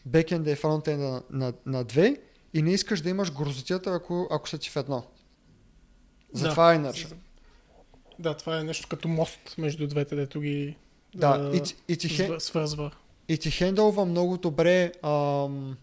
бекенда 0.05 0.51
и 0.51 0.55
фронтенда 0.55 1.07
на, 1.07 1.21
на, 1.29 1.53
на 1.65 1.83
две 1.83 2.17
и 2.53 2.61
не 2.61 2.73
искаш 2.73 3.01
да 3.01 3.09
имаш 3.09 3.33
грозотията, 3.33 3.93
ако, 3.93 4.27
ако 4.31 4.49
са 4.49 4.57
ти 4.57 4.69
в 4.69 4.75
едно. 4.75 5.03
Затова 6.33 6.73
е 6.73 6.77
Inertia. 6.77 7.13
Да, 8.19 8.37
това 8.37 8.59
е 8.59 8.63
нещо 8.63 8.87
като 8.89 9.07
мост 9.07 9.55
между 9.57 9.87
двете, 9.87 10.15
дето 10.15 10.41
ги 10.41 10.75
Да, 11.15 11.51
и, 11.53 11.93
и, 11.93 11.97
ти, 11.97 12.29
свързва. 12.39 12.91
и 13.27 13.37
ти 13.37 13.51
хендълва 13.51 14.05
много 14.05 14.37
добре 14.37 14.91
ам, 15.03 15.77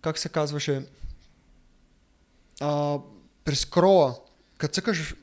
как 0.00 0.18
се 0.18 0.28
казваше 0.28 0.86
а, 2.60 2.98
при 3.44 3.56
скрола 3.56 4.16
като 4.58 4.74
цъкаш 4.74 5.14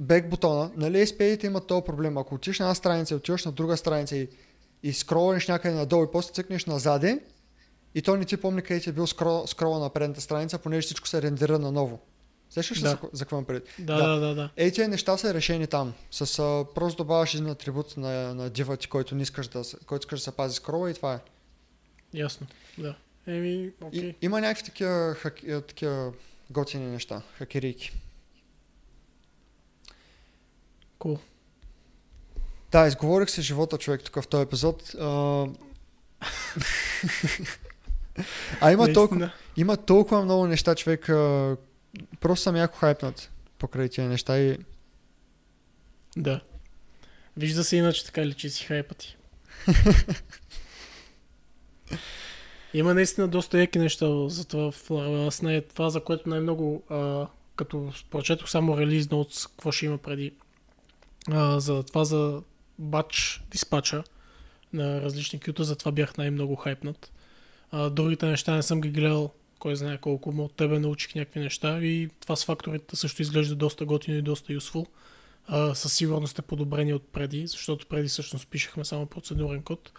бек 0.00 0.30
бутона 0.30 0.70
нали 0.76 0.96
SPA-те 0.96 1.46
имат 1.46 1.66
този 1.66 1.84
проблем 1.84 2.18
ако 2.18 2.34
отиш 2.34 2.58
на 2.58 2.66
една 2.66 2.74
страница 2.74 3.14
и 3.14 3.16
отиваш 3.16 3.44
на 3.44 3.52
друга 3.52 3.76
страница 3.76 4.16
и, 4.16 4.28
и 4.82 4.92
скролнеш 4.92 5.48
някъде 5.48 5.74
надолу 5.74 6.04
и 6.04 6.12
после 6.12 6.32
цъкнеш 6.32 6.66
назаде 6.66 7.20
и 7.94 8.02
то 8.02 8.16
не 8.16 8.24
ти 8.24 8.36
помни 8.36 8.62
къде 8.62 8.80
ти 8.80 8.90
е 8.90 8.92
бил 8.92 9.06
скрол, 9.06 9.46
скрола 9.46 9.78
на 9.78 9.90
предната 9.90 10.20
страница 10.20 10.58
понеже 10.58 10.86
всичко 10.86 11.08
се 11.08 11.22
рендира 11.22 11.58
наново 11.58 12.00
Сещаш 12.50 12.78
ли 12.78 12.82
Да. 12.82 12.88
за, 12.88 12.98
за 13.12 13.24
какво 13.24 13.44
предвид? 13.44 13.68
Да, 13.78 13.96
Да. 13.96 14.08
да, 14.08 14.20
да, 14.20 14.34
да. 14.34 14.50
Ей, 14.56 14.70
тези 14.72 14.88
неща 14.88 15.16
са 15.16 15.34
решени 15.34 15.66
там. 15.66 15.92
С 16.10 16.38
а, 16.38 16.64
просто 16.74 17.02
добавяш 17.02 17.34
един 17.34 17.48
атрибут 17.48 17.96
на, 17.96 18.34
на 18.34 18.50
дива 18.50 18.76
ти, 18.76 18.88
който 18.88 19.14
не 19.14 19.22
искаш 19.22 19.48
да, 19.48 19.64
се- 19.64 19.76
който 19.86 20.02
искаш 20.02 20.20
да 20.20 20.24
се 20.24 20.30
пази 20.30 20.54
скрола 20.54 20.90
и 20.90 20.94
това 20.94 21.14
е. 21.14 21.18
Ясно. 22.14 22.46
Да. 22.78 22.94
Еми, 23.26 23.70
окей. 23.80 24.00
И, 24.00 24.14
има 24.22 24.40
някакви 24.40 24.64
такива, 24.64 25.14
хак, 25.14 25.34
такива 25.68 26.12
готини 26.50 26.86
неща, 26.86 27.22
хакерийки. 27.38 27.92
Cool. 31.00 31.18
Да, 32.72 32.86
изговорих 32.86 33.30
се 33.30 33.42
живота 33.42 33.78
човек 33.78 34.02
тук 34.04 34.22
в 34.22 34.28
този 34.28 34.42
епизод. 34.42 34.94
А, 35.00 35.06
а 38.60 38.72
има, 38.72 38.92
толкова, 38.92 39.32
има 39.56 39.76
толкова 39.76 40.24
много 40.24 40.46
неща, 40.46 40.74
човек. 40.74 41.08
А, 41.08 41.56
просто 42.20 42.42
съм 42.42 42.56
яко 42.56 42.78
хайпнат 42.78 43.30
покрай 43.58 43.88
тия 43.88 44.08
неща 44.08 44.38
и 44.38 44.58
Да. 46.16 46.40
Вижда 47.36 47.64
се 47.64 47.76
иначе 47.76 48.06
така 48.06 48.26
ли, 48.26 48.34
че 48.34 48.50
си 48.50 48.64
хайпа 48.64 48.94
ти. 48.94 49.16
Има 52.74 52.94
наистина 52.94 53.28
доста 53.28 53.60
яки 53.60 53.78
неща 53.78 54.28
за 54.28 54.44
това 54.44 54.70
в. 54.70 54.90
Аз 55.26 55.42
не 55.42 55.56
е 55.56 55.60
това, 55.60 55.90
за 55.90 56.04
което 56.04 56.28
най-много, 56.28 56.82
а, 56.88 57.26
като 57.56 57.92
прочетох 58.10 58.50
само 58.50 58.78
релиз 58.78 59.06
notes, 59.06 59.48
какво 59.48 59.72
ще 59.72 59.86
има 59.86 59.98
преди. 59.98 60.32
А, 61.28 61.60
за 61.60 61.82
това 61.82 62.04
за 62.04 62.42
батч 62.78 63.42
диспача 63.50 64.04
на 64.72 65.00
различни 65.00 65.40
кюта, 65.40 65.64
за 65.64 65.76
това 65.76 65.92
бях 65.92 66.16
най-много 66.16 66.56
хайпнат. 66.56 67.12
А, 67.70 67.90
другите 67.90 68.26
неща 68.26 68.54
не 68.54 68.62
съм 68.62 68.80
ги 68.80 68.90
гледал, 68.90 69.32
кой 69.58 69.76
знае 69.76 69.98
колко, 69.98 70.32
но 70.32 70.44
от 70.44 70.54
тебе 70.54 70.78
научих 70.78 71.14
някакви 71.14 71.40
неща 71.40 71.78
и 71.82 72.08
това 72.20 72.36
с 72.36 72.44
факторите 72.44 72.96
също 72.96 73.22
изглежда 73.22 73.54
доста 73.54 73.84
готино 73.84 74.16
и 74.16 74.22
доста 74.22 74.52
useful. 74.52 74.86
А, 75.46 75.74
със 75.74 75.92
сигурност 75.92 76.38
е 76.38 76.42
подобрение 76.42 76.94
от 76.94 77.08
преди, 77.12 77.46
защото 77.46 77.86
преди 77.86 78.08
всъщност 78.08 78.48
пишехме 78.48 78.84
само 78.84 79.06
процедурен 79.06 79.62
код. 79.62 79.92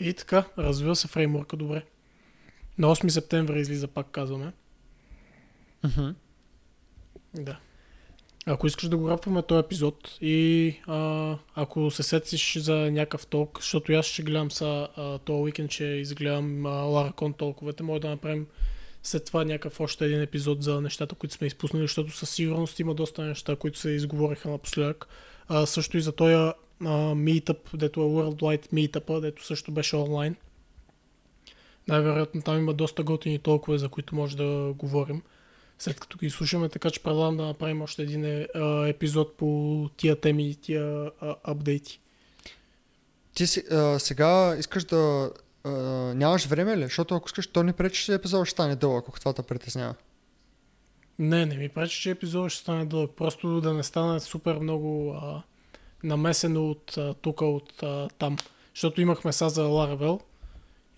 И 0.00 0.14
така, 0.14 0.44
развива 0.58 0.96
се 0.96 1.08
фреймворка 1.08 1.56
добре. 1.56 1.84
На 2.78 2.86
8 2.86 3.08
септември 3.08 3.60
излиза, 3.60 3.88
пак 3.88 4.10
казваме. 4.10 4.52
Да. 7.34 7.58
Ако 8.48 8.66
искаш 8.66 8.88
да 8.88 8.96
го 8.96 9.10
рапваме 9.10 9.42
този 9.42 9.58
епизод 9.60 10.18
и 10.20 10.74
а, 10.86 11.36
ако 11.54 11.90
се 11.90 12.02
сетиш 12.02 12.58
за 12.58 12.74
някакъв 12.74 13.26
толк, 13.26 13.58
защото 13.60 13.92
аз 13.92 14.06
ще 14.06 14.22
гледам 14.22 14.50
са 14.50 14.88
а, 14.96 15.18
този 15.18 15.42
уикенд, 15.42 15.70
ще 15.70 15.84
изгледам 15.84 16.66
а, 16.66 16.70
Laracon 16.70 17.36
толковете, 17.36 17.82
може 17.82 18.00
да 18.00 18.08
направим 18.08 18.46
след 19.02 19.24
това 19.24 19.44
някакъв 19.44 19.80
още 19.80 20.04
един 20.04 20.22
епизод 20.22 20.62
за 20.62 20.80
нещата, 20.80 21.14
които 21.14 21.34
сме 21.34 21.46
изпуснали, 21.46 21.84
защото 21.84 22.10
със 22.10 22.30
сигурност 22.30 22.80
има 22.80 22.94
доста 22.94 23.24
неща, 23.24 23.56
които 23.56 23.78
се 23.78 23.90
изговориха 23.90 24.50
напоследък. 24.50 25.08
А, 25.48 25.66
също 25.66 25.96
и 25.96 26.00
за 26.00 26.12
този 26.12 26.34
meetup, 26.90 27.76
дето 27.76 28.00
е 28.00 28.04
Worldwide 28.04 28.72
Meetup, 28.72 29.20
дето 29.20 29.44
също 29.44 29.72
беше 29.72 29.96
онлайн. 29.96 30.36
Най-вероятно 31.88 32.42
там 32.42 32.58
има 32.58 32.74
доста 32.74 33.02
готини 33.02 33.38
толкова, 33.38 33.78
за 33.78 33.88
които 33.88 34.14
може 34.14 34.36
да 34.36 34.72
говорим 34.76 35.22
след 35.78 36.00
като 36.00 36.18
ги 36.18 36.30
слушаме, 36.30 36.68
така 36.68 36.90
че 36.90 37.02
предлагам 37.02 37.36
да 37.36 37.44
направим 37.46 37.82
още 37.82 38.02
един 38.02 38.24
е, 38.24 38.46
епизод 38.88 39.36
по 39.36 39.90
тия 39.96 40.20
теми 40.20 40.50
и 40.50 40.54
тия 40.54 41.10
а, 41.20 41.36
апдейти. 41.44 42.00
Ти 43.34 43.46
си, 43.46 43.62
а, 43.70 43.98
сега 43.98 44.56
искаш 44.58 44.84
да... 44.84 45.30
А, 45.64 45.70
нямаш 46.14 46.46
време 46.46 46.76
ли? 46.76 46.82
Защото 46.82 47.14
ако 47.14 47.28
искаш, 47.28 47.46
то 47.46 47.62
не 47.62 47.72
пречи, 47.72 48.04
че 48.04 48.14
епизод 48.14 48.46
ще 48.46 48.52
стане 48.52 48.76
дълъг, 48.76 49.04
ако 49.08 49.18
това 49.20 49.32
те 49.32 49.42
притеснява. 49.42 49.94
Не, 51.18 51.46
не 51.46 51.56
ми 51.56 51.68
пречи, 51.68 52.00
че 52.02 52.10
епизодът 52.10 52.52
ще 52.52 52.60
стане 52.60 52.84
дълъг. 52.84 53.10
Просто 53.16 53.60
да 53.60 53.74
не 53.74 53.82
стане 53.82 54.20
супер 54.20 54.58
много 54.58 55.12
а, 55.12 55.42
намесено 56.04 56.70
от 56.70 56.96
а, 56.96 57.14
тук, 57.14 57.40
от 57.40 57.82
а, 57.82 58.08
там. 58.18 58.36
Защото 58.74 59.00
имахме 59.00 59.32
са 59.32 59.50
за 59.50 59.62
Laravel 59.62 60.20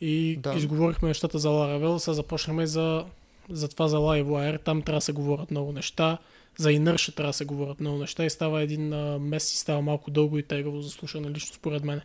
и 0.01 0.37
да. 0.37 0.55
изговорихме 0.55 1.09
нещата 1.09 1.39
за 1.39 1.49
Laravel, 1.49 1.99
сега 1.99 2.15
започнахме 2.15 2.67
за, 2.67 3.05
за 3.51 3.69
това 3.69 3.89
за 3.89 3.97
Livewire. 3.97 4.65
Там 4.65 4.83
трябва 4.83 4.97
да 4.97 5.03
се 5.05 5.13
говорят 5.13 5.51
много 5.51 5.73
неща. 5.73 6.19
За 6.59 6.69
Inertia 6.69 7.17
трябва 7.17 7.29
да 7.29 7.37
се 7.37 7.45
говорят 7.45 7.81
много 7.81 7.99
неща 7.99 8.25
и 8.25 8.31
става 8.31 8.63
един 8.63 8.93
а, 8.93 9.19
месец 9.19 9.55
и 9.55 9.59
става 9.59 9.83
малко 9.83 10.11
дълго 10.11 10.39
и 10.39 10.43
тегаво 10.43 10.81
за 10.81 10.91
слушане 10.91 11.31
лично 11.31 11.55
според 11.55 11.85
мен. 11.85 12.01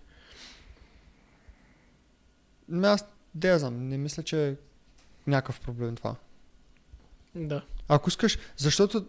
Ме 2.69 2.87
аз, 2.87 3.05
я 3.43 3.59
знам, 3.59 3.89
не 3.89 3.97
мисля, 3.97 4.23
че 4.23 4.47
е 4.47 4.55
някакъв 5.27 5.59
проблем 5.59 5.95
това. 5.95 6.15
Да. 7.35 7.61
Ако 7.87 8.09
искаш, 8.09 8.37
защото 8.57 9.05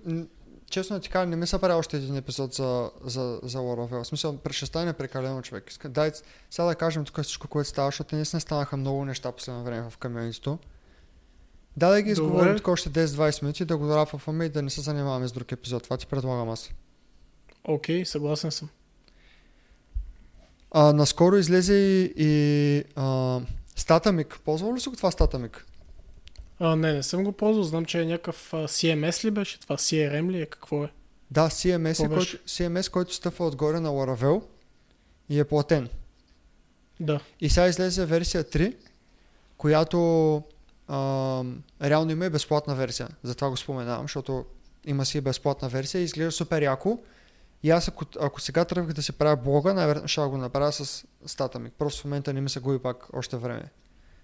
честно 0.71 0.97
да 0.97 1.01
ти 1.01 1.09
кажа, 1.09 1.27
не 1.27 1.37
ми 1.37 1.47
се 1.47 1.61
прави 1.61 1.75
още 1.75 1.97
един 1.97 2.17
епизод 2.17 2.55
за, 2.55 2.91
за, 3.05 3.41
за 3.43 3.59
Laravel. 3.59 4.03
В 4.03 4.07
смисъл, 4.07 4.39
пре- 4.39 4.53
ще 4.53 4.67
стане 4.67 4.93
прекалено 4.93 5.43
човек. 5.43 5.71
Иска, 5.71 5.89
дай, 5.89 6.13
сега 6.51 6.67
да 6.67 6.75
кажем 6.75 7.05
тук 7.05 7.23
всичко, 7.23 7.49
което 7.49 7.69
става, 7.69 7.89
защото 7.89 8.17
наистина 8.17 8.41
станаха 8.41 8.77
много 8.77 9.05
неща 9.05 9.33
последно 9.33 9.65
време 9.65 9.91
в 9.91 9.99
камионито. 9.99 10.59
Да, 11.77 11.91
да 11.91 12.03
ги 12.03 12.11
изговорим 12.11 12.57
тук 12.57 12.69
още 12.69 12.91
10-20 12.91 13.43
минути, 13.43 13.65
да 13.65 13.77
го 13.77 13.87
драфваме 13.87 14.45
и 14.45 14.49
да 14.49 14.63
не 14.63 14.71
се 14.71 14.81
занимаваме 14.81 15.29
с 15.29 15.33
друг 15.33 15.53
епизод. 15.53 15.83
Това 15.83 15.97
ти 15.97 16.07
предлагам 16.07 16.49
аз. 16.49 16.71
Окей, 17.65 18.05
съгласен 18.05 18.51
съм. 18.51 18.69
А, 20.71 20.93
наскоро 20.93 21.37
излезе 21.37 21.75
и, 21.75 22.13
и 22.17 22.85
а, 22.97 23.41
Statamik. 23.77 24.39
Ползвал 24.39 24.75
ли 24.75 24.81
си 24.81 24.89
го 24.89 24.97
това 24.97 25.11
Statamik? 25.11 25.63
А, 26.59 26.77
не, 26.77 26.93
не 26.93 27.03
съм 27.03 27.25
го 27.25 27.33
ползвал. 27.33 27.65
Знам, 27.65 27.85
че 27.85 28.03
е 28.03 28.07
някакъв 28.07 28.55
а, 28.55 28.57
CMS 28.57 29.25
ли 29.25 29.31
беше 29.31 29.61
това? 29.61 29.77
CRM 29.77 30.31
ли 30.31 30.41
е? 30.41 30.47
Какво 30.47 30.85
е? 30.85 30.91
Да, 31.31 31.49
CMS, 31.49 32.05
е, 32.05 32.09
беше? 32.09 32.39
който, 32.39 32.49
CMS, 32.49 32.91
който 32.91 33.15
стъпва 33.15 33.47
отгоре 33.47 33.81
на 33.81 33.89
Laravel 33.89 34.43
и 35.29 35.41
е 35.41 35.45
платен. 35.45 35.89
Да. 37.01 37.21
И 37.41 37.51
сега 37.51 37.67
излезе 37.67 38.07
версия 38.07 38.45
3, 38.45 38.77
която 39.57 40.43
а, 40.89 41.43
реално 41.83 42.13
има 42.13 42.27
и 42.27 42.31
безплатна 42.31 42.75
версия. 42.75 43.09
Затова 43.23 43.51
го 43.51 43.57
споменавам, 43.57 44.05
защото 44.05 44.45
има 44.87 45.07
си 45.07 45.19
и 45.19 45.21
безплатна 45.21 45.69
версия 45.69 46.01
и 46.01 46.05
изглежда 46.05 46.33
супер 46.33 46.63
яко. 46.63 46.99
И 47.63 47.71
аз 47.71 47.89
ако, 47.89 48.05
ако 48.21 48.41
сега 48.41 48.65
тръгнах 48.65 48.93
да 48.93 49.03
си 49.03 49.13
правя 49.13 49.37
блога, 49.37 49.75
най-вероятно 49.75 50.09
ще 50.09 50.21
го 50.21 50.37
направя 50.37 50.73
с 50.73 51.05
стата 51.27 51.59
ми. 51.59 51.71
Просто 51.71 52.01
в 52.01 52.05
момента 52.05 52.33
не 52.33 52.41
ми 52.41 52.49
се 52.49 52.61
губи 52.61 52.79
пак 52.79 53.09
още 53.13 53.37
време. 53.37 53.65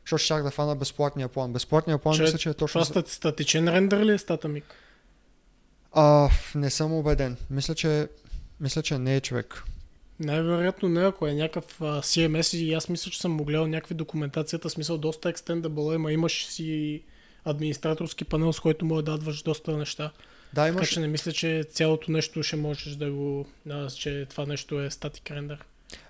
Защото 0.05 0.23
щях 0.25 0.43
да 0.43 0.51
фана 0.51 0.77
безплатния 0.77 1.29
план. 1.29 1.53
Безплатният 1.53 2.03
план 2.03 2.17
Че- 2.17 2.23
мисля, 2.23 2.39
че 2.39 2.49
е 2.49 2.55
точно... 2.55 2.85
Това 2.85 3.03
статичен 3.07 3.69
рендър 3.69 4.05
ли 4.05 4.13
е 4.13 4.19
стата 4.19 4.49
ми? 4.49 4.63
А, 5.93 6.29
не 6.55 6.71
съм 6.71 6.93
убеден. 6.93 7.37
Мисля, 7.51 7.75
че, 7.75 8.09
мисля, 8.61 8.83
че 8.83 8.99
не 8.99 9.17
е 9.17 9.21
човек. 9.21 9.65
Най-вероятно 10.21 10.89
не, 10.89 11.07
ако 11.07 11.27
е 11.27 11.35
някакъв 11.35 11.81
а, 11.81 11.85
CMS 11.85 12.57
и 12.57 12.75
аз 12.75 12.89
мисля, 12.89 13.11
че 13.11 13.21
съм 13.21 13.33
му 13.33 13.45
гледал 13.45 13.67
някакви 13.67 13.95
документацията, 13.95 14.71
смисъл 14.71 14.99
доста 14.99 15.33
extendable, 15.33 15.95
ама 15.95 16.13
имаш 16.13 16.47
си 16.47 17.03
администраторски 17.45 18.25
панел, 18.25 18.53
с 18.53 18.61
който 18.61 18.85
може 18.85 19.05
да 19.05 19.13
дадваш 19.13 19.43
доста 19.43 19.77
неща. 19.77 20.03
Да, 20.03 20.13
Така 20.55 20.69
имаш, 20.69 20.89
че 20.89 21.01
не 21.01 21.09
мисля, 21.09 21.33
че 21.33 21.65
цялото 21.71 22.13
нещо 22.13 22.43
ще 22.43 22.57
можеш 22.57 22.95
да 22.95 23.11
го... 23.11 23.47
А, 23.71 23.91
че 23.91 24.27
това 24.31 24.47
нещо 24.47 24.81
е 24.81 24.91
статик 24.91 25.31
рендър. 25.31 25.65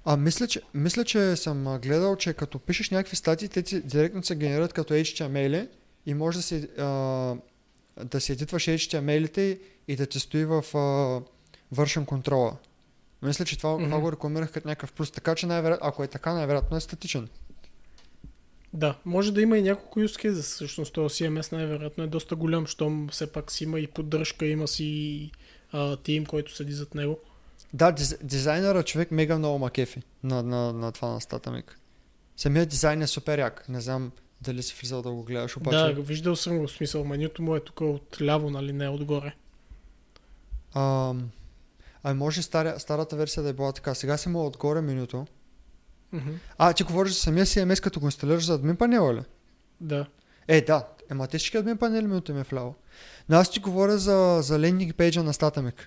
А, 0.05 0.17
мисля, 0.17 0.47
че, 0.47 0.61
мисля, 0.75 1.05
че 1.05 1.37
съм 1.37 1.79
гледал, 1.83 2.17
че 2.17 2.33
като 2.33 2.59
пишеш 2.59 2.91
някакви 2.91 3.17
статии, 3.17 3.49
те 3.49 3.63
ти 3.63 3.81
директно 3.81 4.23
се 4.23 4.37
генерират 4.37 4.73
като 4.73 4.95
HTML 4.95 5.69
и 6.07 6.15
може 6.15 6.39
да 6.39 6.43
си, 6.43 6.69
а, 6.79 6.85
да 8.05 8.21
си 8.21 8.33
едитваш 8.33 8.65
HTML-ите 8.65 9.59
и 9.89 9.97
да 9.97 10.07
ти 10.07 10.21
стои 10.21 10.45
в 10.45 10.65
а, 10.75 11.21
version 11.75 12.05
контрола. 12.05 12.57
Мисля, 13.23 13.45
че 13.45 13.59
това, 13.59 13.71
mm-hmm. 13.71 13.85
това 13.85 14.01
го 14.01 14.13
рекламирах 14.13 14.53
като 14.53 14.69
някакъв 14.69 14.93
плюс, 14.93 15.11
така 15.11 15.35
че 15.35 15.47
най-вероятно, 15.47 15.89
ако 15.89 16.05
е 16.05 16.09
така, 16.09 16.35
най-вероятно 16.35 16.77
е 16.77 16.81
статичен. 16.81 17.29
Да, 18.73 18.95
може 19.05 19.33
да 19.33 19.43
има 19.43 19.59
и 19.59 19.63
няколко 19.63 20.01
use 20.01 20.27
cases. 20.27 20.43
Всъщност 20.43 20.93
този 20.93 21.25
CMS 21.25 21.53
най-вероятно 21.53 22.05
е 22.05 22.07
доста 22.07 22.37
голям, 22.37 22.67
щом 22.67 23.09
все 23.09 23.33
пак 23.33 23.53
си 23.53 23.65
има 23.65 23.81
и 23.81 23.87
поддръжка, 23.87 24.47
има 24.47 24.69
си 24.69 25.31
а, 25.73 25.97
тим, 25.97 26.27
който 26.27 26.55
седи 26.55 26.73
зад 26.73 26.95
него. 26.95 27.19
Да, 27.75 27.93
диз, 27.93 28.19
дизайнера 28.23 28.83
човек 28.83 29.11
мега 29.11 29.39
много 29.39 29.59
ма 29.59 29.71
кефи 29.71 30.03
на, 30.23 30.43
на, 30.43 30.73
на 30.73 30.93
това 30.93 31.09
на 31.09 31.21
Statamik. 31.21 31.71
Самият 32.37 32.69
дизайн 32.69 33.03
е 33.03 33.07
супер 33.07 33.39
як. 33.39 33.69
Не 33.69 33.81
знам 33.81 34.13
дали 34.41 34.63
си 34.63 34.77
влизал 34.81 35.03
да 35.03 35.11
го 35.11 35.23
гледаш, 35.23 35.57
обаче... 35.57 35.77
Да, 35.77 35.93
виждал 35.93 36.37
съм 36.37 36.59
го, 36.59 36.67
в 36.67 36.73
смисъл, 36.73 37.05
менюто 37.05 37.43
му 37.43 37.57
е 37.57 37.61
тук 37.61 37.81
от 37.81 38.17
ляво, 38.23 38.51
нали, 38.51 38.73
не 38.73 38.89
отгоре. 38.89 39.35
Ам, 40.75 41.31
а 42.03 42.15
може 42.15 42.43
старя, 42.43 42.81
старата 42.81 43.17
версия 43.17 43.43
да 43.43 43.49
е 43.49 43.53
била 43.53 43.73
така. 43.73 43.95
Сега 43.95 44.17
си 44.17 44.29
му 44.29 44.47
отгоре 44.47 44.81
менюто. 44.81 45.27
Мгм. 46.13 46.31
А, 46.59 46.73
ти 46.73 46.83
говориш 46.83 47.13
за 47.13 47.21
самия 47.21 47.47
CMS, 47.47 47.83
като 47.83 48.01
го 48.01 48.07
инсталираш 48.07 48.47
за 48.47 48.55
админ 48.55 48.77
панела 48.77 49.15
ли? 49.15 49.23
Да. 49.81 50.07
Е, 50.49 50.61
да. 50.61 50.87
Ема 51.11 51.27
те 51.27 51.39
всички 51.39 51.57
админ 51.57 51.77
панели 51.77 52.07
минуто 52.07 52.35
ми 52.35 52.41
е 52.41 52.43
вляво. 52.43 52.75
Но 53.29 53.37
аз 53.37 53.51
ти 53.51 53.61
говоря 53.61 53.99
за, 53.99 54.39
за 54.43 54.59
лендинг 54.59 54.97
пейджа 54.97 55.23
на 55.23 55.33
Statamik. 55.33 55.81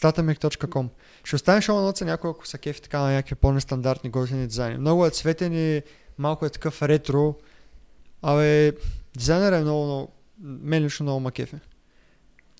Statamik.com 0.00 0.88
Ще 1.24 1.36
оставим 1.36 1.62
шоу 1.62 1.80
ноца 1.80 2.04
някой, 2.04 2.30
ако 2.30 2.46
са 2.46 2.58
кефи 2.58 2.82
така 2.82 3.00
на 3.00 3.12
някакви 3.12 3.34
по-нестандартни 3.34 4.10
готини 4.10 4.46
дизайни. 4.46 4.78
Много 4.78 5.06
е 5.06 5.10
цветен 5.10 5.52
и 5.54 5.82
малко 6.18 6.46
е 6.46 6.50
такъв 6.50 6.82
ретро. 6.82 7.34
Абе, 8.22 8.72
дизайнер 9.16 9.52
е 9.52 9.60
много, 9.60 9.84
много... 9.84 10.12
Мен 10.40 10.84
лично 10.84 11.04
много 11.04 11.20
ма 11.20 11.32
кефи. 11.32 11.56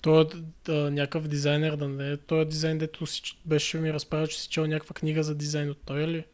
Той 0.01 0.21
е 0.21 0.25
да, 0.65 0.91
някакъв 0.91 1.27
дизайнер, 1.27 1.75
да 1.75 1.87
не 1.87 2.11
е. 2.11 2.17
Той 2.17 2.41
е 2.41 2.45
дизайн, 2.45 2.77
дето 2.77 3.07
си, 3.07 3.21
беше 3.45 3.77
ми 3.77 3.93
разправил, 3.93 4.27
че 4.27 4.41
си 4.41 4.49
чел 4.49 4.65
някаква 4.65 4.93
книга 4.93 5.23
за 5.23 5.35
дизайн 5.35 5.69
от 5.69 5.77
той 5.85 6.07
ли? 6.07 6.25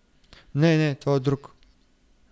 Не, 0.56 0.78
не, 0.78 0.96
това 0.96 1.16
е 1.16 1.20
друг. 1.20 1.52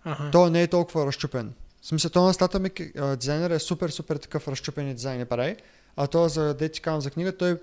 Ага. 0.04 0.30
Той 0.32 0.50
не 0.50 0.62
е 0.62 0.66
толкова 0.66 1.06
разчупен. 1.06 1.54
В 1.82 1.86
смисъл, 1.86 2.10
то 2.10 2.22
на 2.22 2.34
Statamik 2.34 3.00
а, 3.00 3.16
дизайнер 3.16 3.50
е 3.50 3.58
супер, 3.58 3.88
супер 3.88 4.16
такъв 4.16 4.48
разчупен 4.48 4.90
и 4.90 4.94
дизайн 4.94 5.18
не 5.18 5.24
прави. 5.24 5.56
А 5.96 6.06
то 6.06 6.28
за 6.28 6.54
да 6.54 6.68
ти 6.68 6.80
казвам 6.80 7.00
за 7.00 7.10
книга, 7.10 7.36
той 7.36 7.58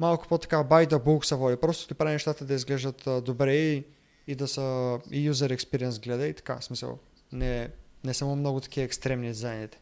малко 0.00 0.28
по-така 0.28 0.56
by 0.56 0.90
the 0.90 0.98
book 1.04 1.24
се 1.24 1.34
води. 1.34 1.56
Просто 1.56 1.88
ти 1.88 1.94
прави 1.94 2.12
нещата 2.12 2.44
да 2.44 2.54
изглеждат 2.54 3.06
а, 3.06 3.20
добре 3.20 3.54
и, 3.54 3.84
и 4.26 4.34
да 4.34 4.48
са 4.48 4.98
и 5.10 5.30
user 5.30 5.56
experience 5.56 6.04
гледа 6.04 6.26
и 6.26 6.34
така. 6.34 6.58
В 6.60 6.64
смисъл, 6.64 6.98
не, 7.32 7.70
не 8.04 8.14
са 8.14 8.26
му 8.26 8.36
много 8.36 8.60
такива 8.60 8.84
екстремни 8.84 9.28
дизайните. 9.28 9.80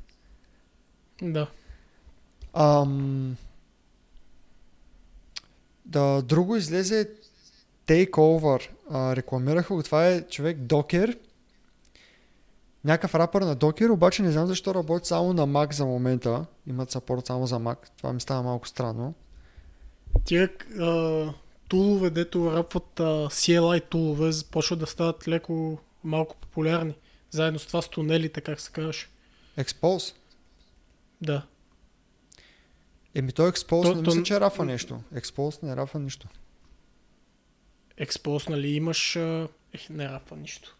Да. 1.22 1.51
Ам... 2.55 3.36
Да, 5.84 6.22
друго 6.22 6.57
излезе 6.57 7.11
Takeover. 7.86 8.68
А, 8.90 9.16
рекламираха 9.16 9.74
го. 9.74 9.82
Това 9.82 10.09
е 10.09 10.22
човек 10.22 10.59
Докер. 10.59 11.18
Някакъв 12.84 13.14
рапър 13.14 13.42
на 13.42 13.55
Докер, 13.55 13.88
обаче 13.88 14.22
не 14.22 14.32
знам 14.32 14.46
защо 14.46 14.74
работи 14.74 15.09
само 15.09 15.32
на 15.32 15.46
Mac 15.46 15.72
за 15.72 15.86
момента. 15.86 16.46
Имат 16.66 16.90
сапорт 16.90 17.26
само 17.26 17.46
за 17.46 17.57
Mac. 17.57 17.76
Това 17.96 18.12
ми 18.12 18.20
става 18.20 18.42
малко 18.42 18.68
странно. 18.68 19.14
Тия 20.24 20.51
а, 20.80 21.32
тулове, 21.68 22.11
дето 22.11 22.53
рапват 22.53 23.01
а, 23.01 23.03
CLI 23.28 23.88
тулове, 23.88 24.30
почват 24.51 24.78
да 24.78 24.86
стават 24.86 25.28
леко 25.28 25.78
малко 26.05 26.36
популярни. 26.36 26.94
Заедно 27.30 27.59
с 27.59 27.66
това 27.66 27.82
с 27.82 27.88
тунелите, 27.88 28.40
как 28.40 28.61
се 28.61 28.72
казваш. 28.72 29.11
Expose. 29.59 30.14
Да. 31.20 31.42
Еми 33.14 33.32
той 33.32 33.52
Expose 33.52 33.82
То- 33.82 33.94
не 33.94 34.02
то- 34.02 34.11
мисля, 34.11 34.22
че 34.22 34.40
рафа 34.40 34.64
нещо. 34.64 35.00
Expose 35.14 35.62
не 35.62 35.76
рафа 35.76 35.98
нищо. 35.98 36.28
Експоз, 37.96 38.48
нали, 38.48 38.68
имаш... 38.68 39.16
Ех, 39.72 39.90
не 39.90 40.08
рапва 40.08 40.36
нищо. 40.36 40.76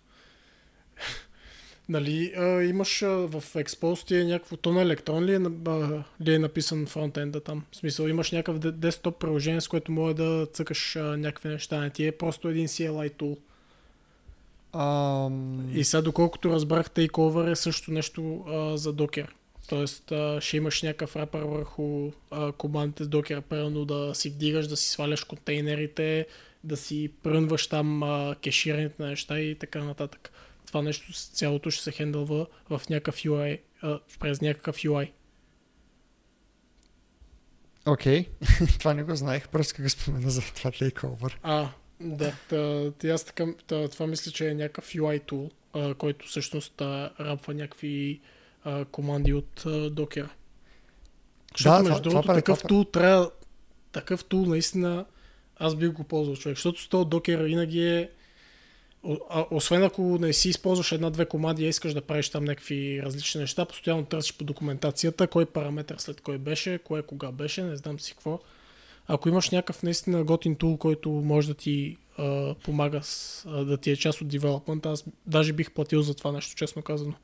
нали, 1.89 2.33
а, 2.37 2.62
имаш 2.62 3.03
а, 3.03 3.09
в 3.09 3.41
Expose 3.41 4.07
ти 4.07 4.16
е 4.16 4.24
някакво... 4.24 4.57
То 4.57 4.72
на 4.72 4.83
електрон 4.83 5.24
ли 5.24 5.35
е, 5.35 5.41
а, 5.68 6.03
ли 6.20 6.35
е 6.35 6.39
написан 6.39 6.87
фронтенда 6.87 7.41
там? 7.41 7.64
В 7.72 7.76
смисъл, 7.76 8.07
имаш 8.07 8.31
някакъв 8.33 8.59
де- 8.59 8.72
десктоп 8.72 9.18
приложение, 9.18 9.61
с 9.61 9.68
което 9.68 9.93
може 9.93 10.14
да 10.14 10.47
цъкаш 10.53 10.97
а, 10.97 11.03
някакви 11.16 11.49
неща. 11.49 11.81
Не 11.81 11.91
ти 11.91 12.07
е 12.07 12.12
просто 12.12 12.49
един 12.49 12.68
CLI 12.68 13.16
тул. 13.16 13.37
Ам... 14.72 15.70
И 15.78 15.85
сега, 15.85 16.03
доколкото 16.03 16.51
разбрах, 16.51 16.91
Takeover 16.91 17.51
е 17.51 17.57
също 17.57 17.93
нещо 17.93 18.45
а, 18.49 18.76
за 18.76 18.95
Docker. 18.95 19.28
Тоест, 19.71 20.12
а, 20.12 20.41
ще 20.41 20.57
имаш 20.57 20.83
някакъв 20.83 21.16
рапър 21.16 21.43
върху 21.43 22.12
а, 22.31 22.53
командите 22.53 23.05
с 23.05 23.09
Docker, 23.09 23.41
примерно 23.41 23.85
да 23.85 24.14
си 24.14 24.31
вдигаш, 24.31 24.66
да 24.66 24.77
си 24.77 24.89
сваляш 24.89 25.25
контейнерите, 25.25 26.27
да 26.64 26.77
си 26.77 27.11
прънваш 27.23 27.66
там 27.66 28.03
а, 28.03 28.37
кеширането 28.43 29.03
на 29.03 29.09
неща 29.09 29.41
и 29.41 29.55
така 29.55 29.85
нататък. 29.85 30.33
Това 30.66 30.83
нещо 30.83 31.12
цялото 31.12 31.71
ще 31.71 31.83
се 31.83 31.93
хендълва 31.93 32.47
в 32.71 32.83
някакъв 32.91 33.16
UI, 33.16 33.61
а, 33.83 34.01
през 34.21 34.41
някакъв 34.41 34.77
UI. 34.77 35.11
Окей. 37.87 38.27
това 38.79 38.95
не 38.95 39.03
го 39.03 39.16
знаех. 39.16 39.49
Просто 39.49 39.83
го 39.83 39.89
спомена 39.89 40.31
за 40.31 40.41
това 40.41 40.71
Takeover. 40.71 41.35
А, 41.43 41.68
да. 42.01 42.35
Та, 42.49 42.91
та, 42.91 43.09
аз 43.09 43.25
така, 43.25 43.47
та, 43.66 43.89
това 43.89 44.07
мисля, 44.07 44.31
че 44.33 44.49
е 44.49 44.55
някакъв 44.55 44.93
UI 44.93 45.23
tool, 45.23 45.51
а, 45.73 45.95
който 45.95 46.27
всъщност 46.27 46.81
а, 46.81 47.11
рапва 47.21 47.55
някакви 47.55 48.21
а, 48.65 48.85
команди 48.85 49.33
от 49.33 49.63
а, 49.67 49.69
Docker. 49.69 50.29
Защото, 51.57 51.77
това- 51.77 51.83
между 51.83 52.03
другото, 52.03 52.27
прави- 52.27 52.39
такъв 52.39 52.63
тул 52.63 52.85
трябва, 52.85 53.31
такъв 53.93 54.25
тул 54.25 54.47
наистина 54.47 55.05
Аз 55.63 55.75
бих 55.75 55.91
го 55.93 56.05
ползвал 56.05 56.37
човек, 56.37 56.57
защото 56.57 56.83
с 56.83 56.89
този 56.89 57.09
докер 57.09 57.43
винаги 57.43 57.87
е 57.87 58.11
а, 59.31 59.45
освен 59.51 59.85
ако 59.85 60.03
не 60.03 60.33
си 60.33 60.49
използваш 60.49 60.93
една-две 60.93 61.27
команди 61.27 61.65
и 61.65 61.69
искаш 61.69 61.95
да 61.95 62.01
правиш 62.01 62.29
там 62.29 62.45
някакви 62.45 63.03
различни 63.03 63.41
неща, 63.41 63.65
постоянно 63.65 64.05
търсиш 64.05 64.37
по 64.37 64.45
документацията, 64.45 65.27
кой 65.27 65.47
параметър 65.47 65.97
след 65.99 66.21
кой 66.21 66.39
беше, 66.39 66.79
кое 66.79 67.03
кога 67.03 67.33
беше, 67.33 67.63
не 67.63 67.77
знам 67.77 68.01
си 68.01 68.13
какво. 68.13 68.41
Ако 69.07 69.29
имаш 69.29 69.51
някакъв 69.51 69.83
наистина 69.83 70.25
готин 70.25 70.57
тул, 70.57 70.77
който 70.77 71.11
може 71.11 71.49
да 71.49 71.55
ти 71.55 71.97
а, 72.19 72.55
помага 72.55 73.01
с, 73.03 73.45
а, 73.49 73.65
да 73.65 73.77
ти 73.77 73.91
е 73.91 73.97
част 73.97 74.21
от 74.21 74.29
девелопмент, 74.29 74.87
аз 74.87 75.05
даже 75.27 75.53
бих 75.53 75.71
платил 75.71 76.03
за 76.03 76.15
това 76.15 76.33
нещо, 76.33 76.55
честно 76.57 76.83
казано. 76.83 77.15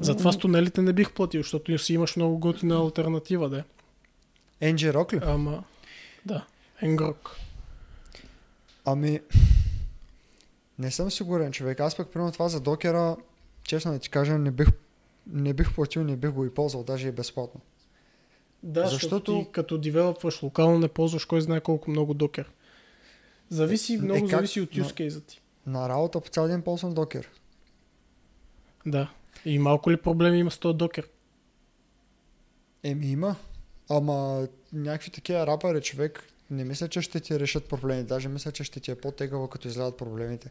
Затова 0.00 0.32
с 0.32 0.38
тунелите 0.38 0.82
не 0.82 0.92
бих 0.92 1.12
платил, 1.12 1.42
защото 1.42 1.78
си 1.78 1.94
имаш 1.94 2.16
много 2.16 2.38
готина 2.38 2.76
альтернатива, 2.76 3.48
да. 3.48 3.64
NG 4.62 5.14
ли? 5.14 5.20
Ама, 5.24 5.64
да, 6.26 6.46
Ngrok. 6.82 7.28
Ами, 8.84 9.20
не 10.78 10.90
съм 10.90 11.10
сигурен, 11.10 11.52
човек. 11.52 11.80
Аз 11.80 11.96
пък, 11.96 12.08
примерно 12.08 12.32
това 12.32 12.48
за 12.48 12.60
докера, 12.60 13.16
честно 13.64 13.92
да 13.92 13.98
ти 13.98 14.10
кажа, 14.10 14.38
не 14.38 14.50
бих, 14.50 14.68
не 15.26 15.54
бих 15.54 15.74
платил, 15.74 16.04
не 16.04 16.16
бих 16.16 16.30
го 16.30 16.44
и 16.44 16.54
ползвал, 16.54 16.84
даже 16.84 17.08
и 17.08 17.12
безплатно. 17.12 17.60
Да, 18.62 18.86
защото, 18.86 18.98
защото 19.00 19.44
ти 19.44 19.52
като 19.52 19.78
девелопваш 19.78 20.42
локално 20.42 20.78
не 20.78 20.88
ползваш 20.88 21.24
кой 21.24 21.40
знае 21.40 21.60
колко 21.60 21.90
много 21.90 22.14
докер. 22.14 22.50
Зависи, 23.50 23.94
е, 23.94 23.98
много 23.98 24.26
е, 24.26 24.28
как, 24.28 24.30
зависи 24.30 24.60
от 24.60 24.70
use 24.70 24.92
case 24.92 25.26
ти. 25.26 25.40
На 25.66 25.88
работа 25.88 26.20
по 26.20 26.28
цял 26.28 26.48
ден 26.48 26.62
ползвам 26.62 26.94
докер. 26.94 27.30
Да. 28.86 29.10
И 29.44 29.58
малко 29.58 29.90
ли 29.90 29.96
проблеми 29.96 30.38
има 30.38 30.50
с 30.50 30.58
този 30.58 30.76
докер? 30.76 31.08
Еми 32.82 33.06
има. 33.06 33.36
Ама 33.90 34.48
някакви 34.72 35.10
такива 35.10 35.46
рапъри 35.46 35.82
човек 35.82 36.24
не 36.50 36.64
мисля, 36.64 36.88
че 36.88 37.02
ще 37.02 37.20
ти 37.20 37.40
решат 37.40 37.68
проблеми. 37.68 38.04
Даже 38.04 38.28
мисля, 38.28 38.52
че 38.52 38.64
ще 38.64 38.80
ти 38.80 38.90
е 38.90 38.94
по-тегава, 38.94 39.50
като 39.50 39.68
излядат 39.68 39.96
проблемите. 39.96 40.50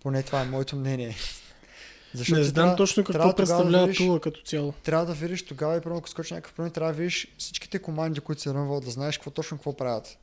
Поне 0.00 0.22
това 0.22 0.42
е 0.42 0.44
моето 0.44 0.76
мнение. 0.76 1.16
Защото 2.14 2.38
не 2.38 2.44
знам 2.44 2.54
трябва, 2.54 2.76
точно 2.76 3.04
какво 3.04 3.36
представлява 3.36 3.86
да 3.86 3.92
тула 3.92 4.20
като 4.20 4.42
цяло. 4.42 4.72
Трябва 4.72 5.06
да 5.06 5.12
видиш 5.12 5.46
тогава 5.46 5.76
и 5.76 5.80
първо, 5.80 5.98
ако 5.98 6.08
скочи 6.08 6.34
някакъв 6.34 6.54
проблем, 6.54 6.72
трябва 6.72 6.92
да 6.92 6.98
видиш 6.98 7.34
всичките 7.38 7.78
команди, 7.78 8.20
които 8.20 8.42
се 8.42 8.54
рънват, 8.54 8.84
да 8.84 8.90
знаеш 8.90 9.18
какво 9.18 9.30
точно 9.30 9.56
какво 9.56 9.76
правят. 9.76 10.18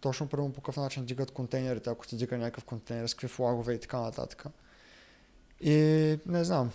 Точно 0.00 0.28
първо 0.28 0.52
по 0.52 0.60
какъв 0.60 0.76
начин 0.76 1.04
дигат 1.04 1.30
контейнерите, 1.30 1.90
ако 1.90 2.06
ти 2.06 2.16
дига 2.16 2.38
някакъв 2.38 2.64
контейнер, 2.64 3.06
с 3.06 3.14
какви 3.14 3.28
флагове 3.28 3.74
и 3.74 3.80
така 3.80 4.00
нататък. 4.00 4.44
И 5.62 5.74
не 6.26 6.44
знам. 6.44 6.70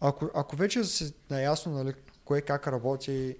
Ако, 0.00 0.30
ако 0.34 0.56
вече 0.56 0.84
си 0.84 1.14
наясно 1.30 1.72
нали, 1.72 1.94
кое 2.24 2.40
как 2.40 2.66
работи, 2.66 3.36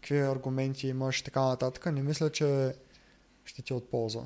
какви 0.00 0.18
аргументи 0.18 0.88
имаш 0.88 1.20
и 1.20 1.24
така 1.24 1.42
нататък, 1.42 1.86
не 1.86 2.02
мисля, 2.02 2.30
че 2.30 2.74
ще 3.44 3.62
ти 3.62 3.72
е 3.72 3.76
от 3.76 3.90
полза. 3.90 4.20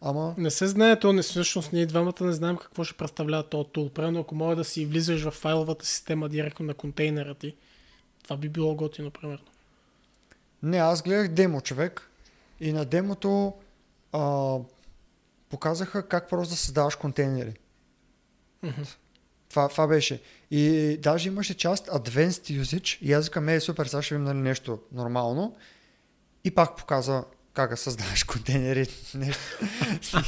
Ама... 0.00 0.34
Не 0.38 0.50
се 0.50 0.66
знае, 0.66 1.00
то 1.00 1.12
не 1.12 1.22
всъщност 1.22 1.72
ние 1.72 1.86
двамата 1.86 2.14
не 2.20 2.32
знаем 2.32 2.56
какво 2.56 2.84
ще 2.84 2.96
представлява 2.96 3.48
този 3.48 3.68
тул. 3.68 3.90
Примерно, 3.90 4.20
ако 4.20 4.34
може 4.34 4.56
да 4.56 4.64
си 4.64 4.86
влизаш 4.86 5.22
в 5.22 5.30
файловата 5.30 5.86
система 5.86 6.28
директно 6.28 6.66
на 6.66 6.74
контейнера 6.74 7.34
ти, 7.34 7.56
това 8.24 8.36
би 8.36 8.48
било 8.48 8.74
готино, 8.74 9.10
примерно. 9.10 9.44
Не, 10.62 10.78
аз 10.78 11.02
гледах 11.02 11.28
демо, 11.28 11.60
човек. 11.60 12.10
И 12.60 12.72
на 12.72 12.84
демото 12.84 13.54
а, 14.12 14.56
показаха 15.50 16.08
как 16.08 16.28
просто 16.28 16.52
да 16.52 16.56
създаваш 16.56 16.96
контейнери. 16.96 17.54
Mm-hmm. 18.64 18.96
Това, 19.50 19.68
това 19.68 19.86
беше. 19.86 20.22
И 20.50 20.96
даже 21.02 21.28
имаше 21.28 21.54
част 21.54 21.86
Advanced 21.86 22.62
Usage 22.62 22.98
и 23.02 23.12
аз 23.12 23.24
викам, 23.24 23.48
е 23.48 23.60
супер, 23.60 23.86
сега 23.86 24.02
ще 24.02 24.14
видим 24.14 24.24
нали, 24.24 24.38
нещо 24.38 24.78
нормално. 24.92 25.56
И 26.44 26.50
пак 26.50 26.76
показа 26.76 27.24
как 27.54 27.70
да 27.70 27.76
създаваш 27.76 28.24
контейнери. 28.24 28.86
Нещо. 29.14 29.42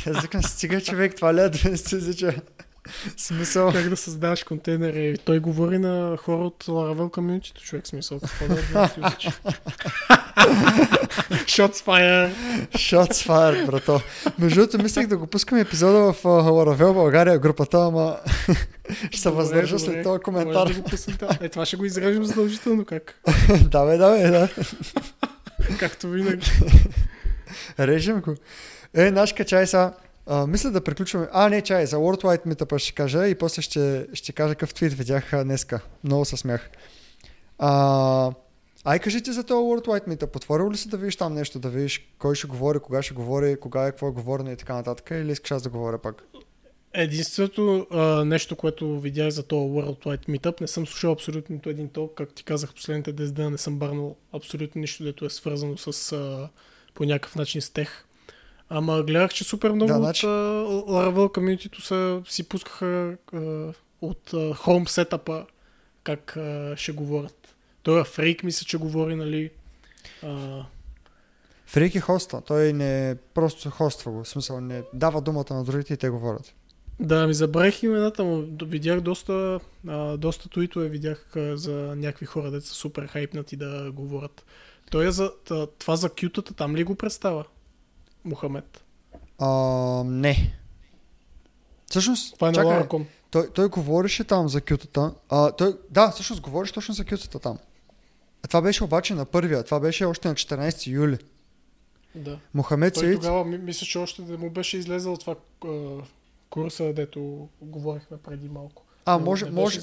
аз 0.06 0.22
викам, 0.22 0.42
стига 0.42 0.80
човек, 0.80 1.16
това 1.16 1.34
ли 1.34 1.40
е 1.40 1.42
Advanced 1.42 1.98
Usage? 1.98 2.42
Смисъл. 3.16 3.72
Как 3.72 3.89
да 3.89 3.97
създаваш 3.97 4.45
контейнери. 4.45 5.18
Той 5.24 5.39
говори 5.39 5.78
на 5.78 6.16
хора 6.16 6.45
от 6.45 6.64
Laravel 6.64 7.11
Community, 7.11 7.55
човек 7.55 7.87
смисъл. 7.87 8.20
Какво 8.20 8.47
да 8.47 8.55
Shots 11.45 11.85
fire. 11.85 12.30
Shots 12.74 13.28
fire, 13.28 13.66
брато. 13.66 14.01
Между 14.39 14.61
другото, 14.61 14.83
мислех 14.83 15.07
да 15.07 15.16
го 15.16 15.26
пускам 15.26 15.59
епизода 15.59 16.12
в 16.12 16.22
Laravel 16.22 16.93
България 16.93 17.39
групата, 17.39 17.78
ама 17.78 18.16
ще 19.11 19.20
се 19.20 19.30
въздържа 19.30 19.78
след 19.78 20.03
този 20.03 20.22
коментар. 20.22 20.68
Да 20.68 20.80
го 20.80 20.89
е, 21.41 21.49
това 21.49 21.66
ще 21.66 21.76
го 21.76 21.85
изрежем 21.85 22.24
задължително, 22.24 22.85
как? 22.85 23.14
да, 23.64 23.85
бе, 23.85 23.97
да, 23.97 24.11
бе, 24.11 24.30
да. 24.30 24.49
Както 25.78 26.09
винаги. 26.09 26.51
Режем 27.78 28.20
го. 28.20 28.35
Е, 28.95 29.11
наш 29.11 29.33
качай 29.33 29.66
са. 29.66 29.93
А, 30.26 30.46
мисля 30.46 30.70
да 30.70 30.84
приключваме. 30.84 31.28
А, 31.32 31.48
не, 31.48 31.62
чай, 31.62 31.86
за 31.86 31.96
World 31.96 32.22
Wide 32.22 32.46
Meetup 32.46 32.78
ще 32.78 32.92
кажа 32.92 33.28
и 33.28 33.34
после 33.34 33.62
ще, 33.62 34.06
ще 34.12 34.32
кажа 34.32 34.54
какъв 34.54 34.74
твит 34.74 34.92
видях 34.92 35.44
днеска. 35.44 35.80
Много 36.04 36.24
се 36.24 36.36
смях. 36.36 36.70
А, 37.58 38.32
ай, 38.84 38.98
кажи 38.98 39.22
ти 39.22 39.32
за 39.32 39.44
този 39.44 39.58
World 39.58 39.86
Wide 39.86 40.08
Meetup. 40.08 40.36
Отворил 40.36 40.70
ли 40.70 40.76
си 40.76 40.88
да 40.88 40.96
видиш 40.96 41.16
там 41.16 41.34
нещо, 41.34 41.58
да 41.58 41.68
видиш 41.68 42.08
кой 42.18 42.34
ще 42.34 42.46
говори, 42.46 42.78
кога 42.78 43.02
ще 43.02 43.14
говори, 43.14 43.56
кога 43.60 43.86
е, 43.86 43.90
какво 43.90 44.08
е 44.08 44.12
говорено 44.12 44.50
и 44.50 44.56
така 44.56 44.74
нататък, 44.74 45.10
или 45.10 45.32
искаш 45.32 45.50
аз 45.50 45.62
да 45.62 45.68
говоря 45.68 45.98
пак? 45.98 46.22
Единственото 46.94 47.86
а, 47.90 48.24
нещо, 48.24 48.56
което 48.56 49.00
видях 49.00 49.30
за 49.30 49.42
този 49.42 49.68
World 49.68 50.04
Wide 50.04 50.28
Meetup, 50.28 50.60
не 50.60 50.66
съм 50.66 50.86
слушал 50.86 51.12
абсолютно 51.12 51.54
нито 51.54 51.70
един 51.70 51.88
ток, 51.88 52.14
както 52.14 52.34
ти 52.34 52.44
казах 52.44 52.74
последните 52.74 53.14
10 53.14 53.30
дена, 53.30 53.50
не 53.50 53.58
съм 53.58 53.78
барнал 53.78 54.16
абсолютно 54.32 54.80
нищо, 54.80 55.04
дето 55.04 55.24
е 55.24 55.30
свързано 55.30 55.76
с 55.76 56.12
а, 56.12 56.48
по 56.94 57.04
някакъв 57.04 57.36
начин 57.36 57.62
с 57.62 57.70
тех. 57.70 58.04
Ама 58.74 59.02
гледах, 59.02 59.34
че 59.34 59.44
супер 59.44 59.70
много 59.70 59.92
да, 59.92 59.98
значи... 59.98 60.26
от 60.26 60.32
uh, 60.32 60.88
Laravel 60.88 61.34
комьюнитито 61.34 61.82
са, 61.82 62.22
си 62.28 62.48
пускаха 62.48 63.16
uh, 63.32 63.74
от 64.00 64.30
uh, 64.30 64.54
Home 64.54 64.88
сетапа 64.88 65.46
как 66.04 66.34
uh, 66.36 66.76
ще 66.76 66.92
говорят. 66.92 67.54
Той 67.82 68.00
е 68.00 68.04
Фрейк, 68.04 68.42
мисля, 68.42 68.64
че 68.64 68.76
говори, 68.76 69.14
нали? 69.14 69.50
Uh... 70.24 70.64
Фрейк 71.66 71.94
е 71.94 72.00
хоста. 72.00 72.40
Той 72.40 72.72
не 72.72 73.16
просто 73.34 73.70
хоства 73.70 74.12
го. 74.12 74.24
В 74.24 74.28
смисъл, 74.28 74.60
не 74.60 74.82
дава 74.94 75.20
думата 75.20 75.54
на 75.54 75.64
другите 75.64 75.94
и 75.94 75.96
те 75.96 76.10
говорят. 76.10 76.54
Да, 77.00 77.26
ми 77.26 77.34
забравих 77.34 77.82
имената 77.82 78.24
му. 78.24 78.44
Видях 78.62 79.00
доста, 79.00 79.60
а, 79.88 80.16
доста 80.16 80.48
туитове, 80.48 80.88
видях 80.88 81.36
а, 81.36 81.56
за 81.56 81.72
някакви 81.96 82.26
хора, 82.26 82.50
деца 82.50 82.74
супер 82.74 83.06
хайпнати 83.06 83.56
да 83.56 83.92
говорят. 83.92 84.44
Той 84.90 85.06
е 85.06 85.10
за, 85.10 85.30
това 85.78 85.96
за 85.96 86.10
кютата, 86.10 86.54
там 86.54 86.76
ли 86.76 86.84
го 86.84 86.94
представя? 86.94 87.44
Мухамед? 88.24 88.84
А, 89.38 89.48
не. 90.06 90.54
Всъщност, 91.90 92.34
това 92.34 92.48
е 92.48 92.52
чакай, 92.52 92.70
на 92.70 93.04
той, 93.30 93.50
той 93.50 93.68
говореше 93.68 94.24
там 94.24 94.48
за 94.48 94.60
кютата. 94.60 95.14
А, 95.28 95.52
той, 95.52 95.76
да, 95.90 96.10
всъщност 96.10 96.42
говореше 96.42 96.72
точно 96.72 96.94
за 96.94 97.04
кютата 97.04 97.38
там. 97.38 97.58
А 98.42 98.48
това 98.48 98.62
беше 98.62 98.84
обаче 98.84 99.14
на 99.14 99.24
първия. 99.24 99.62
Това 99.62 99.80
беше 99.80 100.04
още 100.04 100.28
на 100.28 100.34
14 100.34 100.86
юли. 100.86 101.18
Да. 102.14 102.38
Мохамед 102.54 102.94
Той 102.94 103.14
тогава 103.14 103.44
мисля, 103.44 103.86
че 103.86 103.98
още 103.98 104.22
да 104.22 104.38
му 104.38 104.50
беше 104.50 104.78
излезъл 104.78 105.16
това 105.16 105.36
курса, 106.50 106.92
дето 106.92 107.48
говорихме 107.60 108.16
преди 108.16 108.48
малко. 108.48 108.82
А, 109.04 109.18
може, 109.18 109.50
може, 109.50 109.80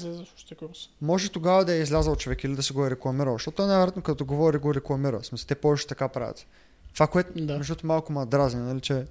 може 1.00 1.28
тогава 1.28 1.64
да 1.64 1.74
е 1.74 1.80
излязъл 1.80 2.16
човек 2.16 2.44
или 2.44 2.56
да 2.56 2.62
се 2.62 2.74
го 2.74 2.86
е 2.86 2.90
рекламирал, 2.90 3.34
защото 3.34 3.66
най-вероятно 3.66 4.02
като 4.02 4.24
говори 4.24 4.58
го 4.58 4.74
рекламира. 4.74 5.20
В 5.20 5.26
смисъл, 5.26 5.46
те 5.46 5.54
повече 5.54 5.86
така 5.86 6.08
правят. 6.08 6.46
Това, 6.94 7.06
което 7.06 7.44
да. 7.44 7.58
между 7.58 7.74
малко 7.84 8.12
ма 8.12 8.26
дразни, 8.26 8.60
нали, 8.60 8.80
че 8.80 9.06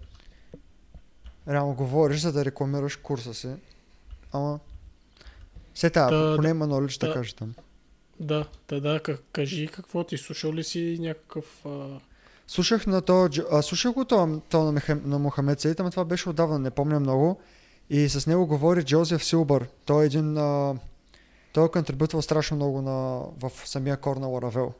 реално 1.47 1.73
говориш, 1.73 2.19
за 2.21 2.31
да 2.31 2.45
рекламираш 2.45 2.95
курса 2.95 3.33
си, 3.33 3.49
ама 4.33 4.59
все 5.73 5.89
тази, 5.89 6.15
да, 6.15 6.35
поне 6.35 6.49
има 6.49 6.67
knowledge 6.67 6.99
да, 6.99 7.07
да 7.07 7.13
каже 7.13 7.35
там. 7.35 7.53
Да, 8.19 8.45
да, 8.67 8.81
да, 8.81 8.99
кажи 9.31 9.67
какво 9.67 10.03
ти, 10.03 10.17
слушал 10.17 10.53
ли 10.53 10.63
си 10.63 10.97
някакъв... 10.99 11.65
А... 11.65 11.99
Слушах 12.47 12.87
на 12.87 13.01
то, 13.01 13.29
а, 13.51 13.61
слушах 13.61 13.93
го 13.93 14.05
то, 14.05 14.41
то 14.49 14.63
на, 14.63 14.71
Меха, 14.71 14.95
на 14.95 15.19
Мохамед 15.19 15.59
Сейт, 15.59 15.79
ама 15.79 15.91
това 15.91 16.05
беше 16.05 16.29
отдавна, 16.29 16.59
не 16.59 16.71
помня 16.71 16.99
много. 16.99 17.39
И 17.89 18.09
с 18.09 18.27
него 18.27 18.47
говори 18.47 18.83
Джозеф 18.83 19.23
Силбър. 19.23 19.67
Той 19.85 20.03
е 20.03 20.05
един... 20.05 20.37
А, 20.37 20.75
той 21.53 21.65
е 21.65 21.69
контрибутвал 21.69 22.21
страшно 22.21 22.57
много 22.57 22.81
на, 22.81 23.23
в 23.39 23.51
самия 23.65 23.97
кор 23.97 24.17
на 24.17 24.27
Ларавел. 24.27 24.73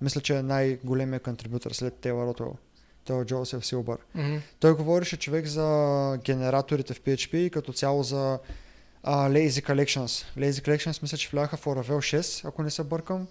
Мисля, 0.00 0.20
че 0.20 0.36
е 0.36 0.42
най-големия 0.42 1.20
контрибутор 1.20 1.70
след 1.70 1.94
Тейлор. 1.94 2.56
Той 3.04 3.22
е 3.22 3.24
Джозеф 3.24 3.66
Силбър. 3.66 3.98
Mm-hmm. 4.16 4.40
Той 4.60 4.74
говореше 4.74 5.16
човек 5.16 5.46
за 5.46 6.18
генераторите 6.24 6.94
в 6.94 7.00
PHP 7.00 7.36
и 7.36 7.50
като 7.50 7.72
цяло 7.72 8.02
за 8.02 8.38
uh, 9.04 9.48
Lazy 9.48 9.66
Collections. 9.68 10.38
Lazy 10.38 10.66
Collections 10.66 11.02
мисля, 11.02 11.18
че 11.18 11.28
вляха 11.28 11.56
в 11.56 11.64
Laravel 11.64 12.20
6, 12.20 12.48
ако 12.48 12.62
не 12.62 12.70
се 12.70 12.84
бъркам. 12.84 13.26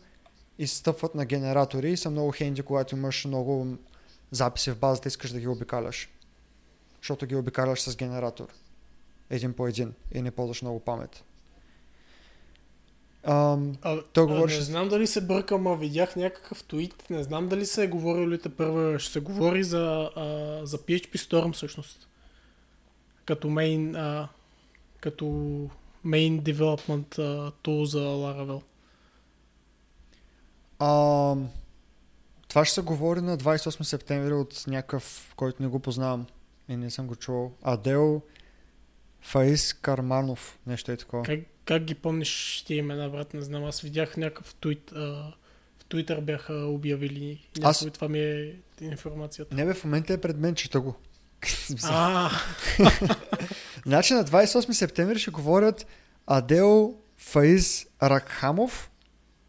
И 0.60 0.68
стъпват 0.68 1.16
на 1.16 1.26
генератори 1.26 1.92
и 1.92 1.98
са 1.98 2.10
много 2.10 2.32
хенди, 2.32 2.62
когато 2.62 2.96
имаш 2.96 3.26
много 3.26 3.78
записи 4.32 4.72
в 4.72 4.78
базата, 4.78 5.08
искаш 5.08 5.32
да 5.32 5.40
ги 5.40 5.48
обикаляш. 5.48 6.10
Защото 7.02 7.26
ги 7.26 7.36
обикаляш 7.36 7.82
с 7.82 7.96
генератор. 7.96 8.48
Един 9.30 9.54
по 9.54 9.68
един 9.68 9.94
и 10.12 10.22
не 10.22 10.32
ползваш 10.32 10.62
много 10.62 10.80
памет. 10.80 11.24
Ам, 13.24 13.76
А, 13.82 14.02
Той 14.14 14.24
а, 14.24 14.28
говореше 14.28 14.58
не 14.58 14.64
знам 14.64 14.90
дали 14.90 15.08
се 15.08 15.22
бъркам, 15.22 15.68
а 15.68 15.76
видях 15.76 16.16
някакъв 16.16 16.64
твит. 16.64 17.10
Не 17.10 17.24
знам 17.24 17.48
дали 17.48 17.66
се 17.66 17.84
е 17.84 17.88
говорило 17.88 18.30
ли 18.30 18.42
те 18.42 18.50
първа. 18.50 19.00
Ще 19.00 19.12
се 19.12 19.20
говори 19.20 19.64
за, 19.64 20.10
а, 20.16 20.26
за 20.66 20.78
PHP 20.78 21.16
Storm 21.18 21.54
всъщност. 21.54 22.08
Като 23.26 23.50
мейн, 23.50 23.96
а, 23.96 24.28
като 25.00 25.26
main 26.06 26.42
development 26.42 27.20
а, 27.20 27.52
tool 27.52 27.84
за 27.84 28.00
Laravel. 28.00 28.62
ам, 30.80 31.50
това 32.48 32.66
ще 32.66 32.74
се 32.74 32.82
говори 32.82 33.22
на 33.22 33.38
28 33.38 33.84
септември 33.84 34.34
от 34.34 34.64
някакъв, 34.68 35.34
който 35.36 35.64
не 35.64 35.70
го 35.70 35.80
познавам 35.80 36.26
и 36.70 36.76
не 36.76 36.92
съм 36.92 37.08
го 37.08 37.16
чувал. 37.16 37.52
Адел 37.62 38.22
Фаис 39.22 39.74
Карманов, 39.74 40.60
нещо 40.68 40.92
е 40.92 40.98
такова. 40.98 41.24
Как, 41.24 41.40
как 41.70 41.84
ги 41.84 41.96
помниш 41.96 42.64
тия 42.68 42.78
имена, 42.78 43.10
брат? 43.10 43.34
Не 43.34 43.42
знам. 43.42 43.66
Аз 43.66 43.82
видях 43.82 44.18
някакъв 44.18 44.56
твит. 44.56 44.92
А, 44.92 45.00
в 45.80 45.86
Twitter 45.90 46.22
бяха 46.22 46.54
обявили 46.54 47.48
Аз- 47.64 47.82
някой. 47.82 47.92
Това 47.92 48.08
ми 48.08 48.20
е 48.20 48.56
информацията. 48.82 49.56
Не 49.56 49.66
бе, 49.66 49.74
в 49.74 49.84
момента 49.84 50.14
е 50.14 50.18
пред 50.18 50.38
мен, 50.38 50.56
чета 50.56 50.80
го. 50.80 50.96
Значи 53.86 54.14
на 54.14 54.26
28 54.26 54.72
септември 54.72 55.20
ще 55.20 55.32
говорят 55.32 55.86
Адел 56.28 56.96
Фаиз 57.18 57.88
Ракхамов. 58.04 58.92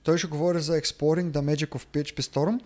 Той 0.03 0.19
ще 0.19 0.27
говори 0.27 0.61
за 0.61 0.81
Exploring 0.81 1.31
the 1.31 1.55
Magic 1.55 1.69
of 1.69 1.85
PHP 1.87 2.21
Storm. 2.21 2.61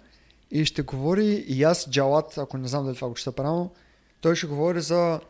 И 0.50 0.64
ще 0.64 0.82
говори 0.82 1.44
Яс 1.48 1.90
Джалат, 1.90 2.38
ако 2.38 2.58
не 2.58 2.68
знам 2.68 2.84
дали 2.84 2.94
това 2.94 3.08
го 3.08 3.14
чета 3.14 3.32
правилно. 3.32 3.72
Той 4.20 4.36
ще 4.36 4.46
говори 4.46 4.80
за 4.80 5.20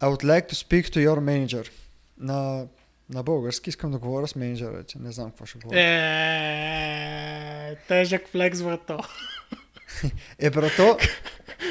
I 0.00 0.14
would 0.14 0.24
like 0.24 0.50
to 0.50 0.54
speak 0.54 0.88
to 0.88 1.08
your 1.08 1.20
manager. 1.20 1.70
На, 2.18 2.66
на 3.10 3.22
български 3.22 3.70
искам 3.70 3.90
да 3.90 3.98
говоря 3.98 4.28
с 4.28 4.36
менеджера 4.36 4.82
ти. 4.84 4.98
Не 4.98 5.12
знам 5.12 5.30
какво 5.30 5.46
ще 5.46 5.58
говоря. 5.58 5.80
е, 5.80 7.76
тежък 7.88 8.28
флекс, 8.28 8.62
брато. 8.62 8.98
Е, 10.38 10.50
брато, 10.50 10.98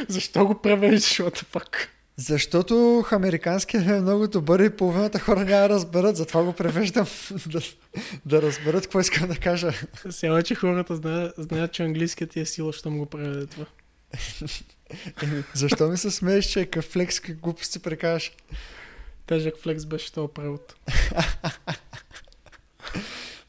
Защо 0.07 0.45
го 0.47 0.61
превеждаш, 0.61 1.17
the 1.17 1.45
fuck? 1.45 1.87
защото 2.17 3.05
американският 3.11 3.87
е 3.87 4.01
много 4.01 4.27
добър 4.27 4.59
и 4.59 4.69
половината 4.69 5.19
хора 5.19 5.39
няма 5.39 5.61
да 5.61 5.69
разберат, 5.69 6.15
затова 6.17 6.43
го 6.43 6.53
превеждам 6.53 7.07
да, 7.47 7.59
да 8.25 8.41
разберат 8.41 8.83
какво 8.83 8.99
искам 8.99 9.27
да 9.27 9.35
кажа. 9.35 9.71
Сега 10.09 10.41
че 10.41 10.55
хората 10.55 10.95
знаят, 10.95 11.33
знаят 11.37 11.71
че 11.71 11.83
английският 11.83 12.31
ти 12.31 12.39
е 12.39 12.45
сила, 12.45 12.73
що 12.73 12.91
му 12.91 12.97
го 12.97 13.05
преведе 13.05 13.45
това. 13.45 13.65
Защо 15.53 15.87
ми 15.89 15.97
се 15.97 16.11
смееш, 16.11 16.45
че 16.45 16.65
какъв 16.65 16.85
флекс, 16.85 17.19
какви 17.19 17.33
глупости 17.33 17.79
прекараш? 17.79 18.31
Тежък 19.27 19.57
флекс 19.57 19.85
беше 19.85 20.13
този 20.13 20.33
превод. 20.33 20.75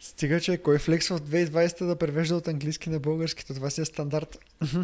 Стига, 0.01 0.41
че 0.41 0.59
кой 0.59 0.79
флекс 0.79 1.09
в 1.09 1.20
2020 1.20 1.87
да 1.87 1.97
превежда 1.97 2.37
от 2.37 2.49
английски 2.49 2.91
на 2.91 3.01
български, 3.01 3.47
то 3.47 3.55
това 3.55 3.70
си 3.70 3.81
е 3.81 3.85
стандарт. 3.85 4.39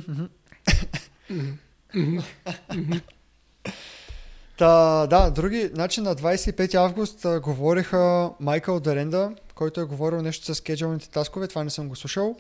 Та, 4.59 5.07
да, 5.07 5.31
други, 5.31 5.71
значи 5.75 6.01
на 6.01 6.17
25 6.17 6.75
август 6.75 7.25
а, 7.25 7.41
говориха 7.41 8.31
Майкъл 8.41 8.81
Даренда, 8.81 9.35
който 9.55 9.81
е 9.81 9.85
говорил 9.85 10.23
нещо 10.23 10.55
с 10.55 10.61
кеджалните 10.61 11.11
таскове, 11.11 11.49
това 11.49 11.65
не 11.65 11.71
съм 11.71 11.89
го 11.89 11.97
слушал. 11.97 12.37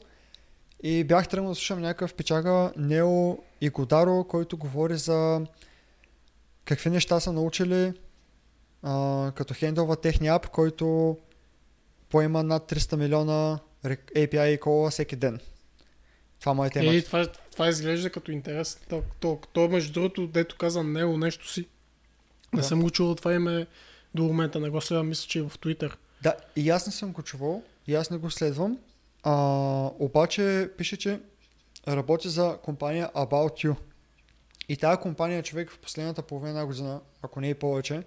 И 0.82 1.04
бях 1.04 1.28
тръгнал 1.28 1.50
да 1.50 1.54
слушам 1.54 1.80
някакъв 1.80 2.14
печага 2.14 2.72
Нео 2.76 3.38
и 3.60 3.70
Годаро, 3.70 4.24
който 4.24 4.56
говори 4.56 4.96
за 4.96 5.46
какви 6.64 6.90
неща 6.90 7.20
са 7.20 7.32
научили, 7.32 7.92
а, 8.82 9.32
като 9.34 9.54
хендълва 9.54 9.96
техния 9.96 10.34
ап, 10.34 10.48
който 10.48 11.16
поема 12.08 12.42
над 12.42 12.70
300 12.72 12.96
милиона 12.96 13.58
API 13.84 14.58
кола 14.58 14.90
всеки 14.90 15.16
ден. 15.16 15.40
Това 16.40 16.54
му 16.54 16.64
е 16.64 16.70
темата. 16.70 16.96
Е, 16.96 17.02
това, 17.02 17.26
това 17.52 17.68
изглежда 17.68 18.10
като 18.10 18.32
интерес. 18.32 18.78
То, 18.88 19.02
то, 19.20 19.40
то, 19.52 19.68
между 19.68 19.92
другото, 19.92 20.26
дето 20.26 20.56
каза 20.56 20.82
Нео 20.82 21.18
нещо 21.18 21.48
си. 21.48 21.68
Не 22.52 22.60
Да. 22.60 22.66
съм 22.66 22.82
го 22.82 22.90
чувал 22.90 23.14
това 23.14 23.34
име 23.34 23.66
до 24.14 24.22
момента. 24.22 24.60
Не 24.60 24.70
го 24.70 24.80
следвам, 24.80 25.08
мисля, 25.08 25.28
че 25.28 25.38
е 25.38 25.42
в 25.42 25.50
Twitter. 25.50 25.92
Да, 26.22 26.34
и 26.56 26.70
аз 26.70 26.86
не 26.86 26.92
съм 26.92 27.12
го 27.12 27.22
чувал, 27.22 27.62
и 27.86 27.94
аз 27.94 28.10
не 28.10 28.16
го 28.16 28.30
следвам. 28.30 28.78
А, 29.22 29.32
обаче 29.98 30.70
пише, 30.78 30.96
че 30.96 31.20
работи 31.88 32.28
за 32.28 32.58
компания 32.64 33.10
About 33.14 33.68
You. 33.68 33.76
И 34.68 34.76
тази 34.76 35.00
компания, 35.00 35.42
човек, 35.42 35.70
в 35.70 35.78
последната 35.78 36.22
половина 36.22 36.66
година, 36.66 37.00
ако 37.22 37.40
не 37.40 37.48
и 37.48 37.54
повече, 37.54 38.02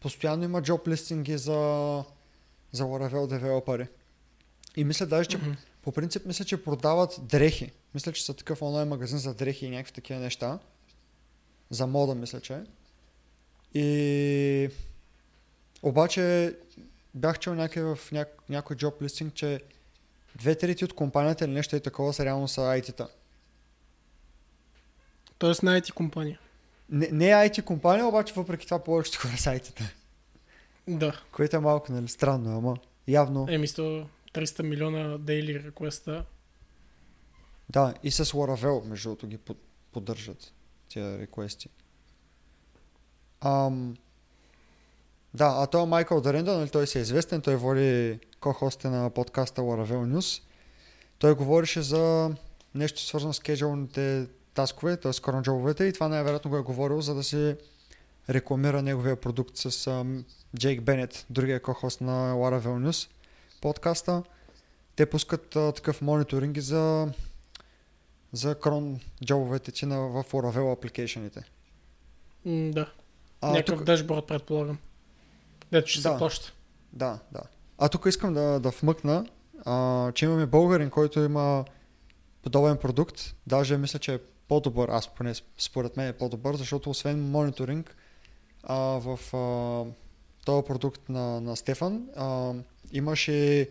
постоянно 0.00 0.44
има 0.44 0.62
джоб 0.62 0.88
листинги 0.88 1.38
за, 1.38 2.04
за 2.72 2.84
Laravel 2.84 3.26
девелопери. 3.26 3.88
И 4.76 4.84
мисля 4.84 5.06
даже, 5.06 5.28
че 5.28 5.38
Мгм. 5.38 5.50
по 5.82 5.92
принцип 5.92 6.26
мисля, 6.26 6.44
че 6.44 6.64
продават 6.64 7.20
дрехи. 7.22 7.72
Мисля, 7.94 8.12
че 8.12 8.24
са 8.24 8.34
такъв 8.34 8.62
онлайн 8.62 8.88
магазин 8.88 9.18
за 9.18 9.34
дрехи 9.34 9.66
и 9.66 9.70
някакви 9.70 9.92
такива 9.92 10.20
неща. 10.20 10.58
За 11.70 11.86
мода, 11.86 12.14
мисля, 12.14 12.40
че. 12.40 12.62
И... 13.74 14.70
Обаче 15.82 16.56
бях 17.14 17.38
чел 17.38 17.54
някъде 17.54 17.94
в 17.94 18.12
ня... 18.12 18.24
някой 18.48 18.76
джоб 18.76 19.02
листинг, 19.02 19.34
че 19.34 19.60
две 20.36 20.54
трети 20.54 20.84
от 20.84 20.92
компанията 20.92 21.44
или 21.44 21.52
нещо 21.52 21.76
и 21.76 21.80
такова 21.80 22.12
са 22.12 22.24
реално 22.24 22.48
са 22.48 22.60
IT-та. 22.60 23.08
Тоест 25.38 25.62
на 25.62 25.80
IT 25.80 25.92
компания. 25.92 26.38
Не, 26.90 27.08
не 27.12 27.30
е 27.30 27.34
IT 27.34 27.62
компания, 27.64 28.06
обаче 28.06 28.34
въпреки 28.34 28.66
това 28.66 28.84
повечето 28.84 29.18
хора 29.18 29.36
са 29.36 29.50
IT-та. 29.50 29.84
Да. 30.88 31.20
Което 31.32 31.56
е 31.56 31.60
малко, 31.60 31.92
нали, 31.92 32.08
странно, 32.08 32.58
ама 32.58 32.76
явно. 33.08 33.46
Е, 33.50 33.58
мисля, 33.58 34.06
300 34.34 34.62
милиона 34.62 35.18
дейли 35.18 35.64
реквеста. 35.64 36.24
Да, 37.68 37.94
и 38.02 38.10
с 38.10 38.24
Laravel, 38.24 38.84
между 38.84 39.08
другото, 39.08 39.26
ги 39.26 39.38
под- 39.38 39.58
поддържат 39.92 40.52
тия 40.88 41.18
реквести. 41.18 41.68
Ам, 43.40 43.96
да, 45.34 45.54
а 45.58 45.66
той 45.66 45.86
Майкъл 45.86 46.20
Даренда, 46.20 46.58
нали, 46.58 46.70
той 46.70 46.86
си 46.86 46.98
е 46.98 47.00
известен, 47.00 47.40
той 47.40 47.56
води 47.56 48.18
ко-хосте 48.40 48.88
на 48.88 49.10
подкаста 49.10 49.60
Laravel 49.62 50.16
News. 50.16 50.42
Той 51.18 51.34
говореше 51.34 51.82
за 51.82 52.30
нещо 52.74 53.00
свързано 53.00 53.32
с 53.32 53.40
кежуалните 53.40 54.26
таскове, 54.54 54.96
т.е. 54.96 55.12
кронджоловете 55.22 55.84
и 55.84 55.92
това 55.92 56.08
най-вероятно 56.08 56.50
го 56.50 56.56
е 56.56 56.62
говорил, 56.62 57.00
за 57.00 57.14
да 57.14 57.22
се 57.22 57.58
рекламира 58.30 58.82
неговия 58.82 59.16
продукт 59.16 59.56
с 59.56 59.86
ам, 59.86 60.24
Джейк 60.58 60.82
Бенет, 60.82 61.26
другия 61.30 61.62
ко-хост 61.62 62.00
на 62.00 62.32
Laravel 62.34 62.88
News 62.88 63.10
подкаста. 63.60 64.22
Те 64.96 65.06
пускат 65.06 65.56
а, 65.56 65.72
такъв 65.72 66.02
мониторинги 66.02 66.60
за 66.60 67.08
за 68.32 68.54
крон 68.54 69.00
джобовете 69.24 69.72
ти 69.72 69.86
на, 69.86 70.00
в 70.00 70.24
Laravel 70.32 70.72
апликейшените. 70.72 71.42
М, 72.44 72.70
да. 72.70 72.92
А, 73.40 73.50
Някакъв 73.50 73.78
тук, 73.78 73.86
дашборд, 73.86 74.26
предполагам. 74.26 74.78
Дето 75.72 75.88
ще 75.88 76.00
Да. 76.02 76.12
се 76.12 76.18
плаща. 76.18 76.52
да, 76.92 77.18
да. 77.32 77.40
А 77.78 77.88
тук 77.88 78.06
искам 78.06 78.34
да, 78.34 78.60
да 78.60 78.70
вмъкна, 78.70 79.26
а, 79.64 80.12
че 80.12 80.24
имаме 80.24 80.46
българин, 80.46 80.90
който 80.90 81.20
има 81.20 81.64
подобен 82.42 82.76
продукт. 82.76 83.34
Даже 83.46 83.76
мисля, 83.78 83.98
че 83.98 84.14
е 84.14 84.18
по-добър, 84.50 84.88
аз 84.88 85.08
поне 85.08 85.34
според 85.58 85.96
мен 85.96 86.08
е 86.08 86.12
по-добър, 86.12 86.56
защото 86.56 86.90
освен 86.90 87.30
мониторинг, 87.30 87.96
а, 88.62 88.76
в 88.76 89.36
а, 89.36 89.84
този 90.44 90.66
продукт 90.66 91.08
на, 91.08 91.40
на 91.40 91.56
Стефан 91.56 92.08
а, 92.16 92.54
имаше 92.92 93.68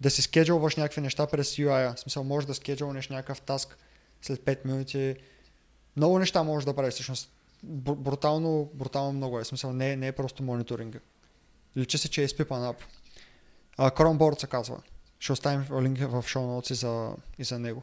да 0.00 0.10
си 0.10 0.22
скеджулваш 0.22 0.76
някакви 0.76 1.00
неща 1.00 1.26
през 1.26 1.56
UI. 1.56 1.96
В 1.96 2.00
смисъл, 2.00 2.24
можеш 2.24 2.46
да 2.46 2.54
скеджулнеш 2.54 3.08
някакъв 3.08 3.40
таск 3.40 3.78
след 4.22 4.40
5 4.40 4.64
минути. 4.64 5.16
Много 5.96 6.18
неща 6.18 6.42
можеш 6.42 6.64
да 6.64 6.74
правиш, 6.74 6.94
всъщност. 6.94 7.32
Бр- 7.64 7.94
брутално, 7.94 8.70
брутално 8.74 9.12
много 9.12 9.38
е. 9.38 9.44
В 9.44 9.46
смисъл, 9.46 9.72
не, 9.72 9.96
не 9.96 10.06
е 10.06 10.12
просто 10.12 10.42
мониторинга. 10.42 10.98
Личи 11.76 11.98
се, 11.98 12.08
че 12.08 12.20
е 12.20 12.24
изпипан 12.24 12.64
ап. 12.64 12.76
Chromeboard 13.78 14.40
се 14.40 14.46
казва. 14.46 14.82
Ще 15.18 15.32
оставим 15.32 15.66
линк 15.80 15.98
в 15.98 16.24
шоу 16.26 16.46
ноутс 16.46 16.70
и 16.70 16.74
за, 16.74 17.10
и 17.38 17.44
за 17.44 17.58
него. 17.58 17.82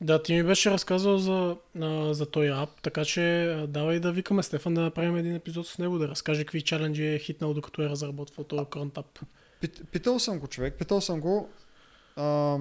Да, 0.00 0.22
ти 0.22 0.34
ми 0.34 0.42
беше 0.42 0.70
разказал 0.70 1.18
за, 1.18 1.56
а, 1.80 2.14
за 2.14 2.26
този 2.26 2.48
ап, 2.48 2.80
така 2.82 3.04
че 3.04 3.44
а, 3.44 3.66
давай 3.66 4.00
да 4.00 4.12
викаме 4.12 4.42
Стефан 4.42 4.74
да 4.74 4.80
направим 4.80 5.16
един 5.16 5.34
епизод 5.34 5.66
с 5.66 5.78
него, 5.78 5.98
да 5.98 6.08
разкаже 6.08 6.44
какви 6.44 6.62
чаленджи 6.62 7.06
е 7.06 7.18
хитнал 7.18 7.54
докато 7.54 7.82
е 7.82 7.88
разработвал 7.88 8.44
този 8.44 8.64
кронтап. 8.70 9.18
Пит, 9.60 9.82
питал 9.92 10.18
съм 10.18 10.38
го, 10.38 10.46
човек, 10.46 10.74
питал 10.74 11.00
съм 11.00 11.20
го. 11.20 11.48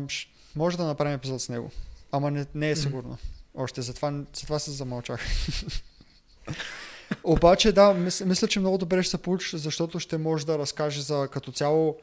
Ш- 0.08 0.30
може 0.56 0.78
да 0.78 0.86
направим 0.86 1.14
епизод 1.14 1.42
с 1.42 1.50
него. 1.50 1.72
Ама 2.12 2.32
не, 2.32 2.46
не 2.56 2.70
е 2.70 2.76
сигурно. 2.76 3.18
Още 3.56 3.82
затова, 3.82 4.24
затова 4.34 4.60
се 4.60 4.72
замълчах. 4.72 5.26
Обаче 7.24 7.72
да, 7.72 7.94
мисля, 7.94 8.26
мисля, 8.26 8.48
че 8.48 8.60
много 8.60 8.78
добре 8.78 9.04
ще 9.04 9.12
се 9.12 9.18
получи, 9.18 9.58
защото 9.58 10.00
ще 10.00 10.18
може 10.18 10.46
да 10.46 10.58
разкаже 10.60 11.02
за 11.02 11.28
като 11.32 11.52
цяло 11.52 11.98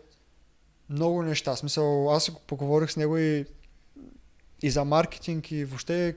много 0.90 1.22
неща. 1.22 1.56
Смисъл, 1.56 2.14
аз 2.14 2.30
поговорих 2.46 2.90
с 2.90 2.96
него 2.96 3.18
и, 3.18 3.44
и 4.66 4.70
за 4.70 4.84
маркетинг 4.84 5.50
и 5.50 5.64
въобще 5.64 6.16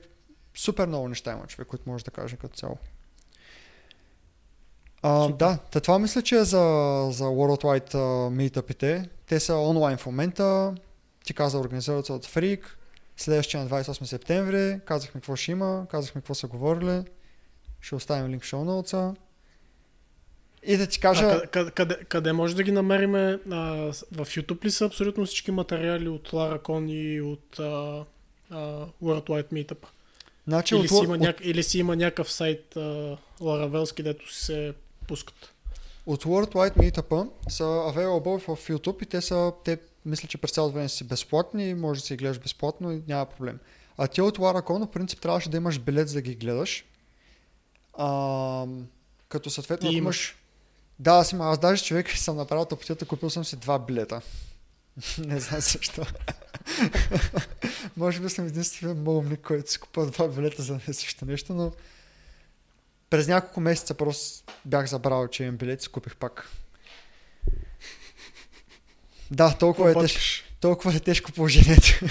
супер 0.54 0.86
много 0.86 1.08
неща 1.08 1.32
има 1.32 1.46
човек, 1.46 1.68
които 1.68 1.90
може 1.90 2.04
да 2.04 2.10
каже 2.10 2.36
като 2.36 2.56
цяло. 2.56 2.78
А, 5.02 5.24
Супер. 5.24 5.36
да, 5.36 5.58
та 5.72 5.80
това 5.80 5.98
мисля, 5.98 6.22
че 6.22 6.36
е 6.36 6.44
за, 6.44 7.08
за 7.10 7.24
Worldwide 7.24 7.94
uh, 7.94 8.30
митъпите. 8.30 9.08
Те 9.26 9.40
са 9.40 9.54
онлайн 9.54 9.98
в 9.98 10.06
момента. 10.06 10.74
Ти 11.24 11.34
каза, 11.34 11.58
организират 11.58 12.06
се 12.06 12.12
от 12.12 12.26
Freak. 12.26 12.60
Следващия 13.16 13.64
на 13.64 13.70
28 13.70 14.04
септември. 14.04 14.80
Казахме 14.84 15.20
какво 15.20 15.36
ще 15.36 15.52
има, 15.52 15.86
казахме 15.90 16.20
какво 16.20 16.34
са 16.34 16.46
говорили. 16.46 17.04
Ще 17.80 17.94
оставим 17.94 18.30
линк 18.30 18.42
в 18.42 18.46
шоу 18.46 18.64
ноутса. 18.64 19.14
И 20.62 20.76
да 20.76 20.86
ти 20.86 21.00
кажа... 21.00 21.24
А, 21.24 21.46
къде, 21.46 21.70
къде, 21.70 21.96
къде 22.08 22.32
може 22.32 22.56
да 22.56 22.62
ги 22.62 22.72
намерим? 22.72 23.14
А, 23.14 23.28
в 24.12 24.26
YouTube 24.26 24.64
ли 24.64 24.70
са 24.70 24.86
абсолютно 24.86 25.26
всички 25.26 25.50
материали 25.50 26.08
от 26.08 26.28
Lara 26.28 26.62
Con 26.62 26.90
и 26.90 27.20
от 27.20 27.58
а, 27.58 28.04
а, 28.50 28.86
World 29.02 29.26
Wide 29.26 29.52
Meetup? 29.52 29.86
Значи, 30.46 30.74
Или 30.74 30.82
от, 30.82 30.88
си, 30.88 31.04
има 31.04 31.14
от, 31.14 31.20
няк... 31.20 31.36
или 31.42 31.62
си 31.62 31.78
има 31.78 31.96
някакъв 31.96 32.32
сайт 32.32 32.76
а, 32.76 33.16
Laravelски, 33.40 34.02
дето 34.02 34.34
се 34.34 34.74
пускат? 35.08 35.52
от 36.06 36.24
World 36.24 36.52
Wide 36.52 36.76
Meetup 36.76 37.30
са 37.48 37.64
available 37.64 38.38
в 38.38 38.68
YouTube 38.68 39.02
и 39.02 39.06
те 39.06 39.20
са, 39.20 39.52
те 39.64 39.78
мисля, 40.06 40.28
че 40.28 40.38
през 40.38 40.50
цялото 40.50 40.74
време 40.74 40.88
си 40.88 41.04
безплатни, 41.04 41.74
може 41.74 42.00
да 42.00 42.06
си 42.06 42.12
ги 42.12 42.16
гледаш 42.16 42.38
безплатно 42.38 42.92
и 42.92 43.02
няма 43.08 43.26
проблем. 43.26 43.58
А 43.98 44.06
ти 44.06 44.20
от 44.20 44.38
Laracon, 44.38 44.86
в 44.86 44.90
принцип, 44.90 45.20
трябваше 45.20 45.50
да 45.50 45.56
имаш 45.56 45.78
билет 45.78 46.08
за 46.08 46.14
да 46.14 46.20
ги 46.20 46.34
гледаш. 46.34 46.84
А, 47.98 48.66
като 49.28 49.50
съответно, 49.50 49.90
Ти 49.90 49.96
имаш... 49.96 50.36
Да, 50.98 51.10
аз 51.10 51.32
имам. 51.32 51.48
Аз 51.48 51.58
даже 51.58 51.84
човек 51.84 52.10
съм 52.10 52.36
направил 52.36 52.64
тъпотията, 52.64 53.06
купил 53.06 53.30
съм 53.30 53.44
си 53.44 53.56
два 53.56 53.78
билета. 53.78 54.20
Не 55.18 55.40
знам 55.40 55.60
защо. 55.60 56.06
Може 57.96 58.20
би 58.20 58.30
съм 58.30 58.46
единствения 58.46 58.96
малумник, 58.96 59.40
който 59.40 59.70
си 59.70 59.78
купил 59.78 60.10
два 60.10 60.28
билета 60.28 60.62
за 60.62 60.80
не 60.88 60.94
също 60.94 61.24
нещо, 61.24 61.54
но 61.54 61.72
през 63.10 63.28
няколко 63.28 63.60
месеца 63.60 63.94
просто 63.94 64.52
бях 64.64 64.86
забравил, 64.86 65.28
че 65.28 65.42
имам 65.42 65.56
билет 65.56 65.80
и 65.80 65.82
си 65.82 65.88
купих 65.88 66.16
пак. 66.16 66.50
Да, 69.30 69.56
толкова 69.58 69.90
е, 69.90 69.94
тежко, 69.94 70.20
толкова 70.60 70.96
е 70.96 71.00
тежко 71.00 71.32
положението. 71.32 71.88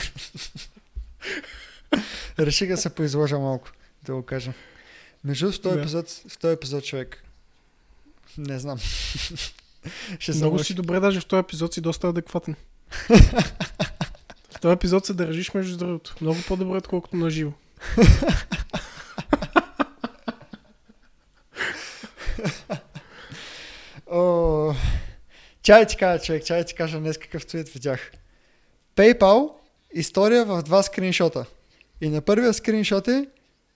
Реших 2.40 2.70
да 2.70 2.78
се 2.78 2.90
поизложа 2.90 3.40
малко, 3.40 3.72
да 4.04 4.14
го 4.14 4.24
кажа. 4.24 4.54
Между 5.24 5.46
другото, 5.46 5.60
в 5.60 5.64
този 5.64 5.80
епизод, 5.80 6.10
в 6.10 6.38
този 6.38 6.54
епизод 6.54 6.84
човек, 6.86 7.24
не 8.38 8.60
знам. 8.60 8.80
Ще 10.20 10.32
Много 10.32 10.64
си 10.64 10.74
добре, 10.74 11.00
даже 11.00 11.20
в 11.20 11.26
този 11.26 11.40
епизод 11.40 11.74
си 11.74 11.82
доста 11.82 12.08
адекватен. 12.08 12.56
В 14.52 14.60
този 14.62 14.74
епизод 14.74 15.06
се 15.06 15.14
държиш 15.14 15.54
между 15.54 15.78
другото. 15.78 16.16
Много 16.22 16.40
по-добре, 16.48 16.78
отколкото 16.78 17.16
на 17.16 17.30
живо. 17.30 17.52
Чай 25.70 25.86
ти 25.86 25.98
кажа, 25.98 26.24
човек, 26.24 26.46
чай 26.46 26.66
ти 26.66 26.76
кажа 26.76 27.00
днес 27.00 27.18
какъв 27.18 27.46
твит 27.46 27.70
видях. 27.70 28.12
PayPal, 28.96 29.52
история 29.94 30.46
в 30.46 30.62
два 30.62 30.84
скриншота. 30.84 31.46
И 32.02 32.10
на 32.10 32.22
първия 32.22 32.54
скриншот 32.54 33.08
е, 33.08 33.28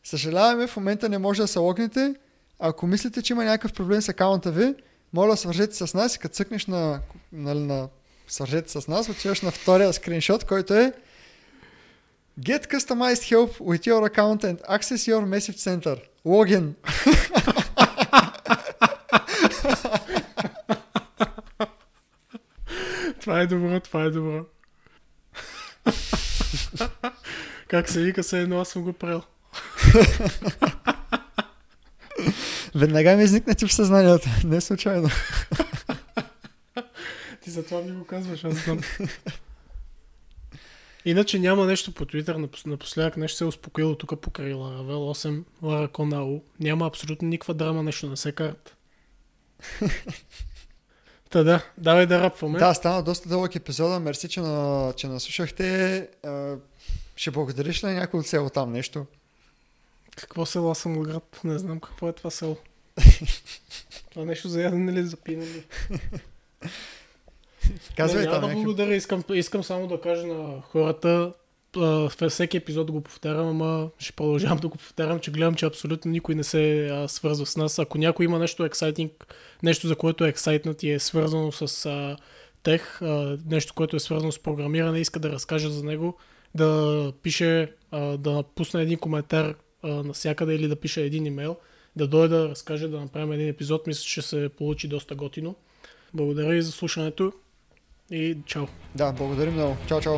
съжаляваме, 0.03 0.67
в 0.67 0.75
момента 0.75 1.09
не 1.09 1.17
може 1.17 1.41
да 1.41 1.47
се 1.47 1.59
логнете. 1.59 2.15
Ако 2.59 2.87
мислите, 2.87 3.21
че 3.21 3.33
има 3.33 3.45
някакъв 3.45 3.73
проблем 3.73 4.01
с 4.01 4.09
акаунта 4.09 4.51
ви, 4.51 4.75
моля 5.13 5.37
свържете 5.37 5.75
с 5.75 5.93
нас 5.93 6.15
и 6.15 6.19
като 6.19 6.35
цъкнеш 6.35 6.65
на, 6.65 6.99
на, 7.31 7.55
на 7.55 7.89
свържете 8.27 8.71
се 8.71 8.81
с 8.81 8.87
нас, 8.87 9.09
отиваш 9.09 9.41
на 9.41 9.51
втория 9.51 9.93
скриншот, 9.93 10.43
който 10.43 10.73
е 10.73 10.93
Get 12.39 12.67
customized 12.67 13.23
help 13.33 13.59
with 13.59 13.85
your 13.87 14.09
account 14.09 14.43
and 14.43 14.57
access 14.61 15.07
your 15.07 15.25
message 15.25 15.59
center. 15.59 15.99
Login. 16.25 16.73
Това 23.21 23.39
е 23.39 23.47
добро, 23.47 23.79
това 23.79 24.03
е 24.03 24.09
добро. 24.09 24.45
как 27.67 27.89
се 27.89 28.01
вика, 28.01 28.23
се 28.23 28.39
едно 28.39 28.61
аз 28.61 28.69
съм 28.69 28.83
го 28.83 28.93
правил. 28.93 29.21
Веднага 32.75 33.15
ми 33.15 33.23
изникна 33.23 33.55
ти 33.55 33.67
в 33.67 33.73
съзнанието. 33.73 34.29
Не 34.43 34.61
случайно. 34.61 35.09
Ти 37.43 37.51
за 37.51 37.65
това 37.65 37.81
ми 37.81 37.91
го 37.91 38.05
казваш, 38.05 38.43
аз 38.43 38.63
знам. 38.63 38.81
Иначе 41.05 41.39
няма 41.39 41.65
нещо 41.65 41.93
по 41.93 42.05
Twitter, 42.05 42.37
напос- 42.37 42.67
напоследък 42.67 43.17
нещо 43.17 43.37
се 43.37 43.43
е 43.43 43.47
успокоило 43.47 43.95
тук 43.95 44.21
покрай 44.21 44.53
Laravel 44.53 45.27
8, 45.27 45.43
Laracon 45.63 46.15
AU. 46.15 46.41
Няма 46.59 46.87
абсолютно 46.87 47.27
никаква 47.27 47.53
драма, 47.53 47.83
нещо 47.83 48.09
не 48.09 48.17
се 48.17 48.31
карат. 48.31 48.75
Та 51.29 51.43
да, 51.43 51.65
давай 51.77 52.05
да 52.05 52.19
рапваме. 52.19 52.59
Да, 52.59 52.73
стана 52.73 53.03
доста 53.03 53.29
дълъг 53.29 53.55
епизода. 53.55 53.99
Мерси, 53.99 54.29
че, 54.29 54.41
на, 54.41 54.93
че 54.97 55.07
наслушахте. 55.07 56.09
Ще 57.15 57.31
благодариш 57.31 57.83
ли 57.83 57.87
някой 57.87 58.19
от 58.19 58.27
село 58.27 58.49
там 58.49 58.71
нещо? 58.71 59.05
Какво 60.15 60.45
село 60.45 60.71
аз 60.71 60.77
съм 60.77 61.03
град? 61.03 61.39
Не 61.43 61.59
знам 61.59 61.79
какво 61.79 62.09
е 62.09 62.13
това 62.13 62.29
село. 62.29 62.57
това 64.11 64.25
нещо 64.25 64.49
за 64.49 64.61
ядене 64.61 64.93
ли, 64.93 65.03
за 65.03 65.17
пиене 65.17 65.45
ли? 65.45 65.63
Казвай 67.97 68.25
няма 68.25 68.47
да 68.47 68.53
благодаря, 68.53 68.95
искам, 68.95 69.23
искам 69.33 69.63
само 69.63 69.87
да 69.87 70.01
кажа 70.01 70.27
на 70.27 70.61
хората, 70.61 71.33
във 71.75 72.13
всеки 72.29 72.57
епизод 72.57 72.91
го 72.91 73.01
повтарям, 73.01 73.47
ама 73.47 73.89
ще 73.99 74.13
продължавам 74.13 74.57
да 74.57 74.67
го 74.67 74.77
повтарям, 74.77 75.19
че 75.19 75.31
гледам, 75.31 75.55
че 75.55 75.65
абсолютно 75.65 76.11
никой 76.11 76.35
не 76.35 76.43
се 76.43 76.87
а, 76.87 77.07
свързва 77.07 77.45
с 77.45 77.57
нас. 77.57 77.79
Ако 77.79 77.97
някой 77.97 78.25
има 78.25 78.39
нещо 78.39 78.65
ексайтинг, 78.65 79.35
нещо 79.63 79.87
за 79.87 79.95
което 79.95 80.25
е 80.25 80.29
ексайтнат 80.29 80.83
и 80.83 80.91
е 80.91 80.99
свързано 80.99 81.51
с 81.51 81.85
а, 81.85 82.17
тех, 82.63 83.01
а, 83.01 83.37
нещо, 83.49 83.73
което 83.73 83.95
е 83.95 83.99
свързано 83.99 84.31
с 84.31 84.39
програмиране, 84.39 84.99
иска 84.99 85.19
да 85.19 85.29
разкаже 85.29 85.69
за 85.69 85.83
него, 85.83 86.17
да 86.55 87.11
пише, 87.23 87.71
а, 87.91 88.17
да 88.17 88.31
напусне 88.31 88.81
един 88.81 88.97
коментар 88.97 89.55
а, 89.83 89.87
навсякъде 89.87 90.55
или 90.55 90.67
да 90.67 90.75
пише 90.75 91.01
един 91.01 91.25
имейл, 91.25 91.57
да 91.95 92.07
дойде 92.07 92.35
да 92.35 92.49
разкаже, 92.49 92.87
да 92.87 92.99
направим 92.99 93.31
един 93.31 93.47
епизод, 93.47 93.87
мисля, 93.87 94.03
че 94.03 94.09
ще 94.09 94.21
се 94.21 94.49
получи 94.57 94.87
доста 94.87 95.15
готино. 95.15 95.55
Благодаря 96.13 96.49
ви 96.49 96.61
за 96.61 96.71
слушането 96.71 97.33
и 98.13 98.37
чао! 98.45 98.67
Да, 98.93 99.11
благодарим 99.11 99.53
много. 99.53 99.75
Чао, 99.89 100.01
чао. 100.01 100.17